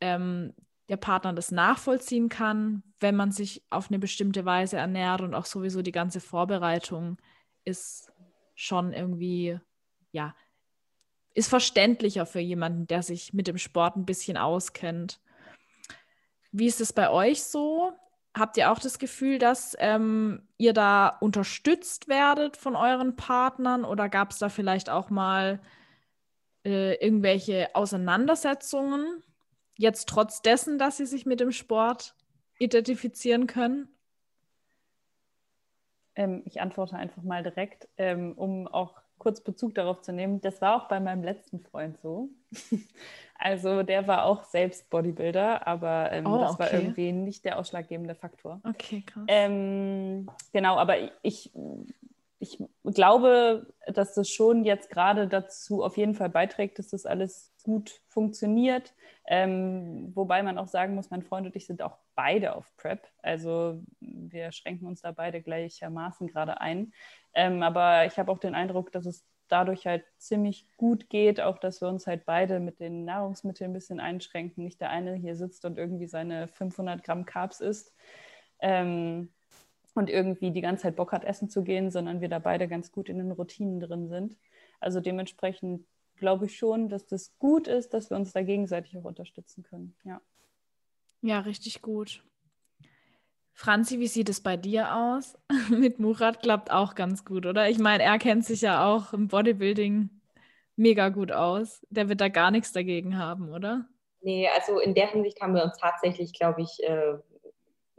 ähm, 0.00 0.54
der 0.88 0.96
Partner 0.96 1.34
das 1.34 1.52
nachvollziehen 1.52 2.28
kann, 2.30 2.82
wenn 2.98 3.14
man 3.14 3.32
sich 3.32 3.62
auf 3.70 3.90
eine 3.90 3.98
bestimmte 3.98 4.44
Weise 4.44 4.78
ernährt 4.78 5.20
und 5.20 5.34
auch 5.34 5.44
sowieso 5.44 5.82
die 5.82 5.92
ganze 5.92 6.20
Vorbereitung 6.20 7.18
ist 7.64 8.10
schon 8.54 8.92
irgendwie, 8.92 9.60
ja, 10.10 10.34
ist 11.34 11.48
verständlicher 11.48 12.26
für 12.26 12.40
jemanden, 12.40 12.86
der 12.86 13.02
sich 13.02 13.32
mit 13.32 13.46
dem 13.46 13.58
Sport 13.58 13.96
ein 13.96 14.06
bisschen 14.06 14.36
auskennt. 14.36 15.20
Wie 16.50 16.66
ist 16.66 16.80
es 16.80 16.92
bei 16.92 17.10
euch 17.10 17.44
so? 17.44 17.92
Habt 18.36 18.56
ihr 18.56 18.70
auch 18.70 18.78
das 18.78 18.98
Gefühl, 18.98 19.38
dass 19.38 19.76
ähm, 19.80 20.46
ihr 20.56 20.72
da 20.72 21.08
unterstützt 21.08 22.08
werdet 22.08 22.56
von 22.56 22.76
euren 22.76 23.16
Partnern 23.16 23.84
oder 23.84 24.08
gab 24.08 24.30
es 24.30 24.38
da 24.38 24.48
vielleicht 24.48 24.88
auch 24.88 25.10
mal 25.10 25.60
äh, 26.64 26.94
irgendwelche 27.04 27.74
Auseinandersetzungen? 27.74 29.22
Jetzt 29.76 30.08
trotz 30.08 30.42
dessen, 30.42 30.78
dass 30.78 30.98
sie 30.98 31.06
sich 31.06 31.26
mit 31.26 31.40
dem 31.40 31.50
Sport 31.50 32.14
identifizieren 32.58 33.48
können? 33.48 33.88
Ähm, 36.14 36.42
ich 36.44 36.60
antworte 36.60 36.96
einfach 36.96 37.22
mal 37.22 37.42
direkt, 37.42 37.88
ähm, 37.96 38.34
um 38.36 38.68
auch 38.68 39.00
kurz 39.20 39.40
Bezug 39.40 39.76
darauf 39.76 40.02
zu 40.02 40.12
nehmen. 40.12 40.40
Das 40.40 40.60
war 40.60 40.74
auch 40.74 40.88
bei 40.88 40.98
meinem 40.98 41.22
letzten 41.22 41.60
Freund 41.60 41.96
so. 42.02 42.28
Also 43.42 43.82
der 43.82 44.06
war 44.06 44.26
auch 44.26 44.44
selbst 44.44 44.90
Bodybuilder, 44.90 45.66
aber 45.66 46.12
ähm, 46.12 46.26
oh, 46.26 46.40
das 46.40 46.58
war 46.58 46.70
irgendwie 46.74 47.10
nicht 47.10 47.42
der 47.46 47.58
ausschlaggebende 47.58 48.14
Faktor. 48.14 48.60
Okay, 48.68 49.02
krass. 49.06 49.24
Ähm, 49.28 50.28
genau, 50.52 50.76
aber 50.76 50.96
ich, 51.22 51.50
ich 52.40 52.58
glaube, 52.84 53.72
dass 53.86 54.14
das 54.14 54.30
schon 54.30 54.64
jetzt 54.64 54.88
gerade 54.88 55.28
dazu 55.28 55.84
auf 55.84 55.98
jeden 55.98 56.14
Fall 56.14 56.30
beiträgt, 56.30 56.78
dass 56.78 56.88
das 56.88 57.04
alles 57.04 57.52
gut 57.62 58.00
funktioniert. 58.08 58.94
Ähm, 59.26 60.10
wobei 60.14 60.42
man 60.42 60.56
auch 60.56 60.66
sagen 60.66 60.94
muss, 60.94 61.10
mein 61.10 61.22
Freund 61.22 61.46
und 61.46 61.54
ich 61.54 61.66
sind 61.66 61.82
auch 61.82 61.98
beide 62.14 62.56
auf 62.56 62.74
Prep. 62.78 63.06
Also 63.22 63.82
wir 64.00 64.52
schränken 64.52 64.88
uns 64.88 65.02
da 65.02 65.12
beide 65.12 65.42
gleichermaßen 65.42 66.28
gerade 66.28 66.62
ein. 66.62 66.94
Ähm, 67.34 67.62
aber 67.62 68.06
ich 68.06 68.18
habe 68.18 68.32
auch 68.32 68.38
den 68.38 68.54
Eindruck, 68.54 68.90
dass 68.90 69.04
es 69.04 69.22
dadurch 69.48 69.86
halt 69.86 70.04
ziemlich 70.16 70.66
gut 70.78 71.10
geht, 71.10 71.42
auch 71.42 71.58
dass 71.58 71.82
wir 71.82 71.88
uns 71.88 72.06
halt 72.06 72.24
beide 72.24 72.58
mit 72.58 72.80
den 72.80 73.04
Nahrungsmitteln 73.04 73.70
ein 73.70 73.74
bisschen 73.74 74.00
einschränken. 74.00 74.64
Nicht 74.64 74.80
der 74.80 74.88
eine 74.90 75.14
hier 75.14 75.36
sitzt 75.36 75.66
und 75.66 75.76
irgendwie 75.76 76.06
seine 76.06 76.48
500 76.48 77.04
Gramm 77.04 77.26
Carbs 77.26 77.60
isst 77.60 77.92
ähm, 78.60 79.30
und 79.94 80.10
irgendwie 80.10 80.50
die 80.50 80.60
ganze 80.60 80.84
Zeit 80.84 80.96
Bock 80.96 81.12
hat, 81.12 81.24
essen 81.24 81.48
zu 81.48 81.62
gehen, 81.62 81.90
sondern 81.90 82.20
wir 82.20 82.28
da 82.28 82.38
beide 82.38 82.68
ganz 82.68 82.92
gut 82.92 83.08
in 83.08 83.18
den 83.18 83.32
Routinen 83.32 83.80
drin 83.80 84.08
sind. 84.08 84.36
Also 84.80 85.00
dementsprechend 85.00 85.86
glaube 86.16 86.46
ich 86.46 86.56
schon, 86.56 86.88
dass 86.88 87.06
das 87.06 87.36
gut 87.38 87.66
ist, 87.66 87.94
dass 87.94 88.10
wir 88.10 88.16
uns 88.16 88.32
da 88.32 88.42
gegenseitig 88.42 88.96
auch 88.96 89.04
unterstützen 89.04 89.62
können. 89.62 89.94
Ja. 90.04 90.20
Ja, 91.22 91.40
richtig 91.40 91.82
gut. 91.82 92.22
Franzi, 93.52 93.98
wie 93.98 94.06
sieht 94.06 94.28
es 94.28 94.40
bei 94.40 94.56
dir 94.56 94.94
aus? 94.94 95.36
Mit 95.68 95.98
Murat 95.98 96.40
klappt 96.40 96.70
auch 96.70 96.94
ganz 96.94 97.24
gut, 97.24 97.44
oder? 97.44 97.68
Ich 97.68 97.78
meine, 97.78 98.02
er 98.02 98.18
kennt 98.18 98.44
sich 98.44 98.62
ja 98.62 98.86
auch 98.86 99.12
im 99.12 99.28
Bodybuilding 99.28 100.08
mega 100.76 101.10
gut 101.10 101.30
aus. 101.30 101.84
Der 101.90 102.08
wird 102.08 102.20
da 102.20 102.28
gar 102.28 102.50
nichts 102.50 102.72
dagegen 102.72 103.18
haben, 103.18 103.50
oder? 103.50 103.86
Nee, 104.22 104.48
also 104.48 104.78
in 104.78 104.94
der 104.94 105.08
Hinsicht 105.08 105.40
haben 105.40 105.54
wir 105.54 105.64
uns 105.64 105.76
tatsächlich, 105.78 106.32
glaube 106.32 106.62
ich, 106.62 106.82
äh, 106.82 107.18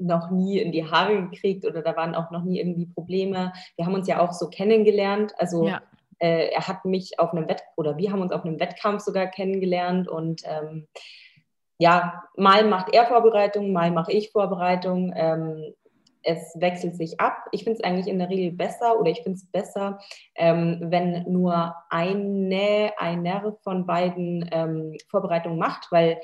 noch 0.01 0.31
nie 0.31 0.59
in 0.59 0.71
die 0.71 0.89
Haare 0.89 1.27
gekriegt 1.27 1.65
oder 1.65 1.81
da 1.81 1.95
waren 1.95 2.15
auch 2.15 2.31
noch 2.31 2.43
nie 2.43 2.59
irgendwie 2.59 2.85
Probleme. 2.85 3.53
Wir 3.75 3.85
haben 3.85 3.93
uns 3.93 4.07
ja 4.07 4.19
auch 4.19 4.33
so 4.33 4.49
kennengelernt. 4.49 5.33
Also 5.37 5.67
ja. 5.67 5.81
äh, 6.19 6.49
er 6.49 6.67
hat 6.67 6.85
mich 6.85 7.19
auf 7.19 7.31
einem 7.31 7.47
Wett 7.47 7.63
oder 7.75 7.97
wir 7.97 8.11
haben 8.11 8.21
uns 8.21 8.31
auf 8.31 8.43
einem 8.43 8.59
Wettkampf 8.59 9.01
sogar 9.01 9.27
kennengelernt 9.27 10.07
und 10.07 10.43
ähm, 10.45 10.87
ja, 11.77 12.23
mal 12.37 12.67
macht 12.67 12.93
er 12.93 13.07
Vorbereitung, 13.07 13.71
mal 13.73 13.89
mache 13.91 14.11
ich 14.11 14.31
Vorbereitung. 14.31 15.13
Ähm, 15.15 15.73
es 16.23 16.53
wechselt 16.59 16.95
sich 16.95 17.19
ab. 17.19 17.47
Ich 17.51 17.63
finde 17.63 17.79
es 17.79 17.83
eigentlich 17.83 18.07
in 18.07 18.19
der 18.19 18.29
Regel 18.29 18.51
besser 18.51 18.99
oder 18.99 19.09
ich 19.09 19.23
finde 19.23 19.37
es 19.37 19.45
besser, 19.45 19.99
ähm, 20.35 20.77
wenn 20.81 21.23
nur 21.31 21.75
eine, 21.89 22.91
einer 22.97 23.57
von 23.63 23.85
beiden 23.85 24.47
ähm, 24.51 24.97
Vorbereitungen 25.09 25.57
macht, 25.57 25.91
weil 25.91 26.19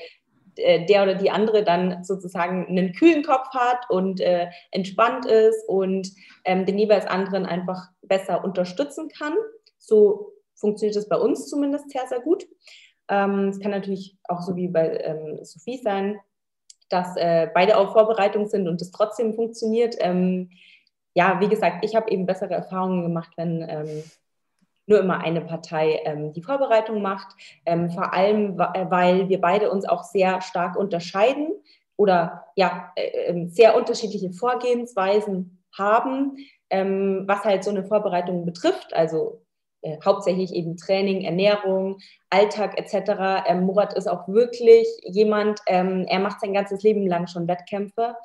der 0.58 1.04
oder 1.04 1.16
die 1.16 1.30
andere 1.30 1.64
dann 1.64 2.04
sozusagen 2.04 2.68
einen 2.68 2.94
kühlen 2.94 3.24
Kopf 3.24 3.50
hat 3.54 3.90
und 3.90 4.20
äh, 4.20 4.48
entspannt 4.72 5.26
ist 5.26 5.68
und 5.68 6.12
ähm, 6.46 6.66
den 6.66 6.78
jeweils 6.78 7.06
anderen 7.06 7.46
einfach 7.46 7.90
besser 8.02 8.44
unterstützen 8.44 9.10
kann. 9.10 9.34
So 9.78 10.34
funktioniert 10.56 10.96
es 10.96 11.08
bei 11.08 11.18
uns 11.18 11.48
zumindest 11.48 11.90
sehr, 11.90 12.08
sehr 12.08 12.20
gut. 12.20 12.46
Ähm, 13.10 13.50
es 13.50 13.60
kann 13.60 13.72
natürlich 13.72 14.18
auch 14.28 14.42
so 14.42 14.56
wie 14.56 14.68
bei 14.68 14.98
ähm, 14.98 15.40
Sophie 15.44 15.78
sein, 15.78 16.20
dass 16.90 17.16
äh, 17.18 17.50
beide 17.54 17.78
auf 17.78 17.94
Vorbereitung 17.94 18.48
sind 18.48 18.68
und 18.68 18.82
es 18.82 18.92
trotzdem 18.92 19.34
funktioniert. 19.34 19.96
Ähm, 20.00 20.50
ja, 21.14 21.40
wie 21.40 21.50
gesagt, 21.50 21.84
ich 21.84 21.96
habe 21.96 22.12
eben 22.12 22.26
bessere 22.26 22.54
Erfahrungen 22.54 23.04
gemacht, 23.04 23.32
wenn 23.38 23.66
ähm, 23.68 24.04
nur 24.88 25.00
immer 25.00 25.20
eine 25.20 25.42
Partei 25.42 26.02
ähm, 26.06 26.34
die 26.34 26.42
Vorbereitung 26.42 27.02
macht. 27.02 27.36
Ähm, 27.66 27.92
vor 27.92 28.14
allem, 28.14 28.60
äh, 28.60 28.90
weil 28.90 29.30
wir 29.30 29.40
beide 29.40 29.70
uns 29.70 29.88
auch 29.88 30.04
sehr 30.04 30.42
stark 30.42 30.76
unterscheiden 30.76 31.54
oder 31.98 32.46
ja, 32.56 32.92
äh, 32.96 33.28
ähm, 33.28 33.50
sehr 33.50 33.76
unterschiedliche 33.76 34.32
Vorgehensweisen 34.32 35.64
haben, 35.78 36.38
ähm, 36.70 37.24
was 37.28 37.44
halt 37.44 37.64
so 37.64 37.70
eine 37.70 37.84
Vorbereitung 37.84 38.46
betrifft. 38.46 38.94
Also 38.94 39.42
äh, 39.82 39.98
hauptsächlich 40.04 40.54
eben 40.54 40.78
Training, 40.78 41.24
Ernährung, 41.24 42.00
Alltag 42.30 42.80
etc. 42.80 43.46
Ähm, 43.48 43.66
Murat 43.66 43.94
ist 43.94 44.08
auch 44.08 44.28
wirklich 44.28 44.88
jemand, 45.04 45.60
ähm, 45.68 46.06
er 46.08 46.20
macht 46.20 46.40
sein 46.40 46.54
ganzes 46.54 46.82
Leben 46.82 47.06
lang 47.08 47.28
schon 47.28 47.48
Wettkämpfe 47.48 48.16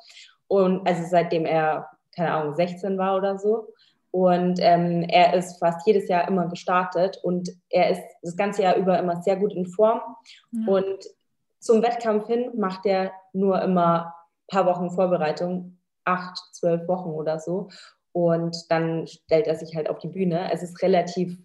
und 0.47 0.87
also 0.87 1.03
seitdem 1.09 1.45
er 1.45 1.89
keine 2.15 2.31
Ahnung 2.31 2.55
16 2.55 2.97
war 2.97 3.17
oder 3.17 3.37
so 3.37 3.67
und 4.13 4.59
ähm, 4.61 5.03
er 5.09 5.33
ist 5.33 5.57
fast 5.57 5.87
jedes 5.87 6.07
Jahr 6.07 6.27
immer 6.27 6.47
gestartet 6.47 7.19
und 7.23 7.49
er 7.69 7.89
ist 7.89 8.03
das 8.21 8.37
ganze 8.37 8.61
Jahr 8.61 8.75
über 8.75 8.99
immer 8.99 9.23
sehr 9.23 9.37
gut 9.37 9.53
in 9.55 9.65
Form. 9.65 10.01
Ja. 10.51 10.71
Und 10.71 11.03
zum 11.59 11.81
Wettkampf 11.81 12.27
hin 12.27 12.51
macht 12.55 12.85
er 12.85 13.11
nur 13.33 13.59
immer 13.63 14.05
ein 14.05 14.47
paar 14.49 14.67
Wochen 14.67 14.91
Vorbereitung, 14.91 15.79
acht, 16.05 16.37
zwölf 16.51 16.87
Wochen 16.87 17.09
oder 17.09 17.39
so. 17.39 17.69
Und 18.11 18.55
dann 18.69 19.07
stellt 19.07 19.47
er 19.47 19.55
sich 19.55 19.75
halt 19.75 19.89
auf 19.89 19.97
die 19.97 20.09
Bühne. 20.09 20.51
Es 20.53 20.61
ist 20.61 20.83
relativ 20.83 21.35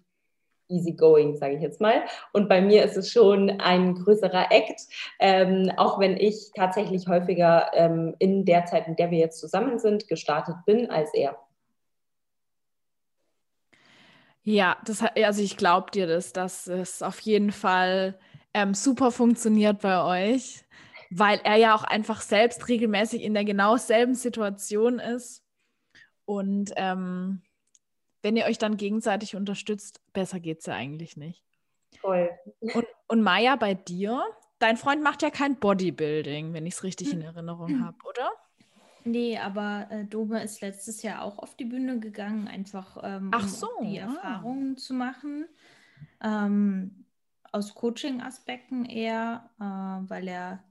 easy 0.67 0.91
going, 0.91 1.37
sage 1.37 1.55
ich 1.55 1.61
jetzt 1.61 1.81
mal. 1.81 2.03
Und 2.33 2.47
bei 2.47 2.61
mir 2.61 2.83
ist 2.83 2.97
es 2.97 3.09
schon 3.09 3.49
ein 3.49 3.95
größerer 3.95 4.51
Act, 4.51 4.79
ähm, 5.19 5.71
auch 5.77 5.99
wenn 5.99 6.17
ich 6.17 6.51
tatsächlich 6.55 7.07
häufiger 7.07 7.71
ähm, 7.73 8.15
in 8.19 8.45
der 8.45 8.65
Zeit, 8.65 8.85
in 8.87 8.95
der 8.95 9.09
wir 9.09 9.17
jetzt 9.17 9.39
zusammen 9.39 9.79
sind, 9.79 10.07
gestartet 10.07 10.57
bin 10.67 10.91
als 10.91 11.11
er. 11.15 11.35
Ja, 14.49 14.77
das, 14.83 15.03
also 15.03 15.43
ich 15.43 15.57
glaube 15.57 15.91
dir 15.91 16.07
das, 16.07 16.33
dass 16.33 16.65
es 16.65 17.03
auf 17.03 17.19
jeden 17.19 17.51
Fall 17.51 18.17
ähm, 18.55 18.73
super 18.73 19.11
funktioniert 19.11 19.79
bei 19.81 20.01
euch, 20.33 20.65
weil 21.11 21.39
er 21.43 21.57
ja 21.57 21.75
auch 21.75 21.83
einfach 21.83 22.21
selbst 22.21 22.67
regelmäßig 22.67 23.21
in 23.21 23.35
der 23.35 23.45
genau 23.45 23.77
selben 23.77 24.15
Situation 24.15 24.97
ist. 24.97 25.45
Und 26.25 26.71
ähm, 26.77 27.43
wenn 28.23 28.37
ihr 28.37 28.45
euch 28.45 28.57
dann 28.57 28.75
gegenseitig 28.77 29.35
unterstützt, 29.35 30.01
besser 30.13 30.39
geht 30.39 30.61
es 30.61 30.65
ja 30.65 30.73
eigentlich 30.73 31.15
nicht. 31.15 31.45
Toll. 32.01 32.31
Und, 32.59 32.87
und 33.07 33.21
Maya, 33.21 33.55
bei 33.55 33.75
dir, 33.75 34.23
dein 34.57 34.77
Freund 34.77 35.03
macht 35.03 35.21
ja 35.21 35.29
kein 35.29 35.59
Bodybuilding, 35.59 36.53
wenn 36.53 36.65
ich 36.65 36.73
es 36.73 36.81
richtig 36.83 37.13
in 37.13 37.21
Erinnerung 37.21 37.85
habe, 37.85 37.97
oder? 38.03 38.31
Nee, 39.05 39.37
aber 39.37 39.87
äh, 39.89 40.05
Dome 40.05 40.43
ist 40.43 40.61
letztes 40.61 41.01
Jahr 41.01 41.23
auch 41.23 41.39
auf 41.39 41.55
die 41.55 41.65
Bühne 41.65 41.99
gegangen, 41.99 42.47
einfach 42.47 42.97
ähm, 43.01 43.31
um 43.33 43.47
so, 43.47 43.67
die 43.81 43.99
ah. 44.01 44.05
Erfahrungen 44.05 44.77
zu 44.77 44.93
machen. 44.93 45.45
Ähm, 46.21 47.05
aus 47.51 47.73
Coaching-Aspekten 47.75 48.85
eher, 48.85 49.49
äh, 49.59 49.63
weil 49.63 50.27
er 50.27 50.63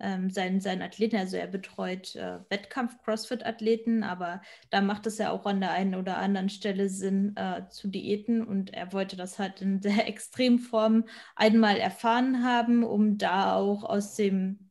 ähm, 0.00 0.30
seinen, 0.30 0.60
seinen 0.60 0.82
Athleten, 0.82 1.16
also 1.16 1.36
er 1.36 1.48
betreut 1.48 2.14
äh, 2.14 2.38
Wettkampf-Crossfit-Athleten, 2.50 4.04
aber 4.04 4.42
da 4.70 4.80
macht 4.80 5.06
es 5.06 5.18
ja 5.18 5.30
auch 5.30 5.44
an 5.46 5.60
der 5.60 5.72
einen 5.72 5.94
oder 5.94 6.18
anderen 6.18 6.50
Stelle 6.50 6.88
Sinn 6.88 7.36
äh, 7.36 7.68
zu 7.68 7.88
Diäten 7.88 8.46
und 8.46 8.72
er 8.72 8.92
wollte 8.92 9.16
das 9.16 9.38
halt 9.38 9.60
in 9.60 9.80
der 9.80 10.06
Extremform 10.08 11.04
einmal 11.34 11.78
erfahren 11.78 12.44
haben, 12.44 12.84
um 12.84 13.18
da 13.18 13.54
auch 13.54 13.84
aus 13.84 14.14
dem 14.14 14.67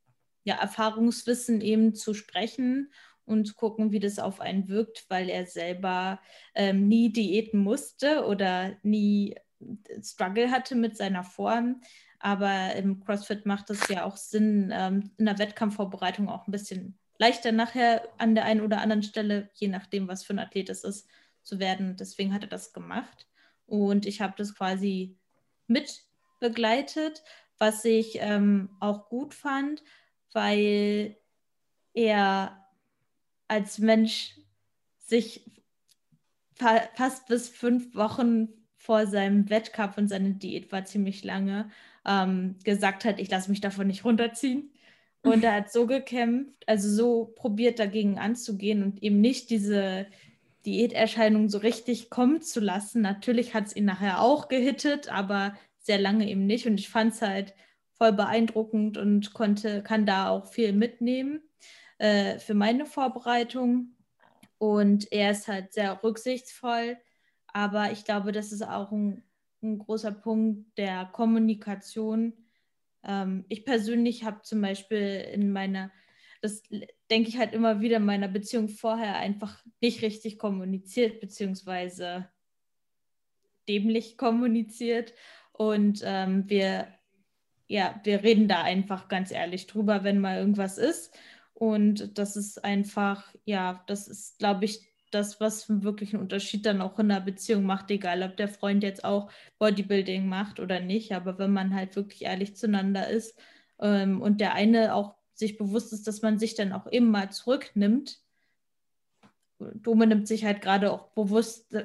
ja, 0.48 0.56
Erfahrungswissen 0.56 1.60
eben 1.60 1.94
zu 1.94 2.14
sprechen 2.14 2.90
und 3.26 3.58
gucken, 3.58 3.92
wie 3.92 4.00
das 4.00 4.18
auf 4.18 4.40
einen 4.40 4.70
wirkt, 4.70 5.06
weil 5.10 5.28
er 5.28 5.46
selber 5.46 6.22
ähm, 6.56 6.88
nie 6.88 7.12
Diäten 7.12 7.60
musste 7.60 8.26
oder 8.26 8.78
nie 8.82 9.36
Struggle 10.02 10.50
hatte 10.50 10.76
mit 10.76 10.96
seiner 10.96 11.26
Form. 11.26 11.82
Aber 12.20 12.74
im 12.76 13.04
CrossFit 13.04 13.46
macht 13.46 13.70
es 13.72 13.90
ja 13.90 14.06
auch 14.06 14.16
Sinn, 14.16 14.72
ähm, 14.74 15.12
in 15.18 15.26
der 15.26 15.38
Wettkampfvorbereitung 15.38 16.30
auch 16.30 16.48
ein 16.48 16.52
bisschen 16.52 16.98
leichter 17.20 17.52
nachher 17.52 18.08
an 18.18 18.34
der 18.34 18.46
einen 18.46 18.62
oder 18.62 18.80
anderen 18.80 19.04
Stelle, 19.04 19.50
je 19.56 19.68
nachdem, 19.68 20.08
was 20.08 20.24
für 20.24 20.34
ein 20.34 20.40
Athlet 20.40 20.70
es 20.70 20.86
ist, 20.86 21.10
zu 21.44 21.60
werden. 21.60 21.98
Deswegen 21.98 22.34
hat 22.34 22.44
er 22.44 22.50
das 22.50 22.72
gemacht. 22.72 23.28
Und 23.66 24.06
ich 24.06 24.22
habe 24.22 24.36
das 24.38 24.56
quasi 24.56 25.18
mit 25.68 26.06
begleitet, 26.40 27.22
was 27.58 27.84
ich 27.84 28.20
ähm, 28.22 28.70
auch 28.80 29.10
gut 29.10 29.34
fand, 29.34 29.84
weil 30.38 31.18
er 31.94 32.64
als 33.48 33.80
Mensch 33.80 34.36
sich 35.00 35.50
fa 36.54 36.82
fast 36.94 37.26
bis 37.28 37.50
fünf 37.50 37.96
Wochen 37.96 38.50
vor 38.76 39.08
seinem 39.08 39.50
Wettkampf 39.50 39.98
und 39.98 40.10
seine 40.10 40.36
Diät 40.36 40.72
war 40.72 40.86
ziemlich 40.86 41.24
lange, 41.24 41.72
ähm, 42.06 42.56
gesagt 42.64 43.04
hat, 43.04 43.20
ich 43.20 43.32
lasse 43.32 43.50
mich 43.50 43.62
davon 43.62 43.88
nicht 43.88 44.06
runterziehen. 44.06 44.72
Und 45.24 45.44
er 45.44 45.56
hat 45.56 45.72
so 45.72 45.88
gekämpft, 45.88 46.64
also 46.68 46.88
so 46.88 47.34
probiert 47.36 47.80
dagegen 47.80 48.20
anzugehen 48.20 48.84
und 48.84 49.02
eben 49.02 49.20
nicht 49.20 49.50
diese 49.50 50.06
Diäterscheinung 50.68 51.50
so 51.50 51.58
richtig 51.58 52.12
kommen 52.12 52.44
zu 52.44 52.60
lassen. 52.60 53.02
Natürlich 53.02 53.56
hat 53.56 53.66
es 53.66 53.76
ihn 53.76 53.86
nachher 53.86 54.22
auch 54.22 54.50
gehittet, 54.50 55.12
aber 55.12 55.58
sehr 55.80 55.98
lange 55.98 56.30
eben 56.30 56.46
nicht. 56.46 56.68
Und 56.68 56.80
ich 56.80 56.90
fand 56.90 57.14
es 57.14 57.24
halt 57.24 57.56
voll 57.98 58.14
beeindruckend 58.14 58.98
und 58.98 59.34
konnte, 59.34 59.82
kann 59.82 60.06
da 60.06 60.30
auch 60.30 60.46
viel 60.46 60.72
mitnehmen 60.72 61.42
äh, 61.98 62.40
für 62.40 62.54
meine 62.54 62.86
Vorbereitung. 62.86 63.96
Und 64.60 65.12
er 65.12 65.32
ist 65.32 65.48
halt 65.48 65.74
sehr 65.74 66.02
rücksichtsvoll, 66.04 66.98
aber 67.48 67.92
ich 67.92 68.06
glaube, 68.06 68.32
das 68.32 68.52
ist 68.52 68.64
auch 68.64 68.92
ein, 68.92 69.24
ein 69.62 69.80
großer 69.80 70.12
Punkt 70.12 70.78
der 70.78 71.06
Kommunikation. 71.06 72.34
Ähm, 73.04 73.46
ich 73.50 73.66
persönlich 73.66 74.24
habe 74.24 74.42
zum 74.42 74.62
Beispiel 74.62 75.28
in 75.32 75.52
meiner, 75.52 75.92
das 76.42 76.64
denke 77.10 77.30
ich 77.30 77.38
halt 77.38 77.54
immer 77.54 77.82
wieder 77.82 77.98
in 77.98 78.06
meiner 78.06 78.28
Beziehung 78.28 78.70
vorher 78.70 79.18
einfach 79.18 79.64
nicht 79.82 80.02
richtig 80.02 80.40
kommuniziert, 80.40 81.20
beziehungsweise 81.20 82.30
dämlich 83.68 84.18
kommuniziert. 84.18 85.14
Und 85.52 86.02
ähm, 86.04 86.50
wir 86.50 86.88
ja, 87.68 88.00
wir 88.04 88.24
reden 88.24 88.48
da 88.48 88.64
einfach 88.64 89.08
ganz 89.08 89.32
ehrlich 89.32 89.68
drüber, 89.68 90.04
wenn 90.04 90.20
mal 90.20 90.38
irgendwas 90.38 90.78
ist. 90.78 91.18
Und 91.54 92.18
das 92.18 92.38
ist 92.38 92.64
einfach, 92.64 93.34
ja, 93.46 93.84
das 93.88 94.08
ist, 94.08 94.38
glaube 94.40 94.66
ich, 94.66 94.82
das, 95.12 95.40
was 95.40 95.70
wirklich 95.84 96.14
einen 96.14 96.24
Unterschied 96.24 96.66
dann 96.66 96.82
auch 96.82 97.00
in 97.00 97.10
der 97.10 97.22
Beziehung 97.22 97.64
macht, 97.64 97.90
egal 97.92 98.24
ob 98.24 98.38
der 98.38 98.50
Freund 98.50 98.84
jetzt 98.84 99.04
auch 99.04 99.32
Bodybuilding 99.58 100.28
macht 100.28 100.60
oder 100.60 100.80
nicht. 100.80 101.14
Aber 101.14 101.40
wenn 101.40 101.52
man 101.52 101.74
halt 101.74 101.96
wirklich 101.96 102.24
ehrlich 102.24 102.56
zueinander 102.56 103.08
ist 103.08 103.38
ähm, 103.80 104.22
und 104.22 104.42
der 104.42 104.54
eine 104.54 104.94
auch 104.94 105.16
sich 105.34 105.58
bewusst 105.58 105.94
ist, 105.94 106.08
dass 106.08 106.22
man 106.22 106.40
sich 106.40 106.56
dann 106.56 106.74
auch 106.74 106.88
mal 107.00 107.32
zurücknimmt. 107.32 108.20
Dome 109.60 110.08
nimmt 110.08 110.28
sich 110.28 110.46
halt 110.46 110.62
gerade 110.62 110.92
auch 110.92 111.10
bewusst 111.10 111.76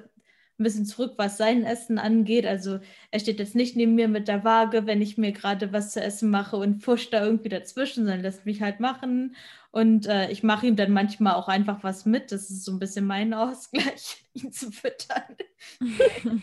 ein 0.63 0.65
bisschen 0.65 0.87
zurück, 0.87 1.15
was 1.17 1.37
sein 1.37 1.65
Essen 1.65 1.99
angeht. 1.99 2.47
Also 2.47 2.79
er 3.11 3.21
steht 3.21 3.39
jetzt 3.41 3.55
nicht 3.55 3.77
neben 3.77 3.95
mir 3.95 4.09
mit 4.09 4.29
der 4.29 4.45
Waage, 4.45 4.87
wenn 4.87 5.03
ich 5.03 5.19
mir 5.19 5.33
gerade 5.33 5.73
was 5.73 5.93
zu 5.93 6.01
essen 6.01 6.31
mache 6.31 6.57
und 6.57 6.83
pfuscht 6.83 7.13
da 7.13 7.25
irgendwie 7.25 7.49
dazwischen, 7.49 8.05
sondern 8.05 8.23
lässt 8.23 8.47
mich 8.47 8.63
halt 8.63 8.81
machen. 8.81 9.37
Und 9.73 10.07
äh, 10.07 10.31
ich 10.31 10.43
mache 10.43 10.67
ihm 10.67 10.77
dann 10.77 10.93
manchmal 10.93 11.35
auch 11.35 11.49
einfach 11.49 11.83
was 11.83 12.07
mit. 12.07 12.31
Das 12.33 12.51
ist 12.51 12.65
so 12.65 12.73
ein 12.73 12.79
bisschen 12.79 13.07
mein 13.07 13.35
Ausgleich, 13.35 14.25
ihn 14.35 14.53
zu 14.53 14.71
füttern. 14.71 15.37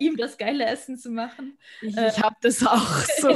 ihm 0.00 0.16
das 0.16 0.38
geile 0.38 0.64
Essen 0.64 0.98
zu 0.98 1.10
machen. 1.10 1.58
Ich, 1.82 1.96
äh, 1.96 2.08
ich 2.08 2.22
habe 2.22 2.36
das 2.40 2.64
auch 2.66 2.98
so. 3.18 3.30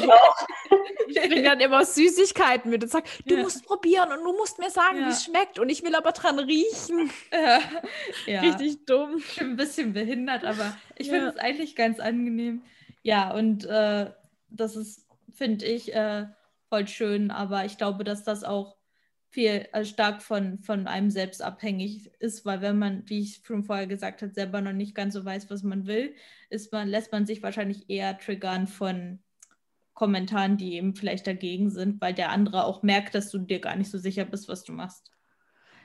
ich 1.08 1.20
bringe 1.20 1.42
dann 1.42 1.61
immer 1.61 1.84
Süßigkeiten 1.84 2.70
mit 2.70 2.82
und 2.82 2.90
sage, 2.90 3.08
du 3.26 3.36
ja. 3.36 3.42
musst 3.42 3.64
probieren 3.64 4.11
und 4.12 4.24
du 4.24 4.32
musst 4.32 4.58
mir 4.58 4.70
sagen, 4.70 5.00
ja. 5.00 5.06
wie 5.06 5.11
es 5.11 5.24
schmeckt. 5.24 5.58
Und 5.58 5.68
ich 5.68 5.82
will 5.82 5.94
aber 5.94 6.12
dran 6.12 6.38
riechen. 6.38 7.11
Ja. 7.32 7.61
ja. 8.26 8.40
Richtig 8.40 8.86
dumm. 8.86 9.22
Ein 9.38 9.56
bisschen 9.56 9.92
behindert, 9.92 10.44
aber 10.44 10.76
ich 10.96 11.08
finde 11.08 11.28
es 11.28 11.36
eigentlich 11.36 11.76
ganz 11.76 12.00
angenehm. 12.00 12.62
Ja, 13.02 13.32
und 13.32 13.64
äh, 13.64 14.11
das 14.50 14.76
ist, 14.76 15.06
finde 15.32 15.64
ich, 15.64 15.94
äh, 15.94 16.26
voll 16.68 16.88
schön. 16.88 17.30
Aber 17.30 17.64
ich 17.64 17.78
glaube, 17.78 18.04
dass 18.04 18.24
das 18.24 18.44
auch 18.44 18.76
viel 19.31 19.68
äh, 19.72 19.85
stark 19.85 20.22
von, 20.22 20.59
von 20.59 20.87
einem 20.87 21.11
selbst 21.11 21.41
abhängig 21.41 22.12
ist, 22.18 22.45
weil 22.45 22.61
wenn 22.61 22.78
man, 22.78 23.03
wie 23.07 23.20
ich 23.20 23.43
schon 23.45 23.62
vorher 23.62 23.87
gesagt 23.87 24.22
habe, 24.22 24.33
selber 24.33 24.61
noch 24.61 24.72
nicht 24.72 24.95
ganz 24.95 25.14
so 25.14 25.24
weiß, 25.24 25.49
was 25.51 25.62
man 25.62 25.87
will, 25.87 26.14
ist 26.51 26.72
man, 26.72 26.89
lässt 26.89 27.12
man 27.12 27.26
sich 27.26 27.43
wahrscheinlich 27.43 27.89
eher 27.89 28.18
triggern 28.18 28.66
von 28.66 29.20
Kommentaren, 29.95 30.57
die 30.57 30.74
eben 30.74 30.95
vielleicht 30.95 31.26
dagegen 31.26 31.70
sind, 31.70 32.01
weil 32.01 32.12
der 32.12 32.31
andere 32.31 32.64
auch 32.64 32.83
merkt, 32.83 33.14
dass 33.14 33.31
du 33.31 33.39
dir 33.39 33.61
gar 33.61 33.76
nicht 33.76 33.91
so 33.91 33.99
sicher 33.99 34.24
bist, 34.24 34.49
was 34.49 34.64
du 34.64 34.72
machst. 34.72 35.12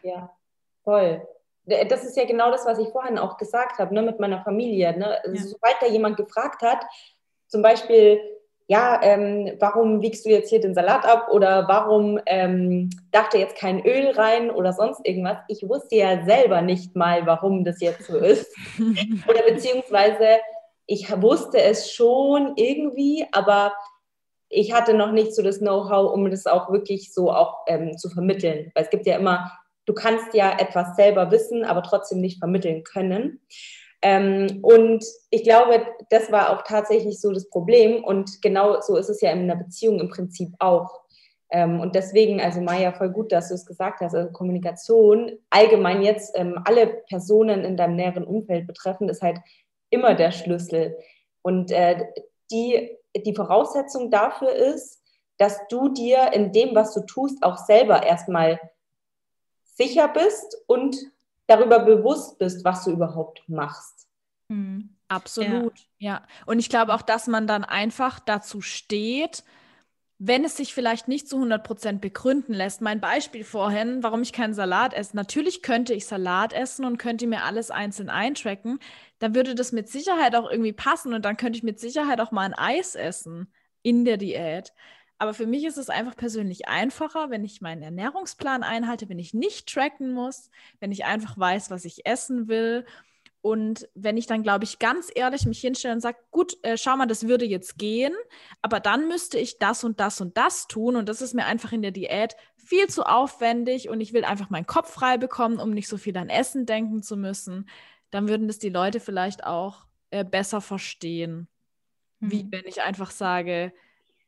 Ja, 0.01 0.35
voll. 0.83 1.27
Das 1.65 2.03
ist 2.03 2.15
ja 2.15 2.25
genau 2.25 2.51
das, 2.51 2.65
was 2.65 2.79
ich 2.79 2.89
vorhin 2.89 3.17
auch 3.17 3.37
gesagt 3.37 3.79
habe, 3.79 3.93
ne, 3.93 4.01
mit 4.01 4.19
meiner 4.19 4.43
Familie. 4.43 4.97
Ne? 4.97 5.19
Ja. 5.25 5.41
Sobald 5.41 5.75
da 5.81 5.87
jemand 5.87 6.17
gefragt 6.17 6.61
hat, 6.61 6.83
zum 7.47 7.61
Beispiel, 7.61 8.19
ja, 8.67 8.99
ähm, 9.03 9.51
warum 9.59 10.01
wiegst 10.01 10.25
du 10.25 10.29
jetzt 10.29 10.49
hier 10.49 10.59
den 10.59 10.73
Salat 10.73 11.05
ab 11.05 11.27
oder 11.31 11.67
warum 11.67 12.19
ähm, 12.25 12.89
darf 13.11 13.29
da 13.29 13.37
jetzt 13.37 13.57
kein 13.57 13.85
Öl 13.85 14.09
rein 14.11 14.49
oder 14.49 14.73
sonst 14.73 15.05
irgendwas. 15.05 15.37
Ich 15.47 15.67
wusste 15.67 15.95
ja 15.95 16.25
selber 16.25 16.61
nicht 16.61 16.95
mal, 16.95 17.25
warum 17.27 17.63
das 17.63 17.79
jetzt 17.79 18.05
so 18.05 18.17
ist. 18.17 18.51
oder 19.27 19.43
beziehungsweise 19.43 20.39
ich 20.87 21.09
wusste 21.21 21.61
es 21.61 21.91
schon 21.91 22.53
irgendwie, 22.55 23.27
aber 23.31 23.73
ich 24.49 24.73
hatte 24.73 24.93
noch 24.95 25.11
nicht 25.11 25.35
so 25.35 25.43
das 25.43 25.59
Know-how, 25.59 26.11
um 26.11 26.29
das 26.29 26.47
auch 26.47 26.71
wirklich 26.71 27.13
so 27.13 27.31
auch 27.31 27.65
ähm, 27.67 27.97
zu 27.97 28.09
vermitteln. 28.09 28.71
Weil 28.73 28.83
es 28.83 28.89
gibt 28.89 29.05
ja 29.05 29.17
immer, 29.17 29.51
du 29.85 29.93
kannst 29.93 30.33
ja 30.33 30.57
etwas 30.57 30.95
selber 30.95 31.29
wissen, 31.29 31.65
aber 31.65 31.83
trotzdem 31.83 32.19
nicht 32.19 32.39
vermitteln 32.39 32.83
können. 32.83 33.41
Ähm, 34.01 34.59
und 34.61 35.03
ich 35.29 35.43
glaube, 35.43 35.85
das 36.09 36.31
war 36.31 36.51
auch 36.51 36.63
tatsächlich 36.63 37.19
so 37.19 37.31
das 37.31 37.49
Problem. 37.49 38.03
Und 38.03 38.41
genau 38.41 38.81
so 38.81 38.97
ist 38.97 39.09
es 39.09 39.21
ja 39.21 39.31
in 39.31 39.49
einer 39.49 39.55
Beziehung 39.55 39.99
im 39.99 40.09
Prinzip 40.09 40.49
auch. 40.59 41.01
Ähm, 41.49 41.79
und 41.79 41.95
deswegen, 41.95 42.41
also 42.41 42.61
Maja, 42.61 42.91
voll 42.91 43.09
gut, 43.09 43.31
dass 43.31 43.49
du 43.49 43.55
es 43.55 43.65
gesagt 43.65 44.01
hast. 44.01 44.15
Also 44.15 44.31
Kommunikation, 44.31 45.31
allgemein 45.49 46.01
jetzt 46.01 46.37
ähm, 46.37 46.59
alle 46.65 46.87
Personen 47.07 47.63
in 47.63 47.77
deinem 47.77 47.95
näheren 47.95 48.25
Umfeld 48.25 48.67
betreffend, 48.67 49.09
ist 49.09 49.21
halt 49.21 49.39
immer 49.89 50.15
der 50.15 50.31
Schlüssel. 50.31 50.97
Und 51.41 51.71
äh, 51.71 52.05
die, 52.51 52.97
die 53.15 53.35
Voraussetzung 53.35 54.11
dafür 54.11 54.51
ist, 54.51 55.01
dass 55.37 55.59
du 55.69 55.89
dir 55.89 56.31
in 56.33 56.51
dem, 56.51 56.75
was 56.75 56.93
du 56.93 57.01
tust, 57.01 57.43
auch 57.43 57.57
selber 57.57 58.03
erstmal 58.03 58.59
sicher 59.63 60.07
bist 60.07 60.57
und 60.67 60.95
darüber 61.47 61.79
bewusst 61.79 62.37
bist, 62.37 62.63
was 62.65 62.85
du 62.85 62.91
überhaupt 62.91 63.47
machst. 63.47 64.07
Mhm. 64.49 64.95
Absolut, 65.07 65.77
ja. 65.97 66.13
ja. 66.13 66.27
Und 66.45 66.59
ich 66.59 66.69
glaube 66.69 66.93
auch, 66.93 67.03
dass 67.03 67.27
man 67.27 67.45
dann 67.45 67.63
einfach 67.63 68.19
dazu 68.19 68.61
steht, 68.61 69.43
wenn 70.17 70.45
es 70.45 70.55
sich 70.55 70.73
vielleicht 70.73 71.07
nicht 71.07 71.27
zu 71.27 71.35
100 71.35 71.63
Prozent 71.63 72.01
begründen 72.01 72.53
lässt. 72.53 72.81
Mein 72.81 73.01
Beispiel 73.01 73.43
vorhin, 73.43 74.01
warum 74.01 74.21
ich 74.21 74.31
keinen 74.31 74.53
Salat 74.53 74.93
esse. 74.93 75.15
Natürlich 75.15 75.61
könnte 75.61 75.93
ich 75.93 76.05
Salat 76.05 76.53
essen 76.53 76.85
und 76.85 76.97
könnte 76.97 77.27
mir 77.27 77.43
alles 77.43 77.69
einzeln 77.69 78.09
eintracken. 78.09 78.79
Dann 79.19 79.35
würde 79.35 79.55
das 79.55 79.73
mit 79.73 79.89
Sicherheit 79.89 80.35
auch 80.35 80.49
irgendwie 80.49 80.73
passen 80.73 81.13
und 81.13 81.25
dann 81.25 81.37
könnte 81.37 81.57
ich 81.57 81.63
mit 81.63 81.79
Sicherheit 81.79 82.21
auch 82.21 82.31
mal 82.31 82.45
ein 82.45 82.53
Eis 82.53 82.95
essen 82.95 83.51
in 83.81 84.05
der 84.05 84.17
Diät. 84.17 84.73
Aber 85.17 85.33
für 85.33 85.47
mich 85.47 85.63
ist 85.65 85.77
es 85.77 85.89
einfach 85.89 86.15
persönlich 86.15 86.67
einfacher, 86.67 87.29
wenn 87.29 87.45
ich 87.45 87.61
meinen 87.61 87.81
Ernährungsplan 87.81 88.63
einhalte, 88.63 89.07
wenn 89.07 89.19
ich 89.19 89.33
nicht 89.33 89.67
tracken 89.67 90.13
muss, 90.13 90.49
wenn 90.79 90.91
ich 90.91 91.05
einfach 91.05 91.37
weiß, 91.37 91.71
was 91.71 91.85
ich 91.85 92.05
essen 92.05 92.47
will. 92.47 92.85
Und 93.41 93.87
wenn 93.93 94.17
ich 94.17 94.25
dann, 94.25 94.43
glaube 94.43 94.63
ich, 94.63 94.79
ganz 94.79 95.11
ehrlich 95.13 95.45
mich 95.45 95.61
hinstelle 95.61 95.93
und 95.93 96.01
sage, 96.01 96.17
gut, 96.31 96.57
äh, 96.63 96.77
schau 96.77 96.97
mal, 96.97 97.05
das 97.05 97.27
würde 97.27 97.45
jetzt 97.45 97.77
gehen, 97.77 98.13
aber 98.61 98.79
dann 98.79 99.07
müsste 99.07 99.37
ich 99.37 99.59
das 99.59 99.83
und 99.83 99.99
das 99.99 100.19
und 100.19 100.35
das 100.35 100.67
tun. 100.67 100.95
Und 100.95 101.07
das 101.07 101.21
ist 101.21 101.35
mir 101.35 101.45
einfach 101.45 101.71
in 101.71 101.83
der 101.83 101.91
Diät 101.91 102.35
viel 102.57 102.87
zu 102.87 103.03
aufwendig 103.03 103.87
und 103.89 104.01
ich 104.01 104.13
will 104.13 104.25
einfach 104.25 104.49
meinen 104.49 104.65
Kopf 104.65 104.91
frei 104.91 105.17
bekommen, 105.17 105.59
um 105.59 105.69
nicht 105.69 105.87
so 105.87 105.97
viel 105.97 106.17
an 106.17 106.29
Essen 106.29 106.65
denken 106.65 107.03
zu 107.03 107.15
müssen, 107.15 107.69
dann 108.09 108.27
würden 108.27 108.47
das 108.47 108.57
die 108.57 108.69
Leute 108.69 108.99
vielleicht 108.99 109.45
auch 109.45 109.85
äh, 110.09 110.25
besser 110.25 110.59
verstehen, 110.59 111.47
mhm. 112.19 112.31
wie 112.31 112.47
wenn 112.49 112.65
ich 112.65 112.81
einfach 112.81 113.11
sage, 113.11 113.71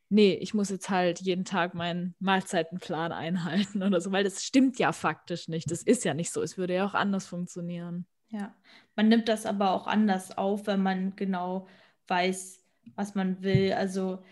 nee, 0.08 0.34
ich 0.34 0.54
muss 0.54 0.70
jetzt 0.70 0.90
halt 0.90 1.20
jeden 1.20 1.44
Tag 1.44 1.74
meinen 1.74 2.14
Mahlzeitenplan 2.18 3.12
einhalten 3.12 3.82
oder 3.82 4.00
so, 4.00 4.12
weil 4.12 4.24
das 4.24 4.44
stimmt 4.44 4.78
ja 4.78 4.92
faktisch 4.92 5.48
nicht. 5.48 5.70
Das 5.70 5.82
ist 5.82 6.04
ja 6.04 6.14
nicht 6.14 6.32
so. 6.32 6.42
Es 6.42 6.56
würde 6.58 6.74
ja 6.74 6.86
auch 6.86 6.94
anders 6.94 7.26
funktionieren. 7.26 8.06
Ja, 8.30 8.54
man 8.96 9.08
nimmt 9.08 9.28
das 9.28 9.46
aber 9.46 9.72
auch 9.72 9.86
anders 9.86 10.36
auf, 10.36 10.66
wenn 10.66 10.82
man 10.82 11.16
genau 11.16 11.66
weiß, 12.08 12.62
was 12.94 13.14
man 13.14 13.42
will. 13.42 13.72
Also 13.72 14.22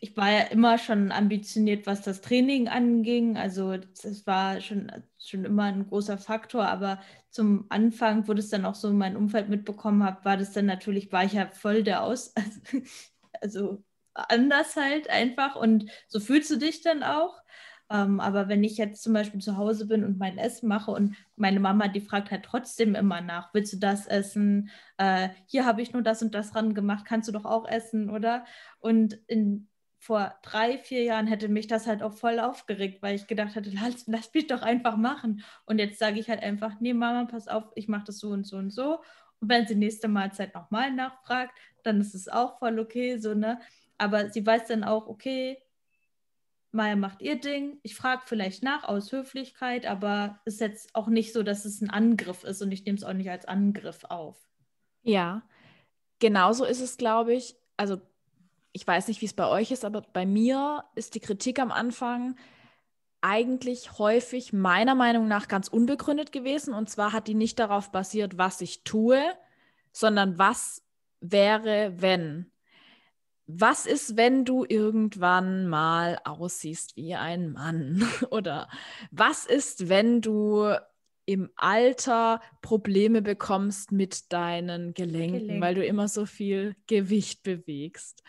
ich 0.00 0.16
war 0.16 0.30
ja 0.30 0.40
immer 0.44 0.78
schon 0.78 1.12
ambitioniert, 1.12 1.86
was 1.86 2.02
das 2.02 2.20
Training 2.20 2.68
anging. 2.68 3.36
Also 3.36 3.76
das 3.76 4.26
war 4.26 4.60
schon, 4.60 4.90
schon 5.18 5.44
immer 5.44 5.64
ein 5.64 5.86
großer 5.86 6.16
Faktor. 6.18 6.66
Aber 6.66 7.00
zum 7.28 7.66
Anfang, 7.68 8.26
wo 8.26 8.34
das 8.34 8.48
dann 8.48 8.64
auch 8.64 8.74
so 8.74 8.88
in 8.88 8.98
mein 8.98 9.16
Umfeld 9.16 9.48
mitbekommen 9.48 10.02
habe, 10.02 10.24
war 10.24 10.36
das 10.36 10.52
dann 10.52 10.66
natürlich, 10.66 11.12
war 11.12 11.24
ich 11.24 11.34
ja 11.34 11.48
voll 11.48 11.82
der 11.82 12.02
Aus. 12.02 12.34
Also 13.42 13.82
anders 14.14 14.76
halt 14.76 15.08
einfach. 15.10 15.56
Und 15.56 15.90
so 16.08 16.20
fühlst 16.20 16.50
du 16.50 16.56
dich 16.56 16.82
dann 16.82 17.02
auch. 17.02 17.40
Ähm, 17.90 18.20
aber 18.20 18.48
wenn 18.48 18.62
ich 18.62 18.76
jetzt 18.76 19.02
zum 19.02 19.12
Beispiel 19.12 19.40
zu 19.40 19.56
Hause 19.56 19.86
bin 19.86 20.04
und 20.04 20.18
mein 20.18 20.38
Essen 20.38 20.68
mache 20.68 20.92
und 20.92 21.16
meine 21.36 21.58
Mama, 21.60 21.88
die 21.88 22.00
fragt 22.00 22.30
halt 22.30 22.44
trotzdem 22.44 22.94
immer 22.94 23.20
nach, 23.20 23.52
willst 23.52 23.72
du 23.72 23.78
das 23.78 24.06
essen? 24.06 24.70
Äh, 24.96 25.30
hier 25.46 25.66
habe 25.66 25.82
ich 25.82 25.92
nur 25.92 26.02
das 26.02 26.22
und 26.22 26.34
das 26.34 26.54
ran 26.54 26.74
gemacht, 26.74 27.04
kannst 27.04 27.28
du 27.28 27.32
doch 27.32 27.44
auch 27.44 27.66
essen, 27.68 28.08
oder? 28.10 28.44
Und 28.78 29.14
in, 29.26 29.68
vor 29.98 30.34
drei, 30.42 30.78
vier 30.78 31.02
Jahren 31.02 31.26
hätte 31.26 31.48
mich 31.48 31.66
das 31.66 31.86
halt 31.86 32.02
auch 32.02 32.14
voll 32.14 32.38
aufgeregt, 32.40 33.02
weil 33.02 33.16
ich 33.16 33.26
gedacht 33.26 33.56
hatte, 33.56 33.70
lass, 33.70 34.06
lass 34.06 34.32
mich 34.32 34.46
doch 34.46 34.62
einfach 34.62 34.96
machen. 34.96 35.42
Und 35.66 35.78
jetzt 35.78 35.98
sage 35.98 36.20
ich 36.20 36.30
halt 36.30 36.42
einfach, 36.42 36.80
nee, 36.80 36.94
Mama, 36.94 37.26
pass 37.26 37.48
auf, 37.48 37.64
ich 37.74 37.88
mache 37.88 38.04
das 38.06 38.18
so 38.18 38.30
und 38.30 38.46
so 38.46 38.56
und 38.56 38.70
so. 38.70 39.00
Und 39.40 39.48
wenn 39.48 39.66
sie 39.66 39.74
nächste 39.74 40.08
Mahlzeit 40.08 40.54
nochmal 40.54 40.92
nachfragt, 40.92 41.52
dann 41.82 42.00
ist 42.00 42.14
es 42.14 42.28
auch 42.28 42.58
voll 42.58 42.78
okay, 42.78 43.18
so, 43.18 43.34
ne? 43.34 43.60
Aber 44.00 44.30
sie 44.30 44.46
weiß 44.46 44.66
dann 44.68 44.82
auch, 44.82 45.06
okay, 45.08 45.58
Maya 46.72 46.96
macht 46.96 47.20
ihr 47.20 47.38
Ding. 47.38 47.78
Ich 47.82 47.94
frage 47.94 48.22
vielleicht 48.24 48.62
nach 48.62 48.84
aus 48.84 49.12
Höflichkeit, 49.12 49.84
aber 49.86 50.40
es 50.46 50.54
ist 50.54 50.60
jetzt 50.60 50.94
auch 50.94 51.08
nicht 51.08 51.34
so, 51.34 51.42
dass 51.42 51.66
es 51.66 51.82
ein 51.82 51.90
Angriff 51.90 52.44
ist 52.44 52.62
und 52.62 52.72
ich 52.72 52.84
nehme 52.84 52.96
es 52.96 53.04
auch 53.04 53.12
nicht 53.12 53.30
als 53.30 53.44
Angriff 53.44 54.04
auf. 54.04 54.48
Ja, 55.02 55.42
genauso 56.18 56.64
ist 56.64 56.80
es, 56.80 56.96
glaube 56.96 57.34
ich. 57.34 57.56
Also 57.76 58.00
ich 58.72 58.86
weiß 58.86 59.08
nicht, 59.08 59.20
wie 59.20 59.26
es 59.26 59.34
bei 59.34 59.46
euch 59.46 59.70
ist, 59.70 59.84
aber 59.84 60.00
bei 60.00 60.24
mir 60.24 60.84
ist 60.94 61.14
die 61.14 61.20
Kritik 61.20 61.58
am 61.58 61.70
Anfang 61.70 62.36
eigentlich 63.20 63.98
häufig 63.98 64.54
meiner 64.54 64.94
Meinung 64.94 65.28
nach 65.28 65.46
ganz 65.46 65.68
unbegründet 65.68 66.32
gewesen. 66.32 66.72
Und 66.72 66.88
zwar 66.88 67.12
hat 67.12 67.28
die 67.28 67.34
nicht 67.34 67.58
darauf 67.58 67.92
basiert, 67.92 68.38
was 68.38 68.62
ich 68.62 68.82
tue, 68.84 69.22
sondern 69.92 70.38
was 70.38 70.86
wäre, 71.20 71.94
wenn 71.96 72.50
was 73.54 73.86
ist, 73.86 74.16
wenn 74.16 74.44
du 74.44 74.64
irgendwann 74.68 75.68
mal 75.68 76.18
aussiehst 76.24 76.96
wie 76.96 77.14
ein 77.14 77.52
Mann? 77.52 78.02
Oder 78.30 78.68
was 79.10 79.46
ist, 79.46 79.88
wenn 79.88 80.20
du 80.20 80.74
im 81.26 81.50
Alter 81.56 82.40
Probleme 82.60 83.22
bekommst 83.22 83.92
mit 83.92 84.32
deinen 84.32 84.94
Gelenken, 84.94 85.32
Gelenken, 85.32 85.60
weil 85.60 85.74
du 85.74 85.84
immer 85.84 86.08
so 86.08 86.26
viel 86.26 86.74
Gewicht 86.86 87.42
bewegst? 87.42 88.22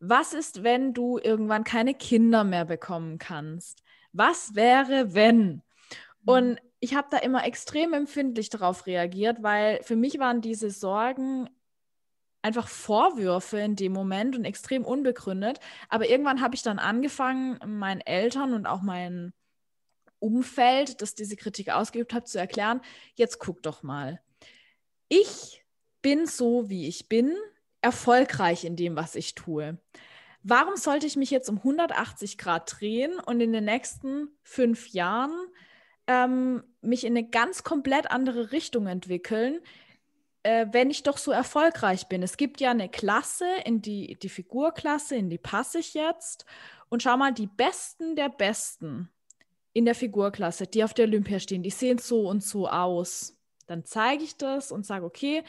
Was 0.00 0.32
ist, 0.32 0.62
wenn 0.62 0.94
du 0.94 1.18
irgendwann 1.18 1.64
keine 1.64 1.94
Kinder 1.94 2.44
mehr 2.44 2.64
bekommen 2.64 3.18
kannst? 3.18 3.82
Was 4.12 4.54
wäre, 4.54 5.14
wenn? 5.14 5.46
Mhm. 5.46 5.62
Und 6.24 6.58
ich 6.80 6.94
habe 6.94 7.08
da 7.10 7.18
immer 7.18 7.44
extrem 7.44 7.92
empfindlich 7.92 8.50
darauf 8.50 8.86
reagiert, 8.86 9.42
weil 9.42 9.82
für 9.82 9.96
mich 9.96 10.18
waren 10.18 10.40
diese 10.40 10.70
Sorgen 10.70 11.48
einfach 12.42 12.68
Vorwürfe 12.68 13.58
in 13.58 13.76
dem 13.76 13.92
Moment 13.92 14.36
und 14.36 14.44
extrem 14.44 14.84
unbegründet. 14.84 15.60
Aber 15.88 16.08
irgendwann 16.08 16.40
habe 16.40 16.54
ich 16.54 16.62
dann 16.62 16.78
angefangen, 16.78 17.58
meinen 17.66 18.00
Eltern 18.00 18.54
und 18.54 18.66
auch 18.66 18.82
meinem 18.82 19.32
Umfeld, 20.20 21.00
das 21.02 21.14
diese 21.14 21.36
Kritik 21.36 21.70
ausgeübt 21.70 22.12
hat, 22.12 22.28
zu 22.28 22.38
erklären, 22.38 22.80
jetzt 23.14 23.38
guck 23.38 23.62
doch 23.62 23.82
mal. 23.82 24.20
Ich 25.08 25.64
bin 26.02 26.26
so, 26.26 26.68
wie 26.68 26.88
ich 26.88 27.08
bin, 27.08 27.36
erfolgreich 27.80 28.64
in 28.64 28.76
dem, 28.76 28.96
was 28.96 29.14
ich 29.14 29.34
tue. 29.34 29.78
Warum 30.42 30.76
sollte 30.76 31.06
ich 31.06 31.16
mich 31.16 31.30
jetzt 31.30 31.48
um 31.48 31.58
180 31.58 32.38
Grad 32.38 32.78
drehen 32.78 33.18
und 33.18 33.40
in 33.40 33.52
den 33.52 33.64
nächsten 33.64 34.28
fünf 34.42 34.88
Jahren 34.88 35.36
ähm, 36.06 36.62
mich 36.80 37.04
in 37.04 37.16
eine 37.16 37.28
ganz 37.28 37.64
komplett 37.64 38.10
andere 38.10 38.52
Richtung 38.52 38.86
entwickeln, 38.86 39.60
äh, 40.42 40.66
wenn 40.70 40.90
ich 40.90 41.02
doch 41.02 41.18
so 41.18 41.30
erfolgreich 41.30 42.08
bin. 42.08 42.22
Es 42.22 42.36
gibt 42.36 42.60
ja 42.60 42.70
eine 42.70 42.88
Klasse, 42.88 43.46
in 43.64 43.82
die, 43.82 44.16
die 44.20 44.28
Figurklasse, 44.28 45.16
in 45.16 45.30
die 45.30 45.38
passe 45.38 45.78
ich 45.78 45.94
jetzt. 45.94 46.44
Und 46.88 47.02
schau 47.02 47.16
mal, 47.16 47.32
die 47.32 47.46
Besten 47.46 48.16
der 48.16 48.28
Besten 48.28 49.10
in 49.72 49.84
der 49.84 49.94
Figurklasse, 49.94 50.66
die 50.66 50.84
auf 50.84 50.94
der 50.94 51.06
Olympia 51.06 51.38
stehen, 51.38 51.62
die 51.62 51.70
sehen 51.70 51.98
so 51.98 52.28
und 52.28 52.42
so 52.42 52.68
aus. 52.68 53.36
Dann 53.66 53.84
zeige 53.84 54.24
ich 54.24 54.36
das 54.36 54.72
und 54.72 54.86
sage, 54.86 55.04
okay, 55.04 55.44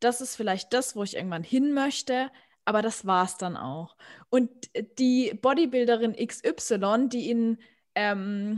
das 0.00 0.20
ist 0.20 0.36
vielleicht 0.36 0.72
das, 0.72 0.96
wo 0.96 1.02
ich 1.02 1.16
irgendwann 1.16 1.44
hin 1.44 1.72
möchte, 1.74 2.30
aber 2.64 2.80
das 2.80 3.04
war 3.04 3.24
es 3.24 3.36
dann 3.36 3.56
auch. 3.56 3.96
Und 4.30 4.50
die 4.98 5.34
Bodybuilderin 5.40 6.14
XY, 6.14 7.08
die 7.08 7.30
in 7.30 7.58
ähm, 7.94 8.56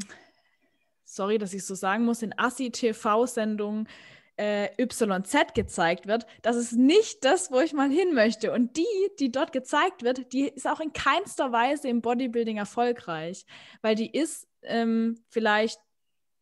sorry, 1.12 1.38
dass 1.38 1.52
ich 1.52 1.64
so 1.64 1.74
sagen 1.74 2.04
muss, 2.04 2.22
in 2.22 2.36
Assi-TV-Sendungen 2.38 3.88
äh, 4.36 4.68
YZ 4.82 5.54
gezeigt 5.54 6.06
wird, 6.06 6.26
das 6.42 6.56
ist 6.56 6.72
nicht 6.72 7.24
das, 7.24 7.50
wo 7.50 7.60
ich 7.60 7.72
mal 7.72 7.90
hin 7.90 8.14
möchte. 8.14 8.52
Und 8.52 8.76
die, 8.76 8.86
die 9.18 9.30
dort 9.30 9.52
gezeigt 9.52 10.02
wird, 10.02 10.32
die 10.32 10.48
ist 10.48 10.66
auch 10.66 10.80
in 10.80 10.92
keinster 10.92 11.52
Weise 11.52 11.88
im 11.88 12.00
Bodybuilding 12.00 12.56
erfolgreich, 12.56 13.44
weil 13.82 13.94
die 13.94 14.10
ist 14.10 14.48
ähm, 14.62 15.20
vielleicht 15.28 15.80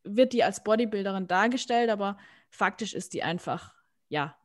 wird 0.04 0.32
die 0.32 0.44
als 0.44 0.62
Bodybuilderin 0.62 1.26
dargestellt, 1.26 1.90
aber 1.90 2.16
faktisch 2.48 2.94
ist 2.94 3.12
die 3.12 3.22
einfach, 3.22 3.74
ja, 4.08 4.36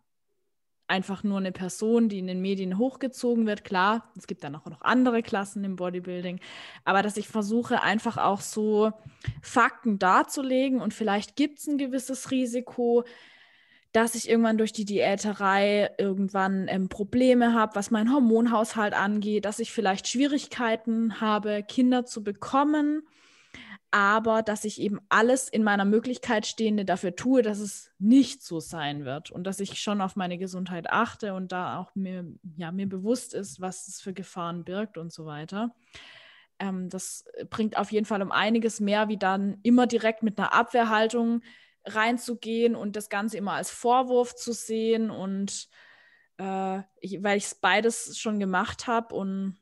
einfach 0.88 1.24
nur 1.24 1.40
eine 1.40 1.52
Person, 1.52 2.10
die 2.10 2.20
in 2.20 2.28
den 2.28 2.42
Medien 2.42 2.78
hochgezogen 2.78 3.48
wird. 3.48 3.64
Klar, 3.64 4.12
es 4.16 4.28
gibt 4.28 4.44
dann 4.44 4.56
auch 4.56 4.66
noch 4.66 4.82
andere 4.82 5.24
Klassen 5.24 5.64
im 5.64 5.78
Bodybuilding, 5.78 6.40
aber 6.84 7.02
dass 7.02 7.18
ich 7.18 7.28
versuche, 7.28 7.82
einfach 7.82 8.18
auch 8.18 8.42
so 8.42 8.92
Fakten 9.42 9.98
darzulegen 9.98 10.82
und 10.82 10.94
vielleicht 10.94 11.36
gibt 11.36 11.60
es 11.60 11.68
ein 11.68 11.78
gewisses 11.78 12.30
Risiko, 12.30 13.04
dass 13.96 14.16
ich 14.16 14.30
irgendwann 14.30 14.58
durch 14.58 14.74
die 14.74 14.86
Diäterei 14.86 15.90
irgendwann 15.98 16.68
ähm, 16.68 16.90
Probleme 16.90 17.54
habe, 17.54 17.76
was 17.76 17.92
meinen 17.92 18.14
Hormonhaushalt 18.14 18.94
angeht, 18.94 19.46
dass 19.46 19.60
ich 19.60 19.72
vielleicht 19.72 20.08
Schwierigkeiten 20.08 21.22
habe, 21.22 21.64
Kinder 21.64 22.06
zu 22.06 22.24
bekommen 22.24 23.04
aber 23.96 24.44
dass 24.44 24.66
ich 24.66 24.82
eben 24.82 25.00
alles 25.08 25.48
in 25.48 25.64
meiner 25.64 25.86
Möglichkeit 25.86 26.46
Stehende 26.46 26.84
dafür 26.84 27.16
tue, 27.16 27.42
dass 27.42 27.60
es 27.60 27.94
nicht 27.98 28.44
so 28.44 28.60
sein 28.60 29.06
wird 29.06 29.32
und 29.32 29.46
dass 29.46 29.62
ich 29.62 29.80
schon 29.82 30.02
auf 30.02 30.18
meine 30.18 30.38
Gesundheit 30.38 30.90
achte 30.90 31.34
und 31.34 31.54
da 31.54 31.80
auch 31.80 31.96
mir, 31.96 32.26
ja, 32.58 32.74
mir 32.74 32.90
bewusst 32.90 33.34
ist, 33.34 33.62
was 33.62 33.88
es 33.88 34.02
für 34.02 34.12
Gefahren 34.12 34.66
birgt 34.66 34.98
und 34.98 35.14
so 35.14 35.26
weiter. 35.26 35.74
Ähm, 36.60 36.90
das 36.90 37.24
bringt 37.50 37.78
auf 37.78 37.90
jeden 37.94 38.06
Fall 38.06 38.22
um 38.22 38.34
einiges 38.34 38.82
mehr, 38.82 39.08
wie 39.08 39.16
dann 39.16 39.60
immer 39.64 39.88
direkt 39.88 40.24
mit 40.24 40.38
einer 40.38 40.52
Abwehrhaltung 40.52 41.42
reinzugehen 41.86 42.76
und 42.76 42.96
das 42.96 43.10
Ganze 43.10 43.38
immer 43.38 43.54
als 43.54 43.72
Vorwurf 43.72 44.36
zu 44.36 44.54
sehen 44.54 45.12
und 45.12 45.68
äh, 46.38 46.80
ich, 47.00 47.24
weil 47.24 47.38
ich 47.38 47.46
es 47.46 47.56
beides 47.56 48.18
schon 48.18 48.40
gemacht 48.40 48.88
habe 48.88 49.16
und 49.16 49.58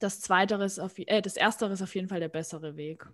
das 0.00 0.20
Zweite 0.20 0.54
ist 0.56 0.78
auf, 0.78 0.98
äh, 0.98 1.20
das 1.22 1.36
Erstere 1.36 1.72
ist 1.72 1.82
auf 1.82 1.94
jeden 1.94 2.08
Fall 2.08 2.20
der 2.20 2.28
bessere 2.28 2.76
Weg. 2.76 3.06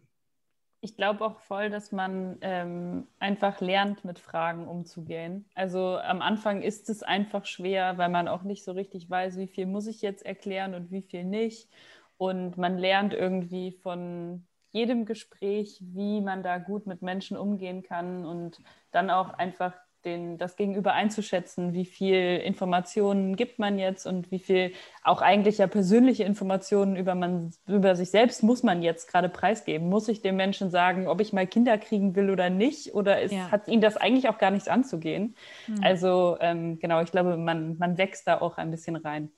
Ich 0.81 0.97
glaube 0.97 1.25
auch 1.25 1.39
voll, 1.39 1.71
dass 1.71 1.93
man 1.93 2.37
ähm, 2.43 3.09
einfach 3.19 3.63
lernt, 3.63 4.05
mit 4.05 4.19
Fragen 4.19 4.69
umzugehen. 4.69 5.49
Also 5.55 5.97
am 5.97 6.21
Anfang 6.21 6.61
ist 6.61 6.91
es 6.91 7.03
einfach 7.03 7.47
schwer, 7.47 7.97
weil 7.97 8.11
man 8.11 8.29
auch 8.29 8.43
nicht 8.43 8.65
so 8.65 8.73
richtig 8.73 9.09
weiß, 9.09 9.39
wie 9.39 9.47
viel 9.47 9.65
muss 9.65 9.87
ich 9.87 10.03
jetzt 10.03 10.27
erklären 10.27 10.75
und 10.75 10.91
wie 10.91 11.01
viel 11.01 11.25
nicht. 11.25 11.71
Und 12.19 12.59
man 12.59 12.77
lernt 12.77 13.15
irgendwie 13.15 13.73
von 13.73 14.47
jedem 14.75 15.07
Gespräch, 15.07 15.79
wie 15.81 16.21
man 16.21 16.43
da 16.43 16.59
gut 16.59 16.87
mit 16.87 17.01
Menschen 17.01 17.37
umgehen 17.37 17.83
kann 17.83 18.27
und 18.27 18.61
dann 18.91 19.09
auch 19.09 19.31
einfach 19.31 19.73
den, 20.05 20.37
das 20.37 20.57
Gegenüber 20.57 20.93
einzuschätzen, 20.93 21.73
wie 21.73 21.85
viel 21.85 22.41
Informationen 22.45 23.37
gibt 23.37 23.59
man 23.59 23.79
jetzt 23.79 24.07
und 24.07 24.31
wie 24.31 24.39
viel 24.39 24.73
auch 25.03 25.23
eigentlich 25.23 25.59
ja 25.59 25.67
persönliche 25.67 26.25
Informationen 26.25 26.97
über, 26.97 27.15
man, 27.15 27.53
über 27.67 27.97
sich 27.97 28.11
selbst 28.11 28.43
muss 28.43 28.63
man 28.63 28.83
jetzt 28.83 29.11
gerade 29.11 29.29
preisgeben. 29.29 29.89
Muss 29.89 30.09
ich 30.09 30.23
dem 30.23 30.37
Menschen 30.37 30.71
sagen, 30.71 31.07
ob 31.07 31.21
ich 31.21 31.33
mal 31.33 31.47
Kinder 31.47 31.79
kriegen 31.79 32.15
will 32.17 32.31
oder 32.31 32.51
nicht? 32.51 32.95
Oder 32.95 33.23
ist, 33.23 33.33
ja. 33.33 33.51
hat 33.51 33.69
ihn 33.69 33.81
das 33.81 33.97
eigentlich 33.97 34.29
auch 34.29 34.39
gar 34.39 34.51
nichts 34.51 34.69
anzugehen? 34.69 35.37
Mhm. 35.69 35.83
Also 35.83 36.37
ähm, 36.41 36.79
genau, 36.79 37.01
ich 37.01 37.11
glaube, 37.11 37.37
man, 37.37 37.79
man 37.79 37.97
wächst 37.97 38.27
da 38.27 38.41
auch 38.41 38.59
ein 38.59 38.71
bisschen 38.71 38.97
rein. 38.97 39.31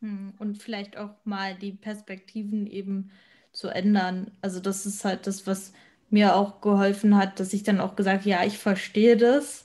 Hm, 0.00 0.34
und 0.38 0.62
vielleicht 0.62 0.96
auch 0.96 1.10
mal 1.24 1.56
die 1.56 1.72
Perspektiven 1.72 2.66
eben 2.66 3.10
zu 3.52 3.68
ändern. 3.68 4.30
Also 4.40 4.60
das 4.60 4.86
ist 4.86 5.04
halt 5.04 5.26
das, 5.26 5.46
was 5.46 5.72
mir 6.10 6.36
auch 6.36 6.60
geholfen 6.60 7.16
hat, 7.16 7.40
dass 7.40 7.52
ich 7.52 7.62
dann 7.62 7.80
auch 7.80 7.96
gesagt, 7.96 8.24
ja, 8.24 8.44
ich 8.44 8.58
verstehe 8.58 9.16
das 9.16 9.64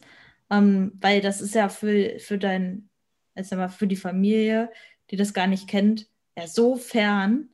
ähm, 0.53 0.91
weil 1.01 1.21
das 1.21 1.41
ist 1.41 1.55
ja 1.55 1.69
für, 1.69 2.19
für 2.19 2.37
dein, 2.37 2.89
also 3.35 3.55
mal, 3.55 3.69
für 3.69 3.87
die 3.87 3.95
Familie, 3.95 4.71
die 5.11 5.15
das 5.15 5.33
gar 5.33 5.47
nicht 5.47 5.67
kennt, 5.67 6.07
ja 6.37 6.47
so 6.47 6.75
fern. 6.75 7.49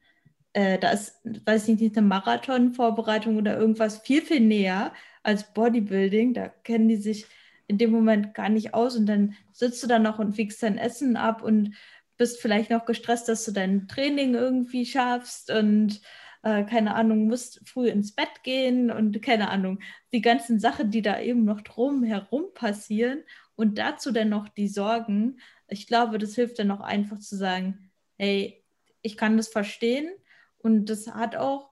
Äh, 0.53 0.79
da 0.79 0.91
ist, 0.91 1.15
weiß 1.23 1.67
ich 1.69 1.79
nicht, 1.79 1.97
eine 1.97 2.07
Marathonvorbereitung 2.07 3.37
oder 3.37 3.57
irgendwas 3.57 3.99
viel, 3.99 4.21
viel 4.21 4.41
näher 4.41 4.93
als 5.23 5.53
Bodybuilding. 5.53 6.33
Da 6.33 6.49
kennen 6.49 6.89
die 6.89 6.97
sich 6.97 7.25
in 7.67 7.77
dem 7.77 7.91
Moment 7.91 8.33
gar 8.33 8.49
nicht 8.49 8.73
aus 8.73 8.95
und 8.97 9.05
dann 9.05 9.35
sitzt 9.53 9.83
du 9.83 9.87
da 9.87 9.99
noch 9.99 10.19
und 10.19 10.37
wiegst 10.37 10.63
dein 10.63 10.77
Essen 10.77 11.17
ab 11.17 11.43
und 11.43 11.75
bist 12.19 12.39
vielleicht 12.39 12.69
noch 12.69 12.85
gestresst, 12.85 13.29
dass 13.29 13.45
du 13.45 13.51
dein 13.51 13.87
Training 13.87 14.35
irgendwie 14.35 14.85
schaffst 14.85 15.49
und 15.49 16.01
äh, 16.43 16.63
keine 16.65 16.93
Ahnung, 16.93 17.27
musst 17.27 17.67
früh 17.67 17.87
ins 17.87 18.13
Bett 18.13 18.43
gehen 18.43 18.91
und 18.91 19.21
keine 19.21 19.49
Ahnung, 19.49 19.79
die 20.11 20.21
ganzen 20.21 20.59
Sachen, 20.59 20.91
die 20.91 21.01
da 21.01 21.19
eben 21.19 21.45
noch 21.45 21.61
drum 21.61 22.03
herum 22.03 22.53
passieren 22.53 23.23
und 23.55 23.77
dazu 23.77 24.11
dann 24.11 24.29
noch 24.29 24.49
die 24.49 24.67
Sorgen. 24.67 25.39
Ich 25.67 25.87
glaube, 25.87 26.17
das 26.17 26.35
hilft 26.35 26.59
dann 26.59 26.67
noch 26.67 26.81
einfach 26.81 27.19
zu 27.19 27.37
sagen, 27.37 27.89
hey, 28.17 28.63
ich 29.01 29.17
kann 29.17 29.37
das 29.37 29.47
verstehen 29.47 30.11
und 30.57 30.89
das 30.89 31.07
hat 31.07 31.37
auch 31.37 31.69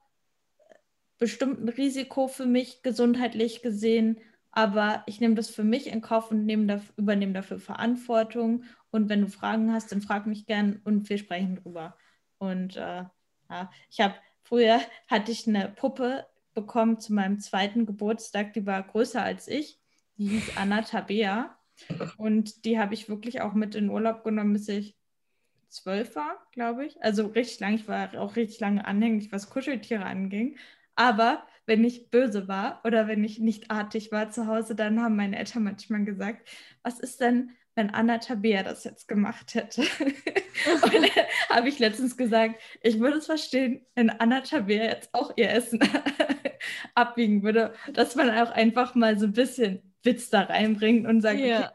bestimmt 1.18 1.62
ein 1.62 1.68
Risiko 1.68 2.26
für 2.26 2.46
mich 2.46 2.82
gesundheitlich 2.82 3.60
gesehen, 3.60 4.18
aber 4.50 5.02
ich 5.06 5.20
nehme 5.20 5.34
das 5.34 5.50
für 5.50 5.64
mich 5.64 5.86
in 5.86 6.00
Kauf 6.00 6.30
und 6.30 6.48
dafür, 6.66 6.94
übernehme 6.96 7.32
dafür 7.32 7.58
Verantwortung. 7.58 8.64
Und 8.90 9.08
wenn 9.08 9.22
du 9.22 9.28
Fragen 9.28 9.72
hast, 9.72 9.92
dann 9.92 10.00
frag 10.00 10.26
mich 10.26 10.46
gern 10.46 10.80
und 10.84 11.08
wir 11.08 11.18
sprechen 11.18 11.56
drüber. 11.56 11.96
Und 12.38 12.76
äh, 12.76 13.04
ja, 13.50 13.70
ich 13.90 14.00
habe 14.00 14.14
Früher 14.48 14.80
hatte 15.08 15.30
ich 15.30 15.46
eine 15.46 15.68
Puppe 15.68 16.26
bekommen 16.54 16.98
zu 16.98 17.12
meinem 17.12 17.38
zweiten 17.38 17.86
Geburtstag, 17.86 18.54
die 18.54 18.66
war 18.66 18.82
größer 18.82 19.22
als 19.22 19.46
ich. 19.46 19.78
Die 20.16 20.28
hieß 20.28 20.56
Anna 20.56 20.82
Tabea. 20.82 21.54
Und 22.16 22.64
die 22.64 22.78
habe 22.78 22.94
ich 22.94 23.08
wirklich 23.08 23.40
auch 23.40 23.52
mit 23.52 23.76
in 23.76 23.90
Urlaub 23.90 24.24
genommen, 24.24 24.54
bis 24.54 24.68
ich 24.68 24.96
zwölf 25.68 26.16
war, 26.16 26.44
glaube 26.50 26.86
ich. 26.86 27.00
Also 27.02 27.26
richtig 27.26 27.60
lang. 27.60 27.74
Ich 27.74 27.86
war 27.86 28.18
auch 28.18 28.34
richtig 28.34 28.58
lange 28.58 28.84
anhänglich, 28.84 29.30
was 29.30 29.50
Kuscheltiere 29.50 30.04
anging. 30.04 30.56
Aber 30.96 31.46
wenn 31.68 31.84
ich 31.84 32.10
böse 32.10 32.48
war 32.48 32.80
oder 32.84 33.06
wenn 33.06 33.22
ich 33.22 33.38
nicht 33.38 33.70
artig 33.70 34.10
war 34.10 34.30
zu 34.30 34.46
Hause, 34.46 34.74
dann 34.74 35.00
haben 35.00 35.16
meine 35.16 35.38
Eltern 35.38 35.64
manchmal 35.64 36.04
gesagt, 36.04 36.48
was 36.82 36.98
ist 36.98 37.20
denn, 37.20 37.50
wenn 37.74 37.90
Anna 37.90 38.18
Tabea 38.18 38.62
das 38.62 38.84
jetzt 38.84 39.06
gemacht 39.06 39.54
hätte. 39.54 39.82
und 40.82 40.92
habe 41.50 41.68
ich 41.68 41.78
letztens 41.78 42.16
gesagt, 42.16 42.58
ich 42.82 42.98
würde 42.98 43.18
es 43.18 43.26
verstehen, 43.26 43.84
wenn 43.94 44.08
Anna 44.08 44.40
Tabea 44.40 44.84
jetzt 44.84 45.12
auch 45.12 45.32
ihr 45.36 45.50
Essen 45.50 45.78
abwiegen 46.94 47.42
würde, 47.42 47.74
dass 47.92 48.16
man 48.16 48.30
auch 48.30 48.50
einfach 48.50 48.94
mal 48.94 49.18
so 49.18 49.26
ein 49.26 49.32
bisschen 49.32 49.82
Witz 50.02 50.30
da 50.30 50.42
reinbringt 50.42 51.06
und 51.06 51.20
sagt, 51.20 51.38
ja. 51.38 51.58
okay, 51.58 51.68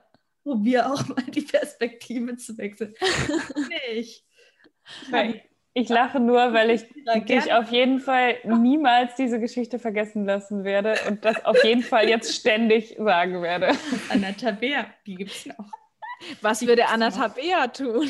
probier 0.43 0.91
auch 0.91 1.07
mal 1.07 1.23
die 1.27 1.41
Perspektive 1.41 2.35
zu 2.35 2.57
wechseln. 2.57 2.95
Nicht. 3.93 4.25
Weil 5.11 5.41
ich 5.73 5.89
lache 5.89 6.19
nur, 6.19 6.53
weil 6.53 6.69
ich 6.69 6.85
dich 7.27 7.51
auf 7.51 7.71
jeden 7.71 7.99
Fall 7.99 8.35
niemals 8.43 9.15
diese 9.15 9.39
Geschichte 9.39 9.79
vergessen 9.79 10.25
lassen 10.25 10.63
werde 10.63 10.95
und 11.07 11.25
das 11.25 11.43
auf 11.45 11.63
jeden 11.63 11.81
Fall 11.81 12.07
jetzt 12.07 12.33
ständig 12.39 12.95
sagen 12.99 13.41
werde. 13.41 13.71
Anna 14.09 14.31
Tabea, 14.33 14.85
die 15.05 15.15
gibt 15.15 15.31
es 15.31 15.45
noch. 15.47 15.71
Was 16.41 16.65
würde 16.65 16.87
Anna 16.87 17.09
Tabea 17.09 17.67
tun? 17.67 18.07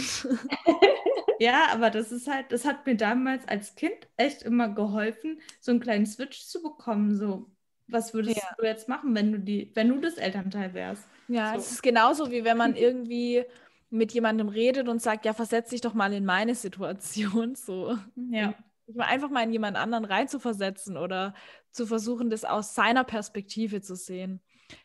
ja, 1.39 1.67
aber 1.71 1.89
das 1.89 2.11
ist 2.11 2.27
halt, 2.27 2.51
das 2.51 2.65
hat 2.65 2.85
mir 2.85 2.95
damals 2.95 3.47
als 3.47 3.75
Kind 3.75 4.07
echt 4.17 4.43
immer 4.43 4.69
geholfen, 4.69 5.39
so 5.59 5.71
einen 5.71 5.79
kleinen 5.79 6.05
Switch 6.05 6.45
zu 6.45 6.61
bekommen. 6.61 7.15
So, 7.15 7.49
was 7.87 8.13
würdest 8.13 8.37
ja. 8.37 8.55
du 8.57 8.65
jetzt 8.65 8.87
machen, 8.89 9.15
wenn 9.15 9.31
du 9.31 9.39
die, 9.39 9.71
wenn 9.73 9.89
du 9.89 9.99
das 9.99 10.15
Elternteil 10.15 10.73
wärst? 10.73 11.07
Ja, 11.27 11.53
so. 11.53 11.59
es 11.59 11.71
ist 11.71 11.83
genauso 11.83 12.29
wie 12.29 12.43
wenn 12.43 12.57
man 12.57 12.75
irgendwie 12.75 13.45
mit 13.93 14.11
jemandem 14.11 14.49
redet 14.49 14.89
und 14.89 15.01
sagt, 15.01 15.25
ja, 15.25 15.33
versetz 15.33 15.69
dich 15.69 15.81
doch 15.81 15.93
mal 15.93 16.13
in 16.13 16.25
meine 16.25 16.55
Situation. 16.55 17.55
So. 17.63 17.97
Ja. 18.15 18.53
Ich 18.87 18.95
mal 18.95 19.05
einfach 19.05 19.29
mal 19.29 19.43
in 19.43 19.53
jemand 19.53 19.77
anderen 19.77 20.03
reinzuversetzen 20.03 20.97
oder 20.97 21.33
zu 21.71 21.85
versuchen, 21.85 22.29
das 22.29 22.43
aus 22.43 22.75
seiner 22.75 23.05
Perspektive 23.05 23.81
zu 23.81 23.95
sehen 23.95 24.41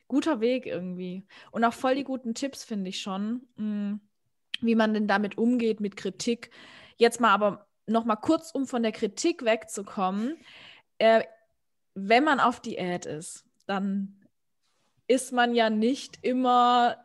guter 0.08 0.40
Weg 0.40 0.66
irgendwie. 0.66 1.26
Und 1.50 1.64
auch 1.64 1.72
voll 1.72 1.94
die 1.94 2.04
guten 2.04 2.34
Tipps, 2.34 2.64
finde 2.64 2.90
ich 2.90 3.00
schon, 3.00 3.42
mh, 3.56 3.64
mm, 3.64 4.00
wie 4.60 4.74
man 4.74 4.92
denn 4.92 5.06
damit 5.06 5.38
umgeht 5.38 5.80
mit 5.80 5.96
Kritik. 5.96 6.50
Jetzt 6.96 7.20
mal 7.20 7.30
aber 7.30 7.66
noch 7.86 8.04
mal 8.04 8.16
kurz, 8.16 8.50
um 8.50 8.66
von 8.66 8.82
der 8.82 8.92
Kritik 8.92 9.44
wegzukommen. 9.44 10.36
Äh, 10.98 11.22
wenn 11.94 12.24
man 12.24 12.40
auf 12.40 12.60
Diät 12.60 13.06
ist, 13.06 13.44
dann 13.66 14.20
ist 15.06 15.32
man 15.32 15.54
ja 15.54 15.70
nicht 15.70 16.18
immer 16.22 16.96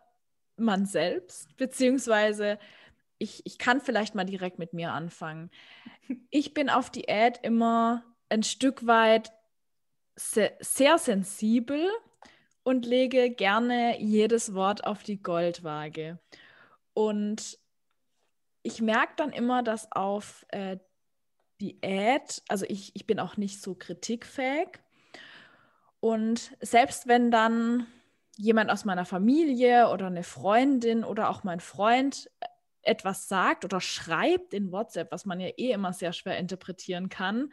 man 0.58 0.86
selbst, 0.86 1.56
beziehungsweise 1.58 2.60
ich, 3.18 3.46
ich 3.46 3.58
kann 3.58 3.82
vielleicht 3.82 4.16
mal 4.16 4.26
direkt 4.26 4.60
mit 4.60 4.74
mir 4.74 4.92
anfangen. 4.92 5.50
Ich 6.30 6.54
bin 6.54 6.70
auf 6.70 6.90
Diät 6.90 7.40
immer 7.44 8.04
ein 8.30 8.44
Stück 8.44 8.86
weit 8.86 9.32
sehr, 10.16 10.54
sehr 10.60 10.98
sensibel 10.98 11.90
und 12.64 12.86
lege 12.86 13.30
gerne 13.30 14.00
jedes 14.02 14.54
Wort 14.54 14.86
auf 14.86 15.04
die 15.04 15.22
Goldwaage. 15.22 16.20
Und 16.94 17.58
ich 18.62 18.82
merke 18.82 19.14
dann 19.18 19.32
immer, 19.32 19.64
dass 19.64 19.92
auf 19.92 20.46
äh, 20.50 20.78
Diät, 21.62 22.42
also 22.48 22.66
ich, 22.68 22.92
ich 22.96 23.06
bin 23.06 23.20
auch 23.20 23.38
nicht 23.38 23.62
so 23.62 23.76
kritikfähig. 23.76 24.80
Und 26.00 26.56
selbst 26.60 27.08
wenn 27.08 27.32
dann 27.32 27.88
jemand 28.38 28.72
aus 28.72 28.86
meiner 28.86 29.06
Familie 29.06 29.90
oder 29.90 30.08
eine 30.08 30.24
Freundin 30.24 31.04
oder 31.04 31.30
auch 31.30 31.44
mein 31.44 31.60
Freund 31.60 32.30
etwas 32.82 33.28
sagt 33.28 33.66
oder 33.66 33.80
schreibt 33.80 34.54
in 34.54 34.72
WhatsApp, 34.72 35.12
was 35.12 35.26
man 35.26 35.40
ja 35.40 35.48
eh 35.48 35.72
immer 35.72 35.94
sehr 35.94 36.14
schwer 36.14 36.38
interpretieren 36.38 37.10
kann, 37.10 37.52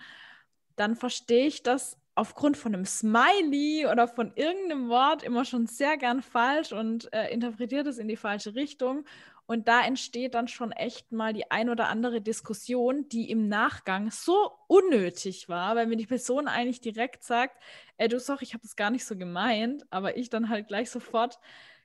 dann 0.76 0.96
verstehe 0.96 1.46
ich 1.46 1.62
das 1.62 1.96
aufgrund 2.14 2.56
von 2.56 2.74
einem 2.74 2.84
Smiley 2.84 3.86
oder 3.86 4.08
von 4.08 4.32
irgendeinem 4.34 4.88
Wort 4.88 5.22
immer 5.22 5.44
schon 5.44 5.66
sehr 5.66 5.96
gern 5.96 6.22
falsch 6.22 6.72
und 6.72 7.12
äh, 7.12 7.32
interpretiert 7.32 7.86
es 7.86 7.98
in 7.98 8.08
die 8.08 8.16
falsche 8.16 8.54
Richtung. 8.54 9.04
Und 9.50 9.66
da 9.66 9.84
entsteht 9.84 10.34
dann 10.34 10.46
schon 10.46 10.70
echt 10.70 11.10
mal 11.10 11.32
die 11.32 11.50
ein 11.50 11.70
oder 11.70 11.88
andere 11.88 12.20
Diskussion, 12.20 13.08
die 13.08 13.28
im 13.32 13.48
Nachgang 13.48 14.12
so 14.12 14.52
unnötig 14.68 15.48
war, 15.48 15.74
weil 15.74 15.88
mir 15.88 15.96
die 15.96 16.06
Person 16.06 16.46
eigentlich 16.46 16.80
direkt 16.80 17.24
sagt, 17.24 17.60
ey, 17.96 18.06
du 18.06 18.20
sorry, 18.20 18.44
ich 18.44 18.54
habe 18.54 18.62
das 18.62 18.76
gar 18.76 18.90
nicht 18.90 19.04
so 19.04 19.16
gemeint, 19.16 19.84
aber 19.90 20.16
ich 20.16 20.30
dann 20.30 20.50
halt 20.50 20.68
gleich 20.68 20.88
sofort 20.88 21.40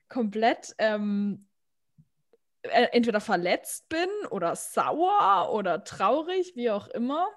komplett 0.10 0.76
ähm, 0.78 1.48
äh, 2.62 2.90
entweder 2.92 3.20
verletzt 3.20 3.90
bin 3.90 4.10
oder 4.30 4.56
sauer 4.56 5.52
oder 5.52 5.84
traurig, 5.84 6.56
wie 6.56 6.70
auch 6.70 6.88
immer. 6.90 7.28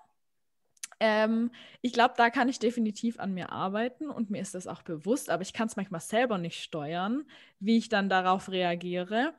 Ähm, 1.01 1.53
ich 1.81 1.95
glaube, 1.95 2.13
da 2.19 2.29
kann 2.29 2.51
ich 2.51 2.59
definitiv 2.59 3.19
an 3.19 3.33
mir 3.33 3.51
arbeiten 3.51 4.11
und 4.11 4.29
mir 4.29 4.43
ist 4.43 4.55
das 4.55 4.67
auch 4.67 4.83
bewusst, 4.83 5.31
aber 5.31 5.41
ich 5.41 5.55
kann 5.55 5.69
es 5.69 5.77
manchmal 5.77 6.03
selber 6.03 6.37
nicht 6.37 6.63
steuern, 6.63 7.25
wie 7.61 7.79
ich 7.79 7.89
dann 7.89 8.11
darauf 8.11 8.51
reagiere. 8.51 9.33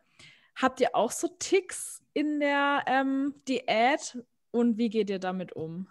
Habt 0.61 0.81
ihr 0.81 0.93
auch 0.93 1.11
so 1.11 1.29
Ticks 1.39 2.01
in 2.13 2.41
der 2.41 2.83
ähm, 2.85 3.33
Diät 3.47 4.17
und 4.51 4.77
wie 4.77 4.89
geht 4.89 5.09
ihr 5.09 5.19
damit 5.19 5.53
um? 5.53 5.87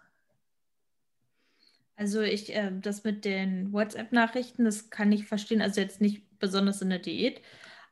Also 1.96 2.20
ich, 2.20 2.54
äh, 2.54 2.70
das 2.80 3.02
mit 3.02 3.24
den 3.24 3.72
WhatsApp-Nachrichten, 3.72 4.66
das 4.66 4.90
kann 4.90 5.10
ich 5.10 5.26
verstehen, 5.26 5.62
also 5.62 5.80
jetzt 5.80 6.02
nicht 6.02 6.38
besonders 6.38 6.82
in 6.82 6.90
der 6.90 6.98
Diät, 6.98 7.40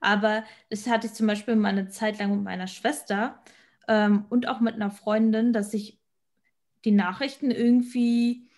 aber 0.01 0.45
das 0.69 0.87
hatte 0.87 1.07
ich 1.07 1.15
zum 1.15 1.27
Beispiel 1.27 1.57
mal 1.57 1.71
eine 1.71 1.89
Zeit 1.89 2.19
lang 2.19 2.31
mit 2.31 2.45
meiner 2.45 2.67
Schwester 2.67 3.43
ähm, 3.89 4.27
und 4.29 4.47
auch 4.47 4.61
mit 4.61 4.75
einer 4.75 4.91
Freundin, 4.91 5.55
dass 5.55 5.73
ich 5.73 5.99
die 6.85 6.93
Nachrichten 6.93 7.51
irgendwie 7.51 8.49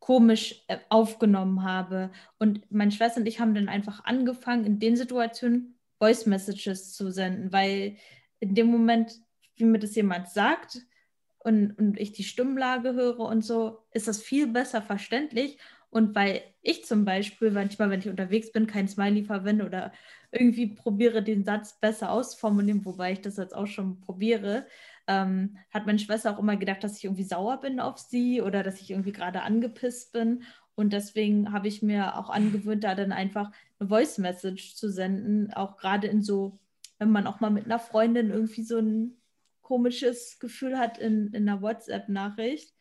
komisch 0.00 0.62
äh, 0.68 0.76
aufgenommen 0.90 1.62
habe. 1.62 2.10
Und 2.38 2.70
meine 2.70 2.90
Schwester 2.90 3.20
und 3.20 3.26
ich 3.26 3.40
haben 3.40 3.54
dann 3.54 3.70
einfach 3.70 4.04
angefangen, 4.04 4.66
in 4.66 4.78
den 4.78 4.96
Situationen 4.96 5.73
Voice 6.04 6.26
Messages 6.26 6.92
zu 6.92 7.10
senden, 7.10 7.50
weil 7.50 7.96
in 8.38 8.54
dem 8.54 8.66
Moment, 8.66 9.12
wie 9.56 9.64
mir 9.64 9.78
das 9.78 9.94
jemand 9.94 10.28
sagt 10.28 10.82
und, 11.38 11.78
und 11.78 11.98
ich 11.98 12.12
die 12.12 12.24
Stimmlage 12.24 12.92
höre 12.92 13.20
und 13.20 13.42
so, 13.42 13.78
ist 13.92 14.06
das 14.06 14.20
viel 14.20 14.46
besser 14.46 14.82
verständlich. 14.82 15.58
Und 15.88 16.14
weil 16.14 16.42
ich 16.60 16.84
zum 16.84 17.06
Beispiel 17.06 17.52
manchmal, 17.52 17.88
wenn 17.88 18.00
ich 18.00 18.08
unterwegs 18.08 18.52
bin, 18.52 18.66
kein 18.66 18.86
Smiley 18.86 19.24
verwende 19.24 19.64
oder 19.64 19.92
irgendwie 20.30 20.66
probiere, 20.66 21.22
den 21.22 21.44
Satz 21.44 21.80
besser 21.80 22.10
auszuformulieren, 22.10 22.84
wobei 22.84 23.12
ich 23.12 23.22
das 23.22 23.38
jetzt 23.38 23.54
auch 23.54 23.68
schon 23.68 24.00
probiere, 24.00 24.66
ähm, 25.06 25.56
hat 25.70 25.86
meine 25.86 25.98
Schwester 25.98 26.34
auch 26.34 26.38
immer 26.38 26.56
gedacht, 26.56 26.84
dass 26.84 26.98
ich 26.98 27.04
irgendwie 27.04 27.24
sauer 27.24 27.60
bin 27.60 27.80
auf 27.80 27.98
sie 27.98 28.42
oder 28.42 28.62
dass 28.62 28.80
ich 28.80 28.90
irgendwie 28.90 29.12
gerade 29.12 29.42
angepisst 29.42 30.12
bin. 30.12 30.42
Und 30.76 30.92
deswegen 30.92 31.52
habe 31.52 31.68
ich 31.68 31.82
mir 31.82 32.18
auch 32.18 32.30
angewöhnt, 32.30 32.84
da 32.84 32.94
dann 32.94 33.12
einfach 33.12 33.52
eine 33.78 33.88
Voice 33.88 34.18
Message 34.18 34.74
zu 34.74 34.90
senden, 34.90 35.52
auch 35.52 35.76
gerade 35.76 36.08
in 36.08 36.22
so, 36.22 36.58
wenn 36.98 37.10
man 37.10 37.26
auch 37.26 37.40
mal 37.40 37.50
mit 37.50 37.66
einer 37.66 37.78
Freundin 37.78 38.30
irgendwie 38.30 38.62
so 38.62 38.78
ein 38.78 39.16
komisches 39.62 40.38
Gefühl 40.38 40.78
hat 40.78 40.98
in, 40.98 41.28
in 41.32 41.48
einer 41.48 41.62
WhatsApp-Nachricht. 41.62 42.74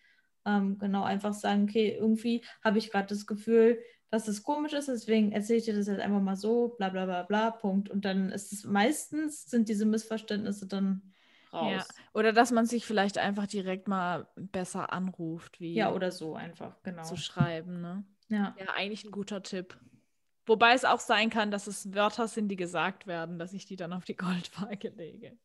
Ähm, 0.46 0.78
genau, 0.80 1.04
einfach 1.04 1.34
sagen, 1.34 1.64
okay, 1.64 1.96
irgendwie 2.00 2.44
habe 2.64 2.78
ich 2.78 2.92
gerade 2.92 3.08
das 3.08 3.26
Gefühl, 3.26 3.80
dass 4.10 4.28
es 4.28 4.44
komisch 4.44 4.74
ist, 4.74 4.90
deswegen 4.90 5.32
erzähle 5.32 5.60
ich 5.60 5.66
dir 5.66 5.74
das 5.74 5.88
jetzt 5.88 6.00
einfach 6.00 6.22
mal 6.22 6.36
so, 6.36 6.76
bla 6.78 6.90
bla 6.90 7.06
bla 7.06 7.24
bla, 7.24 7.50
Punkt. 7.50 7.90
Und 7.90 8.06
dann 8.06 8.32
ist 8.32 8.54
es 8.54 8.64
meistens, 8.64 9.46
sind 9.46 9.70
diese 9.70 9.86
Missverständnisse 9.86 10.68
dann 10.68 11.14
raus. 11.54 11.72
Ja. 11.72 11.86
Oder 12.14 12.34
dass 12.34 12.52
man 12.52 12.66
sich 12.66 12.86
vielleicht 12.86 13.18
einfach 13.18 13.48
direkt 13.48 13.88
mal 13.88 14.28
besser 14.36 14.92
anruft, 14.92 15.60
wie 15.60 15.74
ja 15.74 15.92
oder 15.92 16.12
so 16.12 16.36
einfach 16.36 16.82
genau 16.84 17.04
zu 17.04 17.18
schreiben, 17.18 17.82
ne? 17.82 18.04
Ja. 18.30 18.56
Ja, 18.60 18.74
eigentlich 18.76 19.04
ein 19.04 19.12
guter 19.12 19.44
Tipp. 19.44 19.78
Wobei 20.46 20.74
es 20.74 20.84
auch 20.84 21.00
sein 21.00 21.30
kann, 21.30 21.52
dass 21.52 21.68
es 21.68 21.94
Wörter 21.94 22.28
sind, 22.28 22.50
die 22.50 22.58
gesagt 22.58 23.08
werden, 23.08 23.40
dass 23.40 23.54
ich 23.54 23.66
die 23.66 23.78
dann 23.78 23.94
auf 23.94 24.04
die 24.04 24.16
Goldwaage 24.16 24.90
lege. 24.90 25.38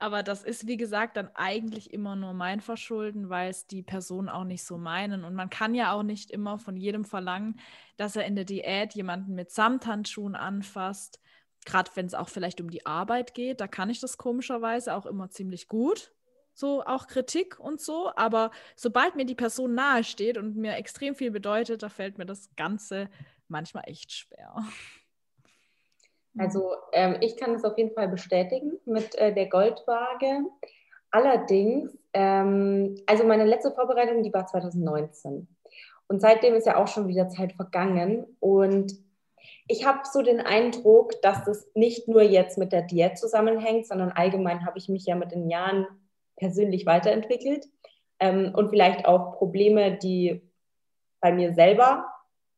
Aber 0.00 0.24
das 0.24 0.42
ist, 0.42 0.66
wie 0.66 0.76
gesagt, 0.76 1.16
dann 1.16 1.30
eigentlich 1.34 1.92
immer 1.92 2.16
nur 2.16 2.32
mein 2.32 2.60
Verschulden, 2.60 3.30
weil 3.30 3.50
es 3.50 3.68
die 3.68 3.82
Personen 3.82 4.28
auch 4.28 4.44
nicht 4.44 4.64
so 4.64 4.78
meinen. 4.78 5.24
Und 5.24 5.34
man 5.34 5.48
kann 5.48 5.74
ja 5.74 5.92
auch 5.92 6.02
nicht 6.02 6.32
immer 6.32 6.58
von 6.58 6.76
jedem 6.76 7.04
verlangen, 7.04 7.60
dass 7.96 8.16
er 8.16 8.26
in 8.26 8.34
der 8.34 8.44
Diät 8.44 8.94
jemanden 8.94 9.34
mit 9.34 9.52
Samthandschuhen 9.52 10.34
anfasst, 10.34 11.20
gerade 11.66 11.90
wenn 11.94 12.06
es 12.06 12.14
auch 12.14 12.30
vielleicht 12.30 12.60
um 12.60 12.70
die 12.70 12.86
Arbeit 12.86 13.34
geht, 13.34 13.60
da 13.60 13.66
kann 13.66 13.90
ich 13.90 14.00
das 14.00 14.16
komischerweise 14.16 14.94
auch 14.94 15.04
immer 15.04 15.28
ziemlich 15.28 15.68
gut. 15.68 16.12
So 16.54 16.82
auch 16.84 17.06
Kritik 17.06 17.60
und 17.60 17.80
so. 17.80 18.10
Aber 18.16 18.50
sobald 18.76 19.16
mir 19.16 19.26
die 19.26 19.34
Person 19.34 19.74
nahe 19.74 20.04
steht 20.04 20.38
und 20.38 20.56
mir 20.56 20.76
extrem 20.76 21.14
viel 21.14 21.30
bedeutet, 21.30 21.82
da 21.82 21.90
fällt 21.90 22.16
mir 22.16 22.24
das 22.24 22.48
Ganze 22.56 23.10
manchmal 23.48 23.84
echt 23.86 24.12
schwer. 24.12 24.56
Also 26.38 26.74
ähm, 26.92 27.16
ich 27.22 27.38
kann 27.38 27.54
es 27.54 27.64
auf 27.64 27.78
jeden 27.78 27.94
Fall 27.94 28.08
bestätigen 28.08 28.72
mit 28.84 29.14
äh, 29.14 29.32
der 29.32 29.46
Goldwaage. 29.46 30.44
Allerdings, 31.10 31.96
ähm, 32.12 32.94
also 33.06 33.24
meine 33.24 33.46
letzte 33.46 33.72
Vorbereitung, 33.72 34.22
die 34.22 34.34
war 34.34 34.46
2019. 34.46 35.48
Und 36.08 36.20
seitdem 36.20 36.54
ist 36.54 36.66
ja 36.66 36.76
auch 36.76 36.88
schon 36.88 37.08
wieder 37.08 37.30
Zeit 37.30 37.54
vergangen. 37.54 38.26
Und 38.38 38.92
ich 39.68 39.84
habe 39.84 40.00
so 40.10 40.22
den 40.22 40.40
Eindruck, 40.40 41.20
dass 41.22 41.44
das 41.44 41.68
nicht 41.74 42.08
nur 42.08 42.22
jetzt 42.22 42.56
mit 42.58 42.72
der 42.72 42.82
Diät 42.82 43.18
zusammenhängt, 43.18 43.86
sondern 43.86 44.12
allgemein 44.12 44.64
habe 44.64 44.78
ich 44.78 44.88
mich 44.88 45.06
ja 45.06 45.16
mit 45.16 45.32
den 45.32 45.50
Jahren 45.50 45.86
persönlich 46.36 46.86
weiterentwickelt. 46.86 47.66
Ähm, 48.18 48.52
und 48.54 48.70
vielleicht 48.70 49.06
auch 49.06 49.36
Probleme, 49.36 49.96
die 49.96 50.42
bei 51.20 51.32
mir 51.32 51.54
selber 51.54 52.06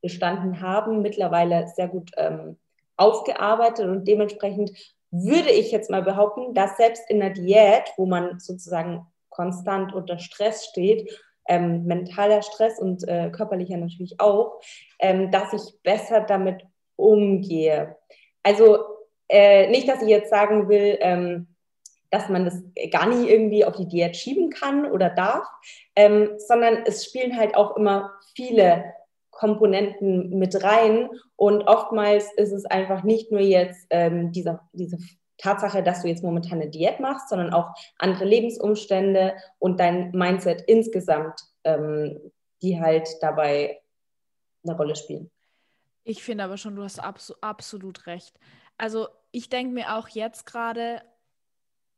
bestanden 0.03 0.61
haben, 0.61 1.03
mittlerweile 1.03 1.69
sehr 1.69 1.89
gut 1.89 2.11
ähm, 2.17 2.59
aufgearbeitet. 2.97 3.87
Und 3.87 4.07
dementsprechend 4.07 4.73
würde 5.11 5.51
ich 5.51 5.73
jetzt 5.73 5.91
mal 5.91 6.03
behaupten, 6.03 6.55
dass 6.55 6.77
selbst 6.77 7.09
in 7.09 7.21
der 7.21 7.31
Diät, 7.31 7.93
wo 7.97 8.07
man 8.07 8.39
sozusagen 8.39 9.07
konstant 9.31 9.95
unter 9.95 10.19
Stress 10.19 10.67
steht, 10.67 11.11
ähm, 11.49 11.85
mentaler 11.85 12.43
Stress 12.43 12.79
und 12.79 13.09
äh, 13.09 13.31
körperlicher 13.31 13.79
natürlich 13.79 14.21
auch, 14.21 14.61
ähm, 14.99 15.31
dass 15.31 15.55
ich 15.55 15.83
besser 15.83 16.21
damit 16.21 16.63
umgehe. 16.99 17.97
Also 18.43 18.79
äh, 19.29 19.69
nicht, 19.71 19.89
dass 19.89 20.03
ich 20.03 20.09
jetzt 20.09 20.31
sagen 20.31 20.69
will, 20.69 20.99
ähm, 21.01 21.49
dass 22.11 22.29
man 22.29 22.45
das 22.45 22.63
gar 22.91 23.07
nie 23.07 23.29
irgendwie 23.29 23.65
auf 23.65 23.77
die 23.77 23.89
Diät 23.89 24.17
schieben 24.17 24.51
kann 24.51 24.91
oder 24.91 25.11
darf, 25.11 25.47
ähm, 25.95 26.31
sondern 26.39 26.83
es 26.87 27.05
spielen 27.05 27.39
halt 27.39 27.55
auch 27.55 27.77
immer 27.77 28.13
viele 28.35 28.85
Komponenten 29.31 30.39
mit 30.39 30.63
rein 30.65 31.11
und 31.37 31.63
oftmals 31.69 32.33
ist 32.33 32.53
es 32.53 32.65
einfach 32.65 33.05
nicht 33.05 33.31
nur 33.31 33.41
jetzt 33.41 33.87
ähm, 33.91 34.33
diese, 34.33 34.61
diese 34.73 34.99
Tatsache, 35.37 35.83
dass 35.83 36.03
du 36.03 36.09
jetzt 36.09 36.25
momentan 36.25 36.61
eine 36.61 36.71
Diät 36.71 36.99
machst, 36.99 37.29
sondern 37.29 37.53
auch 37.53 37.69
andere 37.99 38.25
Lebensumstände 38.25 39.35
und 39.59 39.79
dein 39.79 40.11
Mindset 40.11 40.63
insgesamt, 40.63 41.41
ähm, 41.63 42.19
die 42.63 42.81
halt 42.81 43.09
dabei 43.21 43.81
eine 44.65 44.77
Rolle 44.77 44.97
spielen. 44.97 45.31
Ich 46.09 46.23
finde 46.23 46.45
aber 46.45 46.57
schon, 46.57 46.75
du 46.75 46.83
hast 46.83 47.01
abso 47.01 47.35
absolut 47.43 48.07
recht. 48.07 48.41
Also 48.79 49.09
ich 49.31 49.51
denke 49.51 49.75
mir 49.75 49.95
auch 49.95 50.09
jetzt 50.09 50.47
gerade, 50.47 51.03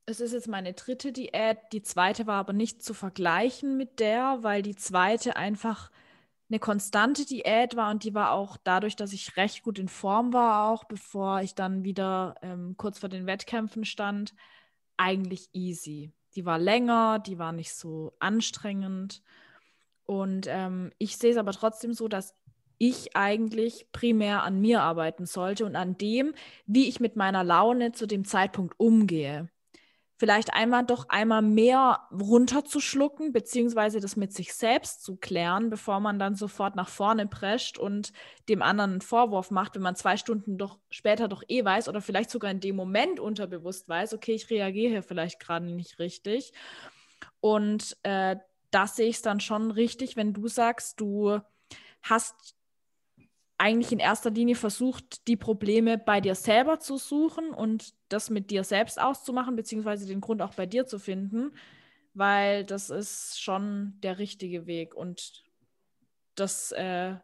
es 0.05 0.19
ist 0.19 0.33
jetzt 0.33 0.49
meine 0.49 0.73
dritte 0.73 1.13
Diät. 1.13 1.59
Die 1.71 1.83
zweite 1.83 2.27
war 2.27 2.41
aber 2.41 2.53
nicht 2.53 2.83
zu 2.83 2.93
vergleichen 2.93 3.77
mit 3.77 4.01
der, 4.01 4.39
weil 4.41 4.63
die 4.63 4.75
zweite 4.75 5.37
einfach 5.37 5.93
eine 6.49 6.59
konstante 6.59 7.25
Diät 7.25 7.77
war 7.77 7.93
und 7.93 8.03
die 8.03 8.13
war 8.13 8.33
auch 8.33 8.57
dadurch, 8.65 8.97
dass 8.97 9.13
ich 9.13 9.37
recht 9.37 9.63
gut 9.63 9.79
in 9.79 9.87
Form 9.87 10.33
war, 10.33 10.69
auch 10.73 10.83
bevor 10.83 11.43
ich 11.43 11.55
dann 11.55 11.85
wieder 11.85 12.35
ähm, 12.43 12.75
kurz 12.77 12.99
vor 12.99 13.11
den 13.11 13.27
Wettkämpfen 13.27 13.85
stand, 13.85 14.35
eigentlich 14.97 15.51
easy. 15.53 16.13
Die 16.35 16.45
war 16.45 16.59
länger, 16.59 17.21
die 17.21 17.39
war 17.39 17.53
nicht 17.53 17.73
so 17.75 18.17
anstrengend. 18.19 19.23
Und 20.05 20.49
ähm, 20.49 20.91
ich 20.99 21.17
sehe 21.17 21.31
es 21.31 21.37
aber 21.37 21.53
trotzdem 21.53 21.93
so, 21.93 22.09
dass 22.09 22.35
ich 22.81 23.15
eigentlich 23.15 23.87
primär 23.93 24.43
an 24.43 24.59
mir 24.59 24.81
arbeiten 24.81 25.27
sollte 25.27 25.67
und 25.67 25.77
an 25.77 25.99
dem, 25.99 26.33
wie 26.65 26.89
ich 26.89 26.99
mit 26.99 27.15
meiner 27.15 27.45
Laune 27.45 27.93
zu 27.93 28.07
dem 28.07 28.25
Zeitpunkt 28.25 28.81
umgehe. 28.81 29.51
Vielleicht 30.17 30.55
einmal 30.55 30.85
doch 30.87 31.09
einmal 31.11 31.43
mehr 31.43 32.01
runterzuschlucken, 32.11 33.33
beziehungsweise 33.33 34.01
das 34.01 34.17
mit 34.17 34.33
sich 34.33 34.55
selbst 34.55 35.05
zu 35.05 35.17
klären, 35.17 35.69
bevor 35.69 36.01
man 36.01 36.19
dann 36.19 36.35
sofort 36.35 36.75
nach 36.75 36.89
vorne 36.89 37.27
prescht 37.27 37.77
und 37.79 38.15
dem 38.49 38.63
anderen 38.63 38.93
einen 38.93 39.01
Vorwurf 39.03 39.51
macht, 39.51 39.75
wenn 39.75 39.83
man 39.83 39.97
zwei 39.97 40.17
Stunden 40.17 40.57
doch 40.57 40.79
später 40.89 41.29
doch 41.29 41.43
eh 41.49 41.63
weiß 41.63 41.87
oder 41.87 42.01
vielleicht 42.01 42.31
sogar 42.31 42.51
in 42.51 42.61
dem 42.61 42.77
Moment 42.77 43.21
unterbewusst 43.21 43.91
weiß, 43.91 44.15
okay, 44.15 44.33
ich 44.33 44.49
reagiere 44.49 44.91
hier 44.91 45.03
vielleicht 45.03 45.39
gerade 45.39 45.67
nicht 45.67 45.99
richtig. 45.99 46.53
Und 47.41 47.99
äh, 48.05 48.37
das 48.71 48.97
sehe 48.97 49.09
ich 49.09 49.21
dann 49.21 49.41
schon 49.41 49.71
richtig, 49.71 50.17
wenn 50.17 50.33
du 50.33 50.49
sagst, 50.49 50.99
du 51.01 51.41
hast 52.03 52.57
eigentlich 53.61 53.93
in 53.93 53.99
erster 53.99 54.31
Linie 54.31 54.55
versucht, 54.55 55.29
die 55.29 55.37
Probleme 55.37 55.99
bei 55.99 56.23
dir 56.23 56.35
selber 56.35 56.81
zu 56.81 56.97
suchen 56.97 57.51
und 57.51 57.93
das 58.09 58.31
mit 58.31 58.51
dir 58.51 58.65
selbst 58.65 59.01
auszumachen, 59.01 59.55
beziehungsweise 59.55 60.07
den 60.07 60.23
Grund 60.23 60.41
auch 60.41 60.55
bei 60.55 60.65
dir 60.65 60.87
zu 60.87 60.99
finden, 60.99 61.53
weil 62.15 62.65
das 62.65 62.89
ist 62.89 63.41
schon 63.41 63.99
der 64.03 64.19
richtige 64.19 64.67
Weg 64.67 64.95
und 64.95 65.45
das 66.37 66.73
äh, 66.73 67.17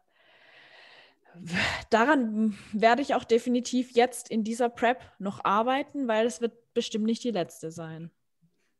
daran 1.89 2.55
werde 2.71 3.01
ich 3.01 3.15
auch 3.15 3.23
definitiv 3.23 3.91
jetzt 3.91 4.29
in 4.29 4.43
dieser 4.43 4.69
Prep 4.69 5.01
noch 5.17 5.43
arbeiten, 5.43 6.07
weil 6.07 6.27
es 6.27 6.39
wird 6.39 6.53
bestimmt 6.75 7.05
nicht 7.05 7.23
die 7.23 7.31
letzte 7.31 7.71
sein. 7.71 8.11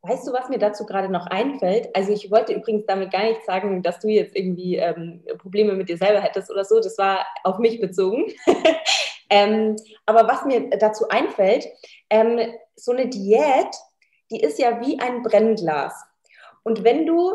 Weißt 0.03 0.27
du, 0.27 0.31
was 0.31 0.47
mir 0.47 0.59
dazu 0.59 0.85
gerade 0.85 1.09
noch 1.09 1.27
einfällt? 1.27 1.93
Also 1.95 2.13
ich 2.13 2.29
wollte 2.31 2.53
übrigens 2.53 2.85
damit 2.85 3.11
gar 3.11 3.23
nicht 3.23 3.43
sagen, 3.45 3.81
dass 3.81 3.99
du 3.99 4.07
jetzt 4.07 4.35
irgendwie 4.35 4.75
ähm, 4.75 5.23
Probleme 5.39 5.73
mit 5.73 5.89
dir 5.89 5.97
selber 5.97 6.21
hättest 6.21 6.51
oder 6.51 6.63
so. 6.63 6.79
Das 6.79 6.97
war 6.97 7.25
auf 7.43 7.57
mich 7.57 7.81
bezogen. 7.81 8.31
ähm, 9.29 9.75
aber 10.05 10.27
was 10.27 10.45
mir 10.45 10.69
dazu 10.77 11.09
einfällt, 11.09 11.67
ähm, 12.09 12.39
so 12.75 12.91
eine 12.91 13.07
Diät, 13.07 13.75
die 14.31 14.39
ist 14.39 14.59
ja 14.59 14.79
wie 14.81 14.99
ein 14.99 15.23
Brennglas. 15.23 15.93
Und 16.63 16.83
wenn 16.83 17.05
du 17.05 17.33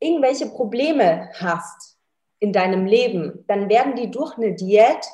irgendwelche 0.00 0.46
Probleme 0.46 1.30
hast 1.34 1.98
in 2.38 2.52
deinem 2.52 2.86
Leben, 2.86 3.44
dann 3.46 3.68
werden 3.68 3.94
die 3.94 4.10
durch 4.10 4.36
eine 4.36 4.54
Diät 4.54 5.06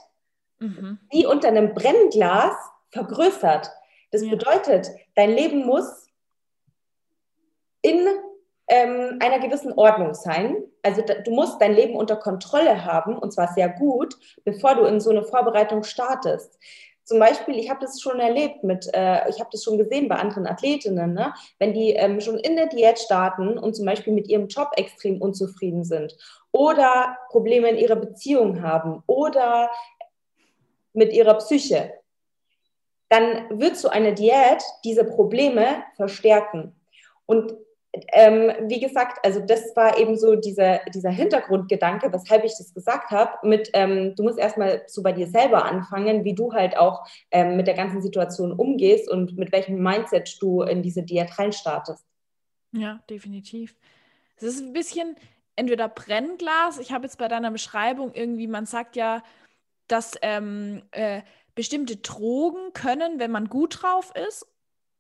mhm. 0.59 0.99
wie 1.11 1.27
unter 1.27 1.49
einem 1.49 1.75
Brennglas 1.75 2.55
vergrößert. 2.91 3.71
Das 4.11 4.23
ja. 4.23 4.31
bedeutet, 4.31 4.91
dein 5.15 5.31
Leben 5.33 5.67
muss 5.67 6.08
in 7.83 8.07
ähm, 8.69 9.19
einer 9.21 9.39
gewissen 9.39 9.73
Ordnung 9.73 10.15
sein. 10.15 10.57
Also 10.83 11.03
da, 11.03 11.15
du 11.15 11.31
musst 11.31 11.61
dein 11.61 11.75
Leben 11.75 11.97
unter 11.97 12.17
Kontrolle 12.17 12.85
haben 12.85 13.19
und 13.19 13.33
zwar 13.33 13.53
sehr 13.55 13.69
gut, 13.69 14.17
bevor 14.45 14.75
du 14.75 14.85
in 14.85 15.01
so 15.01 15.11
eine 15.11 15.25
Vorbereitung 15.25 15.83
startest. 15.83 16.59
Zum 17.05 17.19
Beispiel, 17.19 17.57
ich 17.59 17.71
habe 17.71 17.81
das 17.81 18.03
schon 18.03 18.21
erlebt 18.21 18.65
mit, 18.65 18.87
äh, 18.93 19.27
ich 19.31 19.41
habe 19.41 19.49
das 19.51 19.65
schon 19.65 19.79
gesehen 19.79 20.09
bei 20.09 20.17
anderen 20.17 20.47
Athletinnen, 20.47 21.15
ne? 21.15 21.33
wenn 21.59 21.73
die 21.73 21.93
ähm, 21.93 22.21
schon 22.21 22.39
in 22.39 22.57
der 22.57 22.67
Diät 22.67 22.99
starten 22.99 23.57
und 23.57 23.75
zum 23.75 23.87
Beispiel 23.87 24.13
mit 24.13 24.29
ihrem 24.29 24.49
Job 24.49 24.69
extrem 24.77 25.23
unzufrieden 25.23 25.85
sind 25.85 26.15
oder 26.53 27.17
Probleme 27.31 27.71
in 27.71 27.79
ihrer 27.79 27.97
Beziehung 27.97 28.61
haben 28.61 29.03
oder 29.07 29.71
mit 30.93 31.15
ihrer 31.15 31.35
Psyche, 31.39 31.95
dann 33.09 33.59
wird 33.59 33.79
so 33.79 33.89
eine 33.89 34.13
Diät 34.13 34.63
diese 34.85 35.05
Probleme 35.05 35.85
verstärken. 35.97 36.75
Und 37.25 37.55
ähm, 38.13 38.53
wie 38.69 38.81
gesagt, 38.81 39.25
also 39.25 39.41
das 39.41 39.75
war 39.75 39.99
eben 39.99 40.17
so 40.17 40.37
dieser, 40.37 40.81
dieser 40.95 41.11
Hintergrundgedanke, 41.11 42.13
weshalb 42.13 42.45
ich 42.45 42.57
das 42.59 42.75
gesagt 42.75 43.11
habe, 43.11 43.33
mit 43.43 43.71
ähm, 43.73 44.15
du 44.15 44.23
musst 44.23 44.39
erstmal 44.39 44.83
so 44.87 45.03
bei 45.03 45.13
dir 45.13 45.27
selber 45.27 45.65
anfangen, 45.65 46.25
wie 46.25 46.35
du 46.35 46.53
halt 46.53 46.77
auch 46.77 47.07
ähm, 47.31 47.57
mit 47.57 47.67
der 47.67 47.75
ganzen 47.75 48.03
Situation 48.03 48.53
umgehst 48.53 49.09
und 49.11 49.39
mit 49.39 49.53
welchem 49.53 49.83
Mindset 49.83 50.37
du 50.41 50.63
in 50.63 50.83
diese 50.83 51.03
Diät 51.03 51.39
reinstartest. 51.39 52.05
Ja, 52.73 53.01
definitiv. 53.09 53.75
Es 54.37 54.43
ist 54.43 54.61
ein 54.61 54.73
bisschen 54.73 55.17
entweder 55.57 55.89
Brennglas, 55.89 56.79
ich 56.79 56.93
habe 56.93 57.05
jetzt 57.05 57.19
bei 57.19 57.29
deiner 57.29 57.51
Beschreibung 57.51 58.13
irgendwie, 58.15 58.47
man 58.47 58.67
sagt 58.67 58.97
ja, 58.97 59.23
dass 59.89 60.13
ähm, 60.21 60.83
äh, 60.91 61.23
bestimmte 61.55 61.97
Drogen 61.97 62.73
können, 62.75 63.19
wenn 63.19 63.31
man 63.31 63.49
gut 63.49 63.83
drauf 63.83 64.13
ist, 64.15 64.47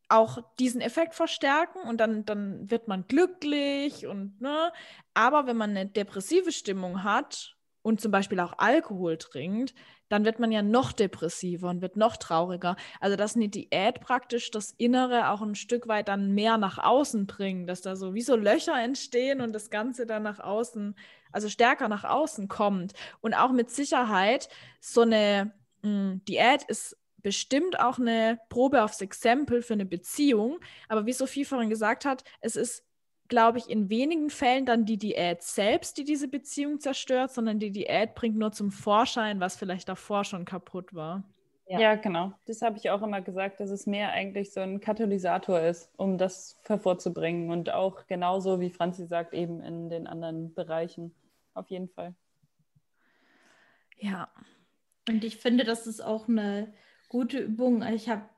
auch 0.08 0.38
diesen 0.58 0.80
Effekt 0.80 1.14
verstärken 1.14 1.80
und 1.86 1.98
dann, 1.98 2.24
dann 2.24 2.70
wird 2.70 2.88
man 2.88 3.06
glücklich 3.06 4.06
und 4.06 4.40
ne. 4.40 4.72
Aber 5.14 5.46
wenn 5.46 5.56
man 5.56 5.70
eine 5.70 5.86
depressive 5.86 6.52
Stimmung 6.52 7.04
hat 7.04 7.56
und 7.82 8.00
zum 8.00 8.10
Beispiel 8.10 8.40
auch 8.40 8.54
Alkohol 8.58 9.18
trinkt, 9.18 9.74
dann 10.08 10.24
wird 10.24 10.38
man 10.38 10.50
ja 10.50 10.62
noch 10.62 10.92
depressiver 10.92 11.68
und 11.68 11.82
wird 11.82 11.96
noch 11.96 12.16
trauriger. 12.16 12.76
Also 13.00 13.16
dass 13.16 13.36
eine 13.36 13.48
Diät 13.48 14.00
praktisch 14.00 14.50
das 14.50 14.72
Innere 14.78 15.30
auch 15.30 15.42
ein 15.42 15.54
Stück 15.54 15.86
weit 15.88 16.08
dann 16.08 16.34
mehr 16.34 16.56
nach 16.56 16.78
außen 16.78 17.26
bringt, 17.26 17.68
dass 17.68 17.82
da 17.82 17.94
so 17.94 18.14
wie 18.14 18.22
so 18.22 18.36
Löcher 18.36 18.80
entstehen 18.80 19.40
und 19.40 19.52
das 19.52 19.70
Ganze 19.70 20.06
dann 20.06 20.22
nach 20.22 20.40
außen, 20.40 20.96
also 21.32 21.48
stärker 21.48 21.88
nach 21.88 22.04
außen 22.04 22.48
kommt. 22.48 22.94
Und 23.20 23.34
auch 23.34 23.52
mit 23.52 23.70
Sicherheit 23.70 24.48
so 24.80 25.02
eine 25.02 25.52
mh, 25.82 25.88
hm, 25.90 26.24
Diät 26.26 26.64
ist 26.64 26.96
bestimmt 27.22 27.80
auch 27.80 27.98
eine 27.98 28.38
Probe 28.48 28.82
aufs 28.82 29.00
Exempel 29.00 29.62
für 29.62 29.74
eine 29.74 29.86
Beziehung. 29.86 30.58
Aber 30.88 31.06
wie 31.06 31.12
Sophie 31.12 31.44
vorhin 31.44 31.70
gesagt 31.70 32.04
hat, 32.04 32.24
es 32.40 32.56
ist, 32.56 32.84
glaube 33.28 33.58
ich, 33.58 33.68
in 33.68 33.90
wenigen 33.90 34.30
Fällen 34.30 34.66
dann 34.66 34.84
die 34.84 34.98
Diät 34.98 35.42
selbst, 35.42 35.98
die 35.98 36.04
diese 36.04 36.28
Beziehung 36.28 36.80
zerstört, 36.80 37.32
sondern 37.32 37.58
die 37.58 37.72
Diät 37.72 38.14
bringt 38.14 38.36
nur 38.36 38.52
zum 38.52 38.70
Vorschein, 38.70 39.40
was 39.40 39.56
vielleicht 39.56 39.88
davor 39.88 40.24
schon 40.24 40.44
kaputt 40.44 40.94
war. 40.94 41.24
Ja, 41.68 41.80
ja 41.80 41.94
genau. 41.96 42.32
Das 42.46 42.62
habe 42.62 42.78
ich 42.78 42.88
auch 42.90 43.02
immer 43.02 43.20
gesagt, 43.20 43.60
dass 43.60 43.70
es 43.70 43.86
mehr 43.86 44.12
eigentlich 44.12 44.52
so 44.52 44.60
ein 44.60 44.80
Katalysator 44.80 45.60
ist, 45.60 45.90
um 45.96 46.16
das 46.16 46.58
hervorzubringen. 46.64 47.50
Und 47.50 47.70
auch 47.70 48.06
genauso, 48.06 48.60
wie 48.60 48.70
Franzi 48.70 49.06
sagt, 49.06 49.34
eben 49.34 49.60
in 49.60 49.90
den 49.90 50.06
anderen 50.06 50.54
Bereichen. 50.54 51.14
Auf 51.52 51.68
jeden 51.68 51.88
Fall. 51.88 52.14
Ja. 53.98 54.28
Und 55.08 55.24
ich 55.24 55.36
finde, 55.36 55.64
das 55.64 55.86
ist 55.86 56.00
auch 56.00 56.28
eine 56.28 56.72
gute 57.08 57.38
Übung. 57.38 57.82
Ich 57.82 58.08
habe 58.08 58.28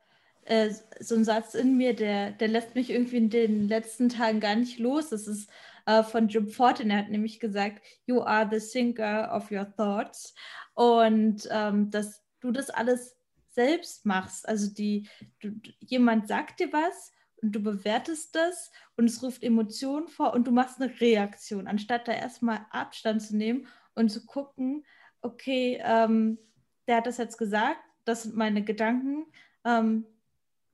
äh, 0.45 0.71
so 1.01 1.15
einen 1.15 1.25
Satz 1.25 1.55
in 1.55 1.77
mir, 1.77 1.95
der, 1.95 2.33
der 2.33 2.49
lässt 2.49 2.75
mich 2.75 2.91
irgendwie 2.91 3.19
in 3.19 3.31
den 3.31 3.69
letzten 3.69 4.09
Tagen 4.09 4.41
gar 4.41 4.57
nicht 4.57 4.79
los. 4.79 5.11
Das 5.11 5.27
ist 5.27 5.51
äh, 5.87 6.03
von 6.03 6.29
Jim 6.29 6.49
Fortin. 6.49 6.91
Er 6.91 6.99
hat 6.99 7.11
nämlich 7.11 7.41
gesagt, 7.41 7.83
You 8.07 8.23
are 8.23 8.49
the 8.51 8.65
thinker 8.65 9.35
of 9.35 9.51
your 9.51 9.67
thoughts. 9.77 10.35
Und 10.75 11.49
ähm, 11.51 11.91
dass 11.91 12.23
du 12.41 12.53
das 12.53 12.71
alles 12.71 13.17
selbst 13.51 14.07
machst. 14.07 14.49
Also 14.49 14.73
die, 14.73 15.09
du, 15.41 15.51
jemand 15.81 16.29
sagt 16.29 16.61
dir 16.61 16.73
was 16.73 17.13
und 17.43 17.53
du 17.53 17.61
bewertest 17.61 18.35
das 18.35 18.71
und 18.97 19.07
es 19.07 19.23
ruft 19.23 19.43
Emotionen 19.43 20.09
vor 20.09 20.33
und 20.33 20.47
du 20.47 20.53
machst 20.53 20.81
eine 20.81 21.01
Reaktion, 21.01 21.67
anstatt 21.67 22.09
da 22.09 22.13
erstmal 22.13 22.67
Abstand 22.71 23.23
zu 23.23 23.37
nehmen 23.37 23.67
und 23.95 24.11
zu 24.11 24.25
gucken, 24.25 24.85
okay, 25.23 25.81
ähm, 25.85 26.39
der 26.87 26.97
hat 26.97 27.07
das 27.07 27.19
jetzt 27.19 27.39
gesagt, 27.39 27.81
das 28.05 28.25
sind 28.25 28.37
meine 28.37 28.63
Gedanken. 28.65 29.27
Ähm, 29.65 30.05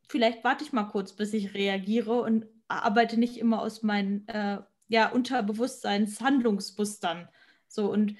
vielleicht 0.08 0.42
warte 0.44 0.64
ich 0.64 0.72
mal 0.72 0.84
kurz, 0.84 1.12
bis 1.12 1.32
ich 1.32 1.54
reagiere 1.54 2.22
und 2.22 2.46
arbeite 2.68 3.18
nicht 3.18 3.38
immer 3.38 3.62
aus 3.62 3.82
meinen 3.82 4.28
äh, 4.28 4.58
ja, 4.88 5.08
Unterbewusstseinshandlungsmustern. 5.10 7.28
So, 7.68 7.90
und 7.90 8.14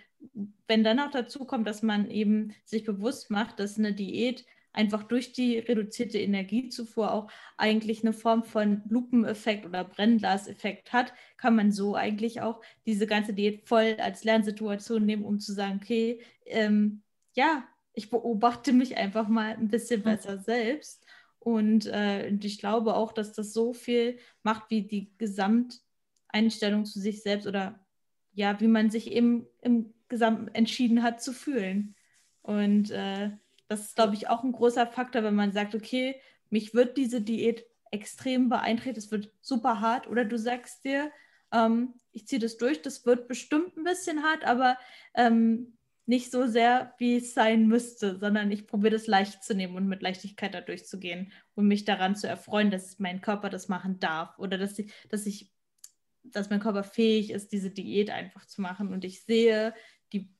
wenn 0.66 0.82
dann 0.84 1.00
auch 1.00 1.10
dazu 1.10 1.44
kommt, 1.44 1.66
dass 1.66 1.82
man 1.82 2.10
eben 2.10 2.54
sich 2.64 2.84
bewusst 2.84 3.30
macht, 3.30 3.60
dass 3.60 3.78
eine 3.78 3.92
Diät 3.92 4.46
einfach 4.76 5.04
durch 5.04 5.32
die 5.32 5.58
reduzierte 5.58 6.18
Energiezufuhr 6.18 7.12
auch 7.12 7.30
eigentlich 7.56 8.02
eine 8.02 8.12
Form 8.12 8.44
von 8.44 8.82
Lupeneffekt 8.88 9.64
oder 9.64 9.84
Brennglaseffekt 9.84 10.92
hat, 10.92 11.14
kann 11.38 11.56
man 11.56 11.72
so 11.72 11.94
eigentlich 11.94 12.42
auch 12.42 12.60
diese 12.84 13.06
ganze 13.06 13.32
Diät 13.32 13.66
voll 13.66 13.96
als 13.98 14.24
Lernsituation 14.24 15.06
nehmen, 15.06 15.24
um 15.24 15.40
zu 15.40 15.54
sagen, 15.54 15.80
okay, 15.82 16.20
ähm, 16.44 17.02
ja, 17.32 17.64
ich 17.96 18.10
beobachte 18.10 18.72
mich 18.72 18.96
einfach 18.98 19.26
mal 19.26 19.54
ein 19.54 19.68
bisschen 19.68 20.02
besser 20.02 20.38
selbst. 20.38 21.04
Und, 21.38 21.86
äh, 21.86 22.28
und 22.30 22.44
ich 22.44 22.58
glaube 22.58 22.94
auch, 22.94 23.10
dass 23.12 23.32
das 23.32 23.52
so 23.52 23.72
viel 23.72 24.18
macht, 24.42 24.70
wie 24.70 24.82
die 24.82 25.16
Gesamteinstellung 25.16 26.84
zu 26.84 27.00
sich 27.00 27.22
selbst 27.22 27.46
oder 27.46 27.80
ja, 28.34 28.60
wie 28.60 28.68
man 28.68 28.90
sich 28.90 29.10
eben 29.10 29.46
im 29.62 29.94
Gesamt 30.08 30.54
entschieden 30.54 31.02
hat 31.02 31.22
zu 31.22 31.32
fühlen. 31.32 31.94
Und 32.42 32.90
äh, 32.90 33.30
das 33.66 33.80
ist, 33.80 33.96
glaube 33.96 34.14
ich, 34.14 34.28
auch 34.28 34.44
ein 34.44 34.52
großer 34.52 34.86
Faktor, 34.86 35.22
wenn 35.22 35.34
man 35.34 35.52
sagt, 35.52 35.74
okay, 35.74 36.20
mich 36.50 36.74
wird 36.74 36.98
diese 36.98 37.22
Diät 37.22 37.64
extrem 37.90 38.50
beeinträchtigt, 38.50 38.98
es 38.98 39.10
wird 39.10 39.32
super 39.40 39.80
hart. 39.80 40.06
Oder 40.06 40.26
du 40.26 40.36
sagst 40.38 40.84
dir, 40.84 41.10
ähm, 41.50 41.94
ich 42.12 42.26
ziehe 42.26 42.40
das 42.40 42.58
durch, 42.58 42.82
das 42.82 43.06
wird 43.06 43.26
bestimmt 43.26 43.76
ein 43.76 43.84
bisschen 43.84 44.22
hart, 44.22 44.44
aber 44.44 44.76
ähm, 45.14 45.75
nicht 46.06 46.30
so 46.30 46.46
sehr, 46.46 46.94
wie 46.98 47.16
es 47.16 47.34
sein 47.34 47.66
müsste, 47.66 48.18
sondern 48.18 48.50
ich 48.52 48.66
probiere 48.66 48.92
das 48.92 49.08
leicht 49.08 49.42
zu 49.42 49.54
nehmen 49.54 49.76
und 49.76 49.88
mit 49.88 50.02
Leichtigkeit 50.02 50.54
da 50.54 50.60
durchzugehen 50.60 51.32
und 51.54 51.66
mich 51.66 51.84
daran 51.84 52.14
zu 52.14 52.28
erfreuen, 52.28 52.70
dass 52.70 52.98
mein 53.00 53.20
Körper 53.20 53.50
das 53.50 53.68
machen 53.68 53.98
darf 53.98 54.38
oder 54.38 54.56
dass 54.56 54.78
ich, 54.78 54.92
dass 55.08 55.26
ich, 55.26 55.52
dass 56.22 56.48
mein 56.48 56.60
Körper 56.60 56.84
fähig 56.84 57.30
ist, 57.30 57.52
diese 57.52 57.70
Diät 57.70 58.10
einfach 58.10 58.46
zu 58.46 58.62
machen 58.62 58.92
und 58.92 59.04
ich 59.04 59.22
sehe 59.22 59.74
die 60.12 60.30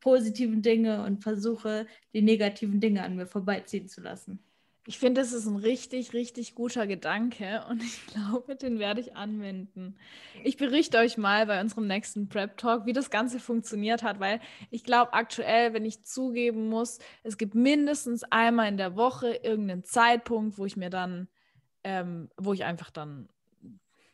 positiven 0.00 0.62
Dinge 0.62 1.04
und 1.04 1.22
versuche, 1.22 1.86
die 2.14 2.22
negativen 2.22 2.80
Dinge 2.80 3.02
an 3.02 3.16
mir 3.16 3.26
vorbeiziehen 3.26 3.88
zu 3.88 4.00
lassen. 4.00 4.42
Ich 4.86 4.98
finde, 4.98 5.20
das 5.20 5.32
ist 5.32 5.46
ein 5.46 5.56
richtig, 5.56 6.14
richtig 6.14 6.54
guter 6.54 6.86
Gedanke 6.86 7.64
und 7.68 7.82
ich 7.82 8.06
glaube, 8.06 8.56
den 8.56 8.78
werde 8.78 9.00
ich 9.00 9.16
anwenden. 9.16 9.96
Ich 10.42 10.56
berichte 10.56 10.98
euch 10.98 11.18
mal 11.18 11.46
bei 11.46 11.60
unserem 11.60 11.86
nächsten 11.86 12.28
Prep 12.28 12.56
Talk, 12.56 12.86
wie 12.86 12.92
das 12.92 13.10
Ganze 13.10 13.40
funktioniert 13.40 14.02
hat, 14.02 14.20
weil 14.20 14.40
ich 14.70 14.84
glaube 14.84 15.12
aktuell, 15.12 15.74
wenn 15.74 15.84
ich 15.84 16.04
zugeben 16.04 16.68
muss, 16.68 16.98
es 17.22 17.36
gibt 17.36 17.54
mindestens 17.54 18.24
einmal 18.24 18.68
in 18.68 18.78
der 18.78 18.96
Woche 18.96 19.34
irgendeinen 19.34 19.84
Zeitpunkt, 19.84 20.58
wo 20.58 20.64
ich 20.64 20.76
mir 20.76 20.90
dann, 20.90 21.28
ähm, 21.84 22.30
wo 22.36 22.52
ich 22.52 22.64
einfach 22.64 22.90
dann 22.90 23.28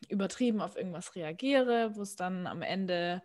übertrieben 0.09 0.61
auf 0.61 0.77
irgendwas 0.77 1.15
reagiere, 1.15 1.95
wo 1.95 2.01
es 2.01 2.15
dann 2.15 2.47
am 2.47 2.61
Ende 2.61 3.21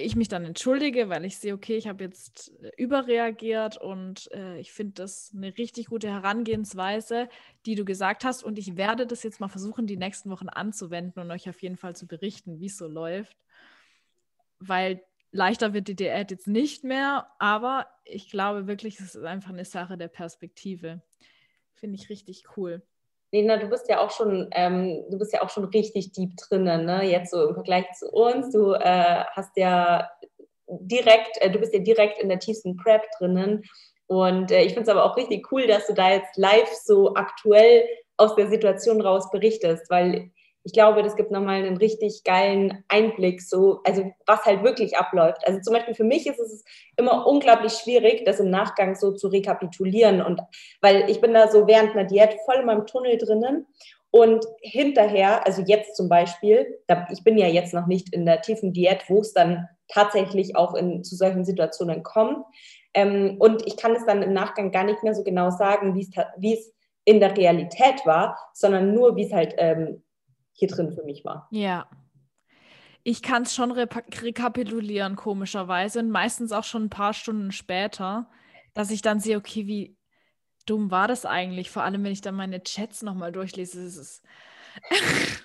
ich 0.00 0.16
mich 0.16 0.28
dann 0.28 0.44
entschuldige, 0.44 1.08
weil 1.08 1.24
ich 1.24 1.38
sehe, 1.38 1.54
okay, 1.54 1.76
ich 1.76 1.88
habe 1.88 2.04
jetzt 2.04 2.52
äh, 2.62 2.70
überreagiert 2.76 3.76
und 3.76 4.30
äh, 4.32 4.58
ich 4.58 4.72
finde 4.72 4.94
das 4.94 5.32
eine 5.34 5.56
richtig 5.56 5.86
gute 5.86 6.08
Herangehensweise, 6.08 7.28
die 7.66 7.74
du 7.74 7.84
gesagt 7.84 8.24
hast. 8.24 8.42
Und 8.42 8.58
ich 8.58 8.76
werde 8.76 9.06
das 9.06 9.22
jetzt 9.22 9.40
mal 9.40 9.48
versuchen, 9.48 9.86
die 9.86 9.96
nächsten 9.96 10.30
Wochen 10.30 10.48
anzuwenden 10.48 11.22
und 11.22 11.30
euch 11.30 11.48
auf 11.48 11.62
jeden 11.62 11.76
Fall 11.76 11.96
zu 11.96 12.06
berichten, 12.06 12.60
wie 12.60 12.66
es 12.66 12.78
so 12.78 12.86
läuft. 12.86 13.36
Weil 14.58 15.02
leichter 15.32 15.72
wird 15.72 15.88
die 15.88 15.96
Diät 15.96 16.30
jetzt 16.30 16.48
nicht 16.48 16.84
mehr, 16.84 17.26
aber 17.38 17.86
ich 18.04 18.30
glaube 18.30 18.66
wirklich, 18.66 19.00
es 19.00 19.14
ist 19.14 19.24
einfach 19.24 19.50
eine 19.50 19.64
Sache 19.64 19.96
der 19.96 20.08
Perspektive. 20.08 21.02
Finde 21.74 21.96
ich 21.96 22.08
richtig 22.10 22.44
cool. 22.56 22.82
Lena, 23.32 23.58
du 23.58 23.68
bist 23.68 23.88
ja 23.88 24.00
auch 24.00 24.10
schon, 24.10 24.48
ähm, 24.52 25.04
du 25.08 25.18
bist 25.18 25.32
ja 25.32 25.42
auch 25.42 25.50
schon 25.50 25.64
richtig 25.66 26.12
deep 26.12 26.36
drinnen, 26.36 26.84
ne? 26.84 27.04
Jetzt 27.04 27.30
so 27.30 27.48
im 27.48 27.54
Vergleich 27.54 27.86
zu 27.92 28.10
uns. 28.10 28.50
Du 28.52 28.72
äh, 28.72 29.24
hast 29.32 29.56
ja 29.56 30.10
direkt, 30.68 31.40
äh, 31.40 31.50
du 31.50 31.58
bist 31.58 31.72
ja 31.72 31.80
direkt 31.80 32.20
in 32.20 32.28
der 32.28 32.40
tiefsten 32.40 32.76
Prep 32.76 33.02
drinnen. 33.18 33.62
Und 34.06 34.50
äh, 34.50 34.62
ich 34.62 34.74
finde 34.74 34.82
es 34.82 34.88
aber 34.88 35.04
auch 35.04 35.16
richtig 35.16 35.52
cool, 35.52 35.66
dass 35.68 35.86
du 35.86 35.94
da 35.94 36.10
jetzt 36.10 36.36
live 36.36 36.70
so 36.84 37.14
aktuell 37.14 37.86
aus 38.16 38.34
der 38.34 38.48
Situation 38.48 39.00
raus 39.00 39.30
berichtest, 39.30 39.88
weil 39.90 40.30
ich 40.62 40.72
glaube, 40.72 41.02
das 41.02 41.16
gibt 41.16 41.30
nochmal 41.30 41.64
einen 41.64 41.78
richtig 41.78 42.22
geilen 42.24 42.84
Einblick, 42.88 43.40
so, 43.40 43.80
also 43.84 44.12
was 44.26 44.44
halt 44.44 44.62
wirklich 44.62 44.96
abläuft. 44.98 45.46
Also 45.46 45.60
zum 45.60 45.72
Beispiel 45.72 45.94
für 45.94 46.04
mich 46.04 46.26
ist 46.26 46.38
es 46.38 46.64
immer 46.96 47.26
unglaublich 47.26 47.72
schwierig, 47.72 48.24
das 48.26 48.40
im 48.40 48.50
Nachgang 48.50 48.94
so 48.94 49.12
zu 49.12 49.28
rekapitulieren. 49.28 50.20
Und 50.20 50.42
weil 50.82 51.08
ich 51.08 51.20
bin 51.20 51.32
da 51.32 51.48
so 51.48 51.66
während 51.66 51.92
einer 51.92 52.04
Diät 52.04 52.36
voll 52.44 52.56
in 52.56 52.66
meinem 52.66 52.86
Tunnel 52.86 53.16
drinnen 53.16 53.66
und 54.10 54.44
hinterher, 54.60 55.46
also 55.46 55.62
jetzt 55.62 55.96
zum 55.96 56.08
Beispiel, 56.08 56.78
ich 57.10 57.24
bin 57.24 57.38
ja 57.38 57.46
jetzt 57.46 57.72
noch 57.72 57.86
nicht 57.86 58.12
in 58.12 58.26
der 58.26 58.42
tiefen 58.42 58.72
Diät, 58.72 59.04
wo 59.08 59.20
es 59.20 59.32
dann 59.32 59.66
tatsächlich 59.88 60.56
auch 60.56 60.74
in, 60.74 61.02
zu 61.04 61.16
solchen 61.16 61.44
Situationen 61.44 62.02
kommt. 62.02 62.44
Ähm, 62.92 63.36
und 63.38 63.66
ich 63.66 63.76
kann 63.76 63.94
es 63.94 64.04
dann 64.04 64.22
im 64.22 64.34
Nachgang 64.34 64.72
gar 64.72 64.84
nicht 64.84 65.02
mehr 65.02 65.14
so 65.14 65.22
genau 65.22 65.50
sagen, 65.50 65.94
wie 65.94 66.52
es 66.54 66.72
in 67.04 67.20
der 67.20 67.36
Realität 67.36 68.04
war, 68.04 68.36
sondern 68.52 68.92
nur, 68.94 69.16
wie 69.16 69.24
es 69.24 69.32
halt 69.32 69.54
ähm, 69.58 70.02
hier 70.60 70.68
drin 70.68 70.92
für 70.92 71.02
mich 71.02 71.24
war. 71.24 71.48
Ja. 71.50 71.88
Ich 73.02 73.22
kann 73.22 73.42
es 73.42 73.54
schon 73.54 73.72
re 73.72 73.88
rekapitulieren, 73.88 75.16
komischerweise, 75.16 76.00
und 76.00 76.10
meistens 76.10 76.52
auch 76.52 76.64
schon 76.64 76.84
ein 76.84 76.90
paar 76.90 77.14
Stunden 77.14 77.50
später, 77.50 78.30
dass 78.74 78.90
ich 78.90 79.00
dann 79.00 79.20
sehe, 79.20 79.38
okay, 79.38 79.66
wie 79.66 79.96
dumm 80.66 80.90
war 80.90 81.08
das 81.08 81.24
eigentlich? 81.24 81.70
Vor 81.70 81.82
allem, 81.82 82.04
wenn 82.04 82.12
ich 82.12 82.20
dann 82.20 82.34
meine 82.34 82.62
Chats 82.62 83.02
nochmal 83.02 83.32
durchlese, 83.32 83.82
ist 83.82 83.96
es 83.96 84.22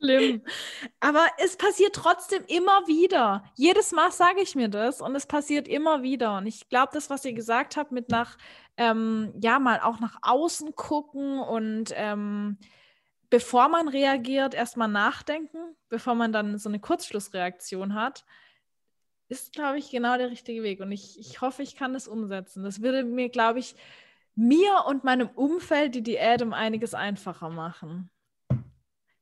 schlimm. 0.00 0.42
Aber 0.98 1.26
es 1.36 1.58
passiert 1.58 1.94
trotzdem 1.94 2.42
immer 2.46 2.86
wieder. 2.86 3.44
Jedes 3.54 3.92
Mal 3.92 4.10
sage 4.10 4.40
ich 4.40 4.54
mir 4.54 4.68
das 4.68 5.02
und 5.02 5.14
es 5.14 5.26
passiert 5.26 5.68
immer 5.68 6.02
wieder. 6.02 6.38
Und 6.38 6.46
ich 6.46 6.70
glaube, 6.70 6.90
das, 6.94 7.10
was 7.10 7.26
ihr 7.26 7.34
gesagt 7.34 7.76
habt, 7.76 7.92
mit 7.92 8.08
nach, 8.08 8.38
ähm, 8.78 9.34
ja, 9.42 9.58
mal 9.58 9.80
auch 9.80 10.00
nach 10.00 10.16
außen 10.22 10.74
gucken 10.74 11.38
und 11.38 11.92
ähm, 11.94 12.56
bevor 13.30 13.68
man 13.68 13.88
reagiert, 13.88 14.54
erstmal 14.54 14.88
nachdenken, 14.88 15.76
bevor 15.88 16.14
man 16.14 16.32
dann 16.32 16.58
so 16.58 16.68
eine 16.68 16.80
Kurzschlussreaktion 16.80 17.94
hat, 17.94 18.24
ist, 19.28 19.52
glaube 19.52 19.78
ich, 19.78 19.90
genau 19.90 20.18
der 20.18 20.30
richtige 20.30 20.62
Weg. 20.64 20.80
Und 20.80 20.90
ich, 20.90 21.18
ich 21.18 21.40
hoffe, 21.40 21.62
ich 21.62 21.76
kann 21.76 21.92
das 21.92 22.08
umsetzen. 22.08 22.64
Das 22.64 22.82
würde 22.82 23.04
mir, 23.04 23.28
glaube 23.28 23.60
ich, 23.60 23.76
mir 24.34 24.84
und 24.86 25.04
meinem 25.04 25.28
Umfeld 25.28 25.94
die 25.94 26.02
Diät 26.02 26.42
um 26.42 26.52
einiges 26.52 26.94
einfacher 26.94 27.48
machen. 27.48 28.10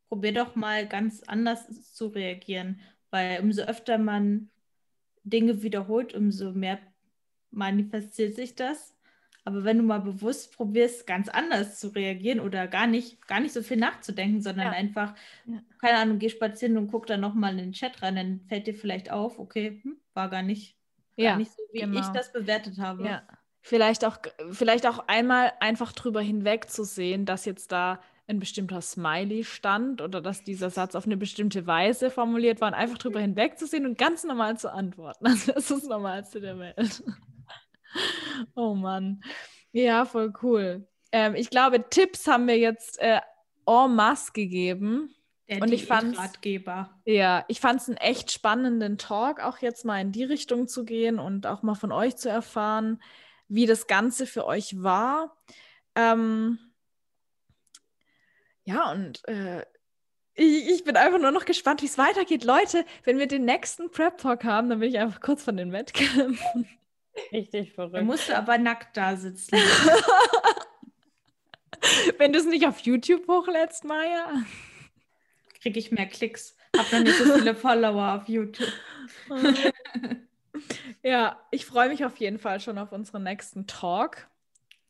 Probier 0.08 0.32
doch 0.32 0.54
mal 0.54 0.88
ganz 0.88 1.22
anders 1.24 1.92
zu 1.92 2.06
reagieren, 2.06 2.80
weil 3.10 3.40
umso 3.40 3.62
öfter 3.62 3.98
man 3.98 4.50
Dinge 5.24 5.62
wiederholt, 5.62 6.14
umso 6.14 6.52
mehr 6.52 6.78
manifestiert 7.50 8.34
sich 8.34 8.54
das. 8.54 8.94
Aber 9.48 9.64
wenn 9.64 9.78
du 9.78 9.82
mal 9.82 10.00
bewusst 10.00 10.54
probierst, 10.54 11.06
ganz 11.06 11.30
anders 11.30 11.80
zu 11.80 11.88
reagieren 11.88 12.38
oder 12.38 12.66
gar 12.66 12.86
nicht, 12.86 13.26
gar 13.26 13.40
nicht 13.40 13.54
so 13.54 13.62
viel 13.62 13.78
nachzudenken, 13.78 14.42
sondern 14.42 14.66
ja. 14.66 14.72
einfach, 14.72 15.14
ja. 15.46 15.62
keine 15.80 15.96
Ahnung, 15.96 16.18
geh 16.18 16.28
spazieren 16.28 16.76
und 16.76 16.90
guck 16.90 17.06
dann 17.06 17.20
nochmal 17.20 17.52
in 17.52 17.56
den 17.56 17.72
Chat 17.72 18.02
rein, 18.02 18.16
dann 18.16 18.40
fällt 18.46 18.66
dir 18.66 18.74
vielleicht 18.74 19.10
auf, 19.10 19.38
okay, 19.38 19.80
hm, 19.82 19.96
war 20.12 20.28
gar 20.28 20.42
nicht, 20.42 20.76
gar 21.16 21.24
ja, 21.24 21.36
nicht 21.38 21.50
so, 21.50 21.62
wie 21.72 21.80
genau. 21.80 21.98
ich 21.98 22.08
das 22.08 22.30
bewertet 22.30 22.78
habe. 22.78 23.06
Ja. 23.06 23.22
Vielleicht 23.62 24.04
auch, 24.04 24.18
vielleicht 24.50 24.86
auch 24.86 25.08
einmal 25.08 25.54
einfach 25.60 25.92
drüber 25.92 26.20
hinweg 26.20 26.68
zu 26.68 26.84
sehen, 26.84 27.24
dass 27.24 27.46
jetzt 27.46 27.72
da 27.72 28.02
ein 28.26 28.40
bestimmter 28.40 28.82
Smiley 28.82 29.44
stand 29.44 30.02
oder 30.02 30.20
dass 30.20 30.44
dieser 30.44 30.68
Satz 30.68 30.94
auf 30.94 31.06
eine 31.06 31.16
bestimmte 31.16 31.66
Weise 31.66 32.10
formuliert 32.10 32.60
war 32.60 32.68
und 32.68 32.74
einfach 32.74 32.98
drüber 32.98 33.20
hinwegzusehen 33.20 33.86
und 33.86 33.96
ganz 33.96 34.24
normal 34.24 34.58
zu 34.58 34.70
antworten. 34.70 35.24
Also 35.26 35.52
das 35.52 35.70
ist 35.70 35.70
das 35.70 35.88
Normalste 35.88 36.38
der 36.38 36.58
Welt. 36.58 37.02
Oh 38.54 38.74
Mann. 38.74 39.22
Ja, 39.72 40.04
voll 40.04 40.32
cool. 40.42 40.86
Ähm, 41.12 41.34
ich 41.34 41.50
glaube, 41.50 41.88
Tipps 41.88 42.26
haben 42.26 42.46
wir 42.46 42.58
jetzt 42.58 42.98
äh, 43.00 43.20
en 43.66 43.94
masse 43.94 44.32
gegeben. 44.32 45.14
Der 45.48 45.62
und 45.62 45.72
ich 45.72 45.86
fand 45.86 46.18
Ratgeber. 46.18 46.90
Ja, 47.06 47.44
ich 47.48 47.60
fand 47.60 47.80
es 47.80 47.88
einen 47.88 47.96
echt 47.96 48.30
spannenden 48.30 48.98
Talk, 48.98 49.40
auch 49.40 49.58
jetzt 49.58 49.84
mal 49.84 50.00
in 50.00 50.12
die 50.12 50.24
Richtung 50.24 50.68
zu 50.68 50.84
gehen 50.84 51.18
und 51.18 51.46
auch 51.46 51.62
mal 51.62 51.74
von 51.74 51.90
euch 51.90 52.16
zu 52.16 52.28
erfahren, 52.28 53.02
wie 53.48 53.64
das 53.64 53.86
Ganze 53.86 54.26
für 54.26 54.44
euch 54.44 54.82
war. 54.82 55.36
Ähm, 55.94 56.58
ja, 58.64 58.92
und 58.92 59.26
äh, 59.26 59.64
ich, 60.34 60.68
ich, 60.68 60.84
bin 60.84 60.96
einfach 60.96 61.18
nur 61.18 61.30
noch 61.30 61.46
gespannt, 61.46 61.80
wie 61.80 61.86
es 61.86 61.96
weitergeht. 61.96 62.44
Leute, 62.44 62.84
wenn 63.04 63.18
wir 63.18 63.26
den 63.26 63.46
nächsten 63.46 63.90
Prep 63.90 64.18
Talk 64.18 64.44
haben, 64.44 64.68
dann 64.68 64.80
bin 64.80 64.90
ich 64.90 64.98
einfach 64.98 65.20
kurz 65.22 65.42
von 65.42 65.56
den 65.56 65.72
Wettkämpfen. 65.72 66.68
Richtig 67.32 67.72
verrückt. 67.72 67.96
Da 67.96 68.02
musst 68.02 68.28
du 68.28 68.36
aber 68.36 68.58
nackt 68.58 68.96
da 68.96 69.16
sitzen. 69.16 69.56
Wenn 72.18 72.32
du 72.32 72.38
es 72.38 72.46
nicht 72.46 72.66
auf 72.66 72.80
YouTube 72.80 73.26
hochlädst, 73.28 73.84
Maya. 73.84 74.42
Kriege 75.60 75.78
ich 75.78 75.92
mehr 75.92 76.06
Klicks. 76.06 76.56
Hab 76.76 76.92
noch 76.92 77.00
nicht 77.00 77.16
so 77.16 77.24
viele 77.34 77.54
Follower 77.54 78.14
auf 78.14 78.28
YouTube. 78.28 78.72
ja, 81.02 81.40
ich 81.50 81.66
freue 81.66 81.88
mich 81.88 82.04
auf 82.04 82.16
jeden 82.18 82.38
Fall 82.38 82.60
schon 82.60 82.78
auf 82.78 82.92
unseren 82.92 83.22
nächsten 83.22 83.66
Talk. 83.66 84.28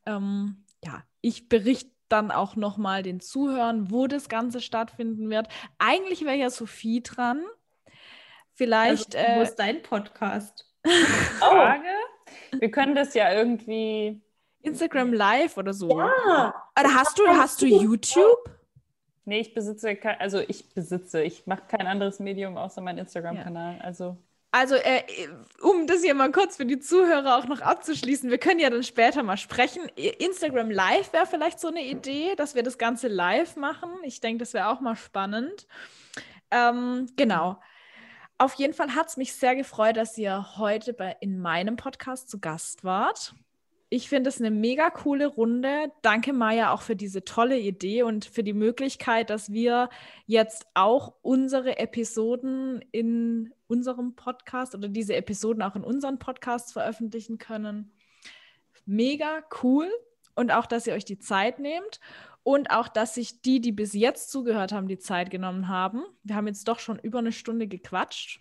Ähm, 0.06 0.64
ja, 0.84 1.04
ich 1.20 1.48
berichte 1.48 1.90
dann 2.08 2.30
auch 2.30 2.56
nochmal 2.56 3.02
den 3.02 3.20
Zuhörern, 3.20 3.90
wo 3.90 4.06
das 4.06 4.28
Ganze 4.28 4.60
stattfinden 4.60 5.30
wird. 5.30 5.48
Eigentlich 5.78 6.24
wäre 6.24 6.36
ja 6.36 6.50
Sophie 6.50 7.02
dran. 7.02 7.44
Vielleicht. 8.54 9.14
Also, 9.14 9.28
wo 9.28 9.40
äh, 9.40 9.42
ist 9.42 9.56
dein 9.56 9.82
Podcast? 9.82 10.64
Frage. 11.38 11.88
Wir 12.58 12.70
können 12.70 12.94
das 12.94 13.14
ja 13.14 13.32
irgendwie. 13.32 14.20
Instagram 14.62 15.12
Live 15.12 15.56
oder 15.56 15.72
so. 15.72 15.88
Ja. 15.98 16.54
Oder 16.78 16.94
hast 16.94 17.18
du, 17.18 17.26
hast 17.28 17.62
du 17.62 17.66
YouTube? 17.66 18.50
Nee, 19.24 19.40
ich 19.40 19.52
besitze 19.52 19.94
kein, 19.94 20.18
also 20.18 20.40
ich 20.40 20.72
besitze, 20.72 21.22
ich 21.22 21.46
mache 21.46 21.62
kein 21.68 21.86
anderes 21.86 22.18
Medium 22.18 22.56
außer 22.56 22.80
meinen 22.80 22.98
Instagram-Kanal. 22.98 23.76
Ja. 23.76 23.84
Also. 23.84 24.16
Also, 24.50 24.76
äh, 24.76 25.02
um 25.60 25.86
das 25.86 26.02
hier 26.02 26.14
mal 26.14 26.32
kurz 26.32 26.56
für 26.56 26.64
die 26.64 26.78
Zuhörer 26.78 27.36
auch 27.36 27.46
noch 27.46 27.60
abzuschließen, 27.60 28.30
wir 28.30 28.38
können 28.38 28.58
ja 28.58 28.70
dann 28.70 28.82
später 28.82 29.22
mal 29.22 29.36
sprechen. 29.36 29.82
Instagram 29.96 30.70
Live 30.70 31.12
wäre 31.12 31.26
vielleicht 31.26 31.60
so 31.60 31.68
eine 31.68 31.84
Idee, 31.84 32.34
dass 32.36 32.54
wir 32.54 32.62
das 32.62 32.78
Ganze 32.78 33.08
live 33.08 33.56
machen. 33.56 33.90
Ich 34.02 34.20
denke, 34.20 34.38
das 34.38 34.54
wäre 34.54 34.68
auch 34.68 34.80
mal 34.80 34.96
spannend. 34.96 35.66
Ähm, 36.50 37.08
genau. 37.14 37.60
Auf 38.40 38.54
jeden 38.54 38.72
Fall 38.72 38.94
hat 38.94 39.08
es 39.08 39.16
mich 39.16 39.32
sehr 39.32 39.56
gefreut, 39.56 39.96
dass 39.96 40.16
ihr 40.16 40.56
heute 40.56 40.92
bei, 40.92 41.16
in 41.20 41.40
meinem 41.40 41.74
Podcast 41.74 42.30
zu 42.30 42.38
Gast 42.38 42.84
wart. 42.84 43.34
Ich 43.90 44.08
finde 44.08 44.28
es 44.28 44.38
eine 44.38 44.52
mega 44.52 44.90
coole 44.90 45.26
Runde. 45.26 45.90
Danke, 46.02 46.32
Maja, 46.32 46.72
auch 46.72 46.82
für 46.82 46.94
diese 46.94 47.24
tolle 47.24 47.58
Idee 47.58 48.04
und 48.04 48.26
für 48.26 48.44
die 48.44 48.52
Möglichkeit, 48.52 49.30
dass 49.30 49.50
wir 49.50 49.88
jetzt 50.26 50.66
auch 50.74 51.14
unsere 51.22 51.78
Episoden 51.78 52.80
in 52.92 53.52
unserem 53.66 54.14
Podcast 54.14 54.76
oder 54.76 54.88
diese 54.88 55.16
Episoden 55.16 55.62
auch 55.62 55.74
in 55.74 55.82
unseren 55.82 56.20
Podcasts 56.20 56.72
veröffentlichen 56.72 57.38
können. 57.38 57.90
Mega 58.86 59.42
cool. 59.64 59.88
Und 60.36 60.52
auch, 60.52 60.66
dass 60.66 60.86
ihr 60.86 60.94
euch 60.94 61.04
die 61.04 61.18
Zeit 61.18 61.58
nehmt 61.58 61.98
und 62.48 62.70
auch, 62.70 62.88
dass 62.88 63.12
sich 63.12 63.42
die, 63.42 63.60
die 63.60 63.72
bis 63.72 63.92
jetzt 63.92 64.30
zugehört 64.30 64.72
haben, 64.72 64.88
die 64.88 64.98
Zeit 64.98 65.30
genommen 65.30 65.68
haben. 65.68 66.02
Wir 66.22 66.34
haben 66.34 66.46
jetzt 66.46 66.66
doch 66.66 66.78
schon 66.78 66.98
über 66.98 67.18
eine 67.18 67.30
Stunde 67.30 67.68
gequatscht. 67.68 68.40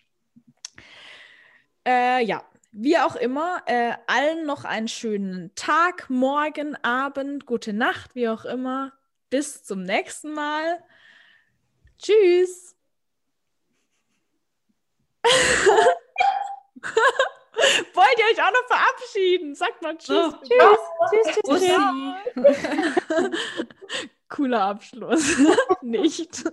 Äh, 1.85 2.23
ja, 2.23 2.45
wie 2.71 2.97
auch 2.99 3.17
immer, 3.17 3.63
äh, 3.65 3.95
allen 4.07 4.45
noch 4.45 4.63
einen 4.63 4.88
schönen 4.88 5.53
Tag, 5.55 6.09
Morgen, 6.09 6.77
Abend, 6.85 7.45
gute 7.45 7.73
Nacht, 7.73 8.15
wie 8.15 8.29
auch 8.29 8.45
immer. 8.45 8.93
Bis 9.29 9.65
zum 9.65 9.84
nächsten 9.84 10.31
Mal. 10.31 10.81
Tschüss. 11.99 12.77
Wollt 17.93 18.19
ihr 18.19 18.25
euch 18.25 18.41
auch 18.43 18.51
noch 18.51 18.67
verabschieden? 18.67 19.55
Sagt 19.55 19.81
mal 19.81 19.97
Tschüss. 19.97 20.34
Oh, 20.34 20.38
tschüss. 20.43 20.79
Tschüss, 21.09 21.39
tschüss, 21.45 21.73
tschüss. 22.35 23.31
Cooler 24.29 24.61
Abschluss. 24.61 25.38
Nicht. 25.81 26.43